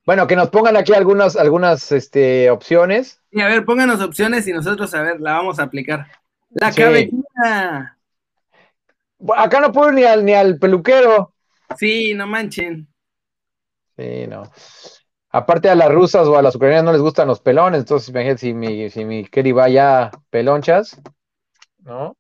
Bueno, 0.05 0.25
que 0.27 0.35
nos 0.35 0.49
pongan 0.49 0.77
aquí 0.77 0.93
algunas, 0.93 1.35
algunas 1.35 1.91
este, 1.91 2.49
opciones. 2.49 3.21
Y 3.31 3.41
a 3.41 3.47
ver, 3.47 3.65
pónganos 3.65 4.01
opciones 4.01 4.47
y 4.47 4.53
nosotros, 4.53 4.93
a 4.95 5.01
ver, 5.01 5.21
la 5.21 5.33
vamos 5.33 5.59
a 5.59 5.63
aplicar. 5.63 6.07
La 6.49 6.71
Sí. 6.71 6.81
cabellera. 6.81 7.97
Acá 9.37 9.59
no 9.59 9.71
puedo 9.71 9.89
ir 9.89 9.95
ni 9.95 10.03
al, 10.03 10.25
ni 10.25 10.33
al 10.33 10.57
peluquero. 10.57 11.33
Sí, 11.77 12.13
no 12.15 12.25
manchen. 12.27 12.87
Sí, 13.97 14.25
no. 14.27 14.51
Aparte 15.29 15.69
a 15.69 15.75
las 15.75 15.91
rusas 15.91 16.27
o 16.27 16.37
a 16.37 16.41
las 16.41 16.55
ucranianas 16.55 16.85
no 16.85 16.91
les 16.93 17.01
gustan 17.01 17.27
los 17.27 17.39
pelones, 17.39 17.79
entonces 17.81 18.09
imagínate 18.09 18.39
si 18.39 18.53
mi, 18.53 18.89
si 18.89 19.05
mi 19.05 19.23
Kerry 19.25 19.51
va 19.53 19.69
ya 19.69 20.11
pelonchas, 20.29 20.99
¿no? 21.79 22.17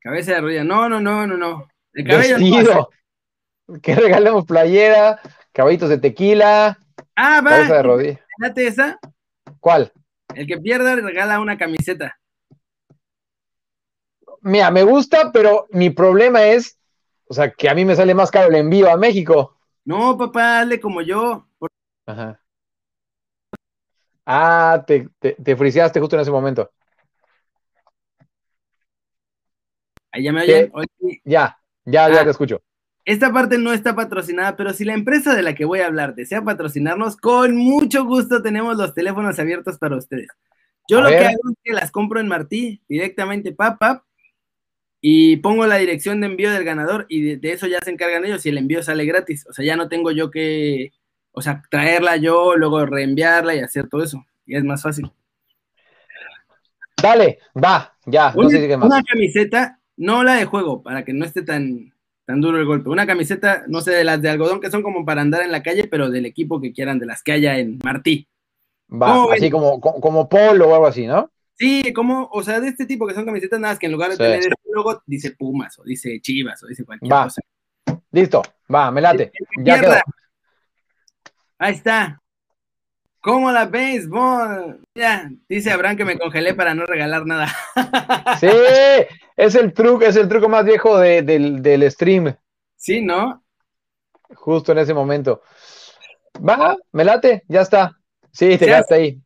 Cabeza 0.00 0.34
de 0.34 0.40
rodilla. 0.40 0.64
No, 0.64 0.88
no, 0.88 1.00
no, 1.00 1.26
no, 1.26 1.36
no. 1.36 1.68
El 1.92 2.06
cabello 2.06 2.38
no 2.38 2.44
Vestido. 2.44 2.90
Que 3.82 3.94
regalemos 3.94 4.46
playera, 4.46 5.20
caballitos 5.52 5.90
de 5.90 5.98
tequila, 5.98 6.78
Ah, 7.20 7.40
va. 7.44 7.64
de 7.64 7.82
rodilla. 7.82 8.20
Esa. 8.56 8.98
¿Cuál? 9.58 9.92
El 10.36 10.46
que 10.46 10.56
pierda 10.58 10.94
regala 10.94 11.40
una 11.40 11.58
camiseta. 11.58 12.16
Mira, 14.42 14.70
me 14.70 14.84
gusta, 14.84 15.32
pero 15.32 15.66
mi 15.70 15.90
problema 15.90 16.44
es, 16.44 16.78
o 17.26 17.34
sea, 17.34 17.50
que 17.50 17.68
a 17.68 17.74
mí 17.74 17.84
me 17.84 17.96
sale 17.96 18.14
más 18.14 18.30
caro 18.30 18.48
el 18.48 18.54
envío 18.54 18.88
a 18.88 18.96
México. 18.96 19.58
No, 19.84 20.16
papá, 20.16 20.60
hazle 20.60 20.78
como 20.78 21.02
yo. 21.02 21.48
Por- 21.58 21.70
Ajá. 22.06 22.40
Ah, 24.24 24.84
te, 24.86 25.08
te, 25.18 25.32
te 25.32 25.56
friseaste 25.56 25.98
justo 25.98 26.14
en 26.14 26.22
ese 26.22 26.30
momento. 26.30 26.70
Ahí 30.12 30.22
ya 30.22 30.32
me. 30.32 30.42
Oye, 30.42 30.70
Ya, 31.24 31.58
ya, 31.84 32.08
ya 32.08 32.20
Ah. 32.20 32.24
te 32.24 32.30
escucho. 32.30 32.62
Esta 33.08 33.32
parte 33.32 33.56
no 33.56 33.72
está 33.72 33.96
patrocinada, 33.96 34.54
pero 34.54 34.74
si 34.74 34.84
la 34.84 34.92
empresa 34.92 35.34
de 35.34 35.42
la 35.42 35.54
que 35.54 35.64
voy 35.64 35.80
a 35.80 35.86
hablar 35.86 36.14
desea 36.14 36.44
patrocinarnos, 36.44 37.16
con 37.16 37.56
mucho 37.56 38.04
gusto 38.04 38.42
tenemos 38.42 38.76
los 38.76 38.92
teléfonos 38.92 39.38
abiertos 39.38 39.78
para 39.78 39.96
ustedes. 39.96 40.28
Yo 40.86 40.98
A 40.98 41.00
lo 41.00 41.08
que 41.08 41.24
hago 41.24 41.40
es 41.50 41.56
que 41.64 41.72
las 41.72 41.90
compro 41.90 42.20
en 42.20 42.28
Martí, 42.28 42.82
directamente 42.86 43.52
pap, 43.52 43.78
pap, 43.78 44.02
y 45.00 45.38
pongo 45.38 45.66
la 45.66 45.76
dirección 45.76 46.20
de 46.20 46.26
envío 46.26 46.52
del 46.52 46.64
ganador 46.64 47.06
y 47.08 47.22
de, 47.22 47.36
de 47.38 47.52
eso 47.52 47.66
ya 47.66 47.78
se 47.80 47.90
encargan 47.90 48.26
ellos 48.26 48.44
y 48.44 48.50
el 48.50 48.58
envío 48.58 48.82
sale 48.82 49.06
gratis. 49.06 49.46
O 49.48 49.54
sea, 49.54 49.64
ya 49.64 49.74
no 49.74 49.88
tengo 49.88 50.10
yo 50.10 50.30
que, 50.30 50.92
o 51.32 51.40
sea, 51.40 51.62
traerla 51.70 52.16
yo, 52.16 52.56
luego 52.56 52.84
reenviarla 52.84 53.54
y 53.54 53.60
hacer 53.60 53.88
todo 53.88 54.02
eso. 54.02 54.22
Y 54.44 54.54
es 54.54 54.64
más 54.64 54.82
fácil. 54.82 55.10
Dale, 57.02 57.38
va, 57.56 57.96
ya, 58.04 58.32
no 58.32 58.40
Una, 58.40 58.50
sé 58.50 58.68
qué 58.68 58.76
más. 58.76 58.86
una 58.86 59.02
camiseta, 59.02 59.80
no 59.96 60.22
la 60.24 60.34
de 60.34 60.44
juego, 60.44 60.82
para 60.82 61.06
que 61.06 61.14
no 61.14 61.24
esté 61.24 61.40
tan, 61.40 61.94
tan 62.28 62.42
duro 62.42 62.58
el 62.58 62.66
golpe. 62.66 62.90
Una 62.90 63.06
camiseta, 63.06 63.64
no 63.68 63.80
sé, 63.80 63.90
de 63.92 64.04
las 64.04 64.20
de 64.20 64.28
algodón 64.28 64.60
que 64.60 64.70
son 64.70 64.82
como 64.82 65.02
para 65.02 65.22
andar 65.22 65.40
en 65.40 65.50
la 65.50 65.62
calle, 65.62 65.88
pero 65.88 66.10
del 66.10 66.26
equipo 66.26 66.60
que 66.60 66.74
quieran, 66.74 66.98
de 66.98 67.06
las 67.06 67.22
que 67.22 67.32
haya 67.32 67.58
en 67.58 67.78
Martí. 67.82 68.28
Va, 68.92 69.14
¿Cómo 69.14 69.30
así 69.32 69.40
ven? 69.44 69.50
como, 69.50 69.80
como, 69.80 70.28
polo 70.28 70.68
o 70.68 70.74
algo 70.74 70.86
así, 70.86 71.06
¿no? 71.06 71.30
Sí, 71.54 71.90
como, 71.94 72.28
o 72.30 72.42
sea, 72.42 72.60
de 72.60 72.68
este 72.68 72.84
tipo 72.84 73.06
que 73.06 73.14
son 73.14 73.24
camisetas 73.24 73.58
nada 73.58 73.72
más 73.72 73.78
que 73.78 73.86
en 73.86 73.92
lugar 73.92 74.10
de 74.10 74.16
Sí. 74.16 74.22
tener 74.22 74.40
este 74.40 74.70
logo, 74.70 75.02
dice 75.06 75.30
Pumas, 75.38 75.78
o 75.78 75.84
dice 75.84 76.20
Chivas, 76.20 76.62
o 76.62 76.66
dice 76.66 76.84
cualquier 76.84 77.10
Va. 77.10 77.24
cosa. 77.24 77.40
Listo, 78.12 78.42
va, 78.72 78.90
me 78.90 79.00
late. 79.00 79.32
El 79.56 79.64
Ya 79.64 79.80
quedó. 79.80 79.94
Ahí 81.58 81.72
está. 81.76 82.20
¿Cómo 83.28 83.52
la 83.52 83.66
béisbol? 83.66 84.80
Ya, 84.94 85.30
dice 85.50 85.70
Abraham 85.70 85.98
que 85.98 86.04
me 86.06 86.18
congelé 86.18 86.54
para 86.54 86.74
no 86.74 86.86
regalar 86.86 87.26
nada. 87.26 87.46
Sí, 88.40 88.48
es 89.36 89.54
el 89.54 89.74
truco, 89.74 90.02
es 90.06 90.16
el 90.16 90.30
truco 90.30 90.48
más 90.48 90.64
viejo 90.64 90.98
de- 90.98 91.20
del, 91.20 91.62
del 91.62 91.90
stream, 91.90 92.34
Sí, 92.76 93.02
¿no? 93.02 93.44
justo 94.34 94.72
en 94.72 94.78
ese 94.78 94.94
momento. 94.94 95.42
Va, 96.36 96.74
me 96.92 97.04
late, 97.04 97.42
ya 97.48 97.60
está. 97.60 97.98
Sí, 98.32 98.56
te 98.56 98.64
quedaste 98.64 98.94
ahí. 98.94 99.20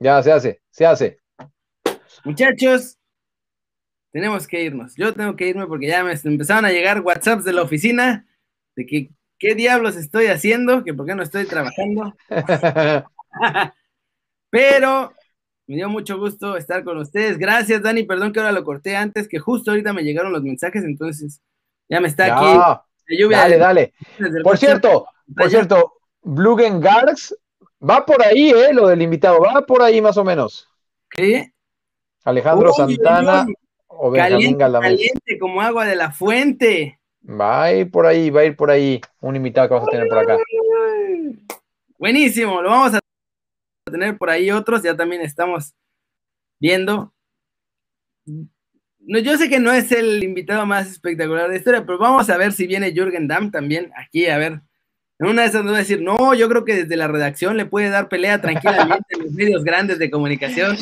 Ya 0.00 0.22
se 0.22 0.32
hace, 0.32 0.60
se 0.70 0.84
hace. 0.84 1.18
Muchachos, 2.24 2.98
tenemos 4.12 4.46
que 4.46 4.64
irnos. 4.64 4.94
Yo 4.96 5.14
tengo 5.14 5.34
que 5.34 5.48
irme 5.48 5.66
porque 5.66 5.86
ya 5.86 6.04
me 6.04 6.12
empezaron 6.12 6.66
a 6.66 6.72
llegar 6.72 7.00
WhatsApps 7.00 7.44
de 7.46 7.54
la 7.54 7.62
oficina 7.62 8.26
de 8.76 8.84
que 8.84 9.08
qué 9.38 9.54
diablos 9.54 9.96
estoy 9.96 10.26
haciendo, 10.26 10.84
que 10.84 10.92
por 10.92 11.06
qué 11.06 11.14
no 11.14 11.22
estoy 11.22 11.46
trabajando. 11.46 12.14
Pero 14.50 15.12
me 15.66 15.76
dio 15.76 15.88
mucho 15.88 16.18
gusto 16.18 16.56
estar 16.56 16.84
con 16.84 16.98
ustedes. 16.98 17.38
Gracias, 17.38 17.82
Dani. 17.82 18.04
Perdón 18.04 18.32
que 18.32 18.40
ahora 18.40 18.52
lo 18.52 18.64
corté 18.64 18.96
antes, 18.96 19.28
que 19.28 19.38
justo 19.38 19.70
ahorita 19.70 19.92
me 19.92 20.04
llegaron 20.04 20.32
los 20.32 20.42
mensajes, 20.42 20.84
entonces 20.84 21.40
ya 21.88 22.00
me 22.00 22.08
está 22.08 22.36
aquí. 22.36 23.26
dale, 23.30 23.58
dale. 23.58 23.94
Por 24.44 24.58
cierto, 24.58 25.06
por 25.34 25.50
cierto, 25.50 25.94
Blugen 26.22 26.80
Garx 26.80 27.34
va 27.82 28.06
por 28.06 28.22
ahí, 28.24 28.50
¿eh? 28.50 28.72
Lo 28.72 28.88
del 28.88 29.02
invitado, 29.02 29.40
va 29.40 29.62
por 29.62 29.82
ahí 29.82 30.00
más 30.00 30.16
o 30.16 30.24
menos. 30.24 30.68
¿Qué? 31.10 31.52
Alejandro 32.24 32.72
Santana 32.72 33.46
o 33.88 34.10
Benjamín 34.10 34.58
caliente, 34.58 34.80
Caliente 34.80 35.38
como 35.38 35.60
agua 35.60 35.84
de 35.84 35.96
la 35.96 36.10
fuente. 36.10 37.00
Va 37.28 37.64
a 37.64 37.72
ir 37.72 37.90
por 37.90 38.06
ahí, 38.06 38.30
va 38.30 38.42
a 38.42 38.44
ir 38.44 38.56
por 38.56 38.70
ahí. 38.70 39.00
Un 39.20 39.36
invitado 39.36 39.68
que 39.68 39.74
vamos 39.74 39.88
a 39.88 39.90
tener 39.90 40.08
por 40.08 40.18
acá. 40.18 40.38
Buenísimo, 41.98 42.60
lo 42.62 42.70
vamos 42.70 42.94
a 42.94 43.05
tener 43.90 44.18
por 44.18 44.30
ahí 44.30 44.50
otros, 44.50 44.82
ya 44.82 44.96
también 44.96 45.22
estamos 45.22 45.74
viendo. 46.58 47.12
No, 48.24 49.18
yo 49.20 49.36
sé 49.36 49.48
que 49.48 49.60
no 49.60 49.72
es 49.72 49.92
el 49.92 50.22
invitado 50.24 50.66
más 50.66 50.90
espectacular 50.90 51.44
de 51.44 51.50
la 51.50 51.56
historia, 51.56 51.86
pero 51.86 51.98
vamos 51.98 52.28
a 52.28 52.36
ver 52.36 52.52
si 52.52 52.66
viene 52.66 52.92
Jürgen 52.92 53.28
Damm 53.28 53.50
también 53.50 53.92
aquí, 53.96 54.26
a 54.26 54.38
ver. 54.38 54.60
En 55.18 55.28
una 55.28 55.42
de 55.42 55.48
esas 55.48 55.62
nos 55.64 55.72
va 55.72 55.76
a 55.76 55.80
decir, 55.80 56.02
no, 56.02 56.34
yo 56.34 56.46
creo 56.48 56.64
que 56.64 56.82
desde 56.82 56.96
la 56.96 57.08
redacción 57.08 57.56
le 57.56 57.64
puede 57.64 57.88
dar 57.88 58.08
pelea 58.08 58.38
tranquilamente 58.42 59.06
en 59.10 59.22
los 59.22 59.32
medios 59.32 59.64
grandes 59.64 59.98
de 59.98 60.10
comunicación. 60.10 60.76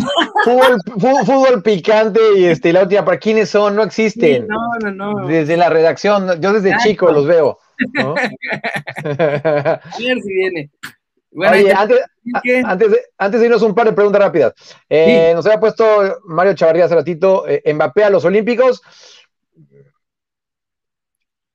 Fútbol, 0.44 1.62
picante 1.62 2.20
y 2.36 2.46
este, 2.46 2.72
la 2.72 2.82
última, 2.82 3.04
¿para 3.04 3.18
quiénes 3.18 3.50
son? 3.50 3.76
No 3.76 3.84
existen. 3.84 4.48
no, 4.48 4.90
no, 4.90 4.90
no. 4.90 5.28
Desde 5.28 5.56
la 5.56 5.68
redacción, 5.68 6.40
yo 6.40 6.52
desde 6.52 6.76
chico 6.78 7.12
los 7.12 7.26
veo. 7.26 7.58
a 7.98 9.80
ver 9.98 10.20
si 10.20 10.32
viene. 10.32 10.70
Oye, 11.34 11.72
antes, 11.72 12.00
antes, 12.64 12.90
de, 12.90 13.00
antes 13.18 13.42
irnos 13.42 13.62
un 13.62 13.74
par 13.74 13.86
de 13.86 13.92
preguntas 13.92 14.22
rápidas. 14.22 14.54
Eh, 14.88 15.32
nos 15.34 15.44
había 15.46 15.58
puesto 15.58 15.84
Mario 16.24 16.54
Chavarría 16.54 16.84
hace 16.84 16.94
ratito, 16.94 17.48
eh, 17.48 17.62
Mbappé 17.72 18.04
a 18.04 18.10
los 18.10 18.24
Olímpicos. 18.24 18.82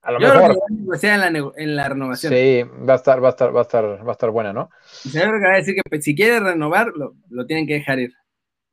A 0.01 0.11
lo 0.11 0.19
mejor. 0.19 0.57
sea 0.97 1.15
en 1.15 1.33
la, 1.33 1.51
en 1.55 1.75
la, 1.75 1.89
renovación. 1.89 2.33
Sí, 2.33 2.63
va 2.63 2.93
a 2.93 2.95
estar, 2.97 3.23
va 3.23 3.27
a 3.27 3.31
estar, 3.31 3.55
va 3.55 3.59
a 3.59 3.63
estar, 3.63 3.85
va 3.85 4.09
a 4.09 4.11
estar 4.11 4.29
buena, 4.31 4.51
¿no? 4.51 4.69
Se 4.83 5.25
va 5.25 5.53
a 5.53 5.57
decir 5.57 5.75
que 5.75 5.81
pues, 5.87 6.03
si 6.03 6.15
quiere 6.15 6.39
renovar, 6.39 6.87
lo, 6.95 7.15
lo, 7.29 7.45
tienen 7.45 7.67
que 7.67 7.75
dejar 7.75 7.99
ir. 7.99 8.13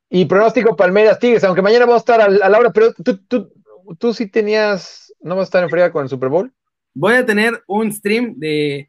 Y 0.09 0.25
pronóstico 0.25 0.77
Palmeiras 0.77 1.19
Tigres, 1.19 1.45
aunque 1.45 1.63
mañana 1.63 1.85
vamos 1.85 2.01
a 2.01 2.05
estar 2.15 2.21
a, 2.21 2.29
la 2.29 2.59
hora, 2.59 2.73
pero 2.73 2.93
tú, 2.95 3.19
tú, 3.27 3.53
tú 3.99 4.15
sí 4.15 4.29
tenías, 4.29 5.13
¿no 5.21 5.37
vas 5.37 5.43
a 5.43 5.45
estar 5.45 5.63
en 5.63 5.71
fría 5.71 5.91
con 5.91 6.05
el 6.05 6.09
Super 6.09 6.29
Bowl? 6.29 6.53
Voy 6.95 7.15
a 7.15 7.27
tener 7.27 7.63
un 7.67 7.93
stream 7.93 8.35
de 8.39 8.89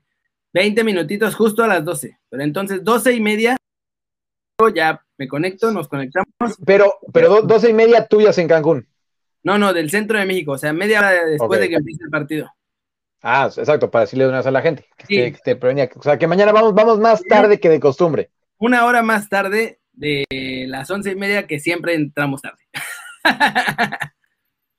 20 0.58 0.84
minutitos 0.84 1.36
justo 1.36 1.64
a 1.64 1.68
las 1.68 1.86
12. 1.86 2.18
Pero 2.30 2.44
entonces, 2.44 2.84
12 2.84 3.14
y 3.14 3.22
media, 3.22 3.58
ya 4.74 5.04
me 5.18 5.28
conecto, 5.28 5.72
nos 5.72 5.88
conectamos. 5.88 6.28
Pero, 6.66 6.96
pero 7.14 7.44
12 7.44 7.70
y 7.70 7.74
media 7.74 8.08
tuyas 8.08 8.38
en 8.40 8.48
Cancún. 8.48 8.88
No, 9.44 9.60
no, 9.60 9.72
del 9.72 9.92
centro 9.92 10.18
de 10.18 10.26
México, 10.26 10.54
o 10.54 10.58
sea, 10.58 10.74
media 10.74 11.00
hora 11.00 11.26
después 11.26 11.60
de 11.60 11.70
que 11.70 11.76
empiece 11.76 12.04
el 12.04 12.10
partido. 12.10 12.52
Ah, 13.22 13.50
exacto, 13.56 13.90
para 13.90 14.06
decirle 14.06 14.28
una 14.28 14.38
vez 14.38 14.48
a 14.48 14.52
la 14.52 14.62
gente 14.62 14.86
que, 15.08 15.36
O 15.96 16.04
sea, 16.04 16.18
que 16.18 16.28
mañana 16.28 16.52
vamos, 16.52 16.74
vamos 16.74 17.00
más 17.00 17.24
tarde 17.24 17.60
que 17.60 17.70
de 17.70 17.80
costumbre. 17.80 18.32
Una 18.58 18.86
hora 18.86 19.04
más 19.04 19.30
tarde 19.30 19.80
de 19.94 20.26
las 20.68 20.90
once 20.90 21.12
y 21.12 21.16
media 21.16 21.46
que 21.46 21.60
siempre 21.60 21.94
entramos 21.94 22.42
tarde. 22.42 22.64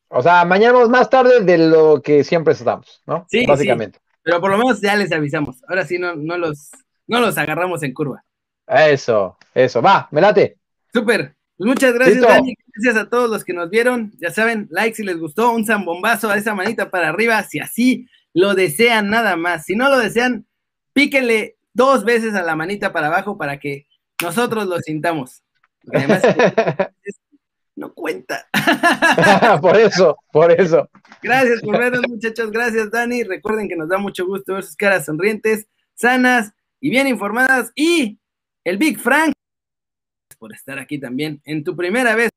o 0.08 0.22
sea, 0.22 0.44
mañana 0.44 0.72
vamos 0.72 0.88
más 0.88 1.08
tarde 1.08 1.40
de 1.40 1.58
lo 1.58 2.02
que 2.02 2.24
siempre 2.24 2.54
estamos, 2.54 3.02
¿no? 3.06 3.26
Sí, 3.28 3.46
básicamente. 3.46 4.00
Pero 4.28 4.42
por 4.42 4.50
lo 4.50 4.58
menos 4.58 4.78
ya 4.82 4.94
les 4.94 5.10
avisamos. 5.10 5.64
Ahora 5.66 5.86
sí 5.86 5.98
no, 5.98 6.14
no, 6.14 6.36
los, 6.36 6.70
no 7.06 7.18
los 7.18 7.38
agarramos 7.38 7.82
en 7.82 7.94
curva. 7.94 8.22
Eso, 8.66 9.38
eso. 9.54 9.80
Va, 9.80 10.06
me 10.10 10.20
late. 10.20 10.58
Súper. 10.92 11.34
Pues 11.56 11.66
muchas 11.66 11.94
gracias, 11.94 12.20
Dani. 12.20 12.54
Gracias 12.74 13.02
a 13.02 13.08
todos 13.08 13.30
los 13.30 13.42
que 13.42 13.54
nos 13.54 13.70
vieron. 13.70 14.12
Ya 14.20 14.30
saben, 14.30 14.68
like 14.70 14.94
si 14.94 15.02
les 15.02 15.18
gustó, 15.18 15.52
un 15.52 15.64
zambombazo 15.64 16.28
a 16.28 16.36
esa 16.36 16.54
manita 16.54 16.90
para 16.90 17.08
arriba, 17.08 17.42
si 17.44 17.58
así 17.58 18.06
lo 18.34 18.54
desean 18.54 19.08
nada 19.08 19.34
más. 19.36 19.64
Si 19.64 19.74
no 19.74 19.88
lo 19.88 19.98
desean, 19.98 20.46
píquenle 20.92 21.56
dos 21.72 22.04
veces 22.04 22.34
a 22.34 22.42
la 22.42 22.54
manita 22.54 22.92
para 22.92 23.06
abajo 23.06 23.38
para 23.38 23.58
que 23.58 23.86
nosotros 24.22 24.66
lo 24.66 24.78
sintamos. 24.80 25.42
Además, 25.90 26.20
no 27.78 27.94
cuenta. 27.94 28.46
por 29.60 29.76
eso, 29.76 30.18
por 30.32 30.52
eso. 30.52 30.88
Gracias 31.22 31.62
por 31.62 31.78
vernos, 31.78 32.02
muchachos. 32.08 32.50
Gracias, 32.50 32.90
Dani. 32.90 33.22
Recuerden 33.22 33.68
que 33.68 33.76
nos 33.76 33.88
da 33.88 33.98
mucho 33.98 34.26
gusto 34.26 34.54
ver 34.54 34.64
sus 34.64 34.76
caras 34.76 35.06
sonrientes, 35.06 35.66
sanas 35.94 36.52
y 36.80 36.90
bien 36.90 37.06
informadas. 37.06 37.72
Y 37.74 38.18
el 38.64 38.76
Big 38.76 38.98
Frank, 38.98 39.32
por 40.38 40.52
estar 40.52 40.78
aquí 40.78 40.98
también 40.98 41.40
en 41.44 41.64
tu 41.64 41.74
primera 41.74 42.14
vez 42.14 42.30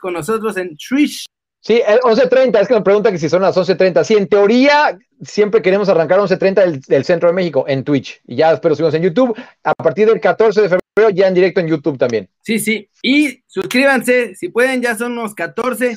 con 0.00 0.12
nosotros 0.12 0.56
en 0.56 0.76
Twitch. 0.76 1.24
Sí, 1.62 1.82
11.30, 1.86 2.58
es 2.58 2.68
que 2.68 2.74
me 2.74 2.80
pregunta 2.80 3.12
que 3.12 3.18
si 3.18 3.28
son 3.28 3.42
las 3.42 3.56
11.30. 3.56 4.02
Sí, 4.04 4.14
en 4.14 4.28
teoría 4.28 4.98
siempre 5.22 5.60
queremos 5.60 5.88
arrancar 5.88 6.18
11.30 6.18 6.54
del, 6.54 6.80
del, 6.80 7.04
centro 7.04 7.28
de 7.28 7.34
México 7.34 7.64
en 7.68 7.84
Twitch. 7.84 8.20
Y 8.26 8.36
ya 8.36 8.50
después 8.50 8.76
subimos 8.76 8.94
en 8.94 9.02
YouTube. 9.02 9.38
A 9.62 9.74
partir 9.74 10.08
del 10.08 10.20
14 10.20 10.62
de 10.62 10.68
febrero 10.68 10.79
ya 11.14 11.28
en 11.28 11.34
directo 11.34 11.60
en 11.60 11.68
YouTube 11.68 11.98
también. 11.98 12.28
Sí, 12.42 12.58
sí. 12.58 12.88
Y 13.02 13.42
suscríbanse, 13.46 14.34
si 14.34 14.48
pueden, 14.48 14.82
ya 14.82 14.96
son 14.96 15.12
unos 15.12 15.34
14. 15.34 15.96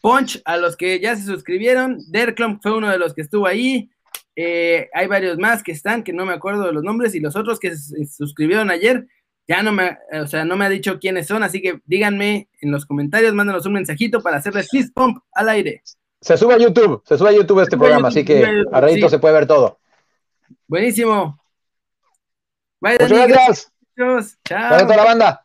Punch 0.00 0.40
a 0.44 0.56
los 0.56 0.76
que 0.76 0.98
ya 0.98 1.14
se 1.14 1.24
suscribieron. 1.24 1.98
Derklom 2.08 2.60
fue 2.60 2.76
uno 2.76 2.90
de 2.90 2.98
los 2.98 3.14
que 3.14 3.22
estuvo 3.22 3.46
ahí. 3.46 3.90
Eh, 4.36 4.88
hay 4.92 5.06
varios 5.06 5.38
más 5.38 5.62
que 5.62 5.72
están, 5.72 6.02
que 6.02 6.12
no 6.12 6.26
me 6.26 6.32
acuerdo 6.32 6.66
de 6.66 6.72
los 6.72 6.82
nombres, 6.82 7.14
y 7.14 7.20
los 7.20 7.36
otros 7.36 7.60
que 7.60 7.76
se 7.76 8.04
suscribieron 8.06 8.70
ayer, 8.70 9.06
ya 9.46 9.62
no 9.62 9.72
me, 9.72 9.96
o 10.12 10.26
sea, 10.26 10.44
no 10.44 10.56
me 10.56 10.64
ha 10.64 10.68
dicho 10.68 10.98
quiénes 10.98 11.26
son, 11.28 11.42
así 11.42 11.60
que 11.60 11.80
díganme 11.84 12.48
en 12.60 12.72
los 12.72 12.86
comentarios, 12.86 13.34
mándanos 13.34 13.66
un 13.66 13.74
mensajito 13.74 14.20
para 14.22 14.38
hacerles 14.38 14.68
fist 14.70 14.92
pump 14.92 15.18
al 15.32 15.50
aire. 15.50 15.82
Se 16.20 16.36
sube 16.36 16.54
a 16.54 16.58
YouTube, 16.58 17.02
se 17.04 17.18
sube 17.18 17.28
a 17.28 17.32
YouTube 17.32 17.60
este 17.60 17.76
programa, 17.76 18.08
así 18.08 18.24
que 18.24 18.64
a 18.72 18.80
ratito 18.80 19.08
se 19.08 19.18
puede 19.18 19.34
ver 19.34 19.46
todo. 19.46 19.78
Buenísimo. 20.66 21.38
Bye, 22.80 22.98
Muchas 22.98 23.28
gracias. 23.28 23.73
Chao. 24.44 24.68
Gracias 24.68 24.90
a 24.90 24.96
la 24.96 25.04
banda. 25.04 25.43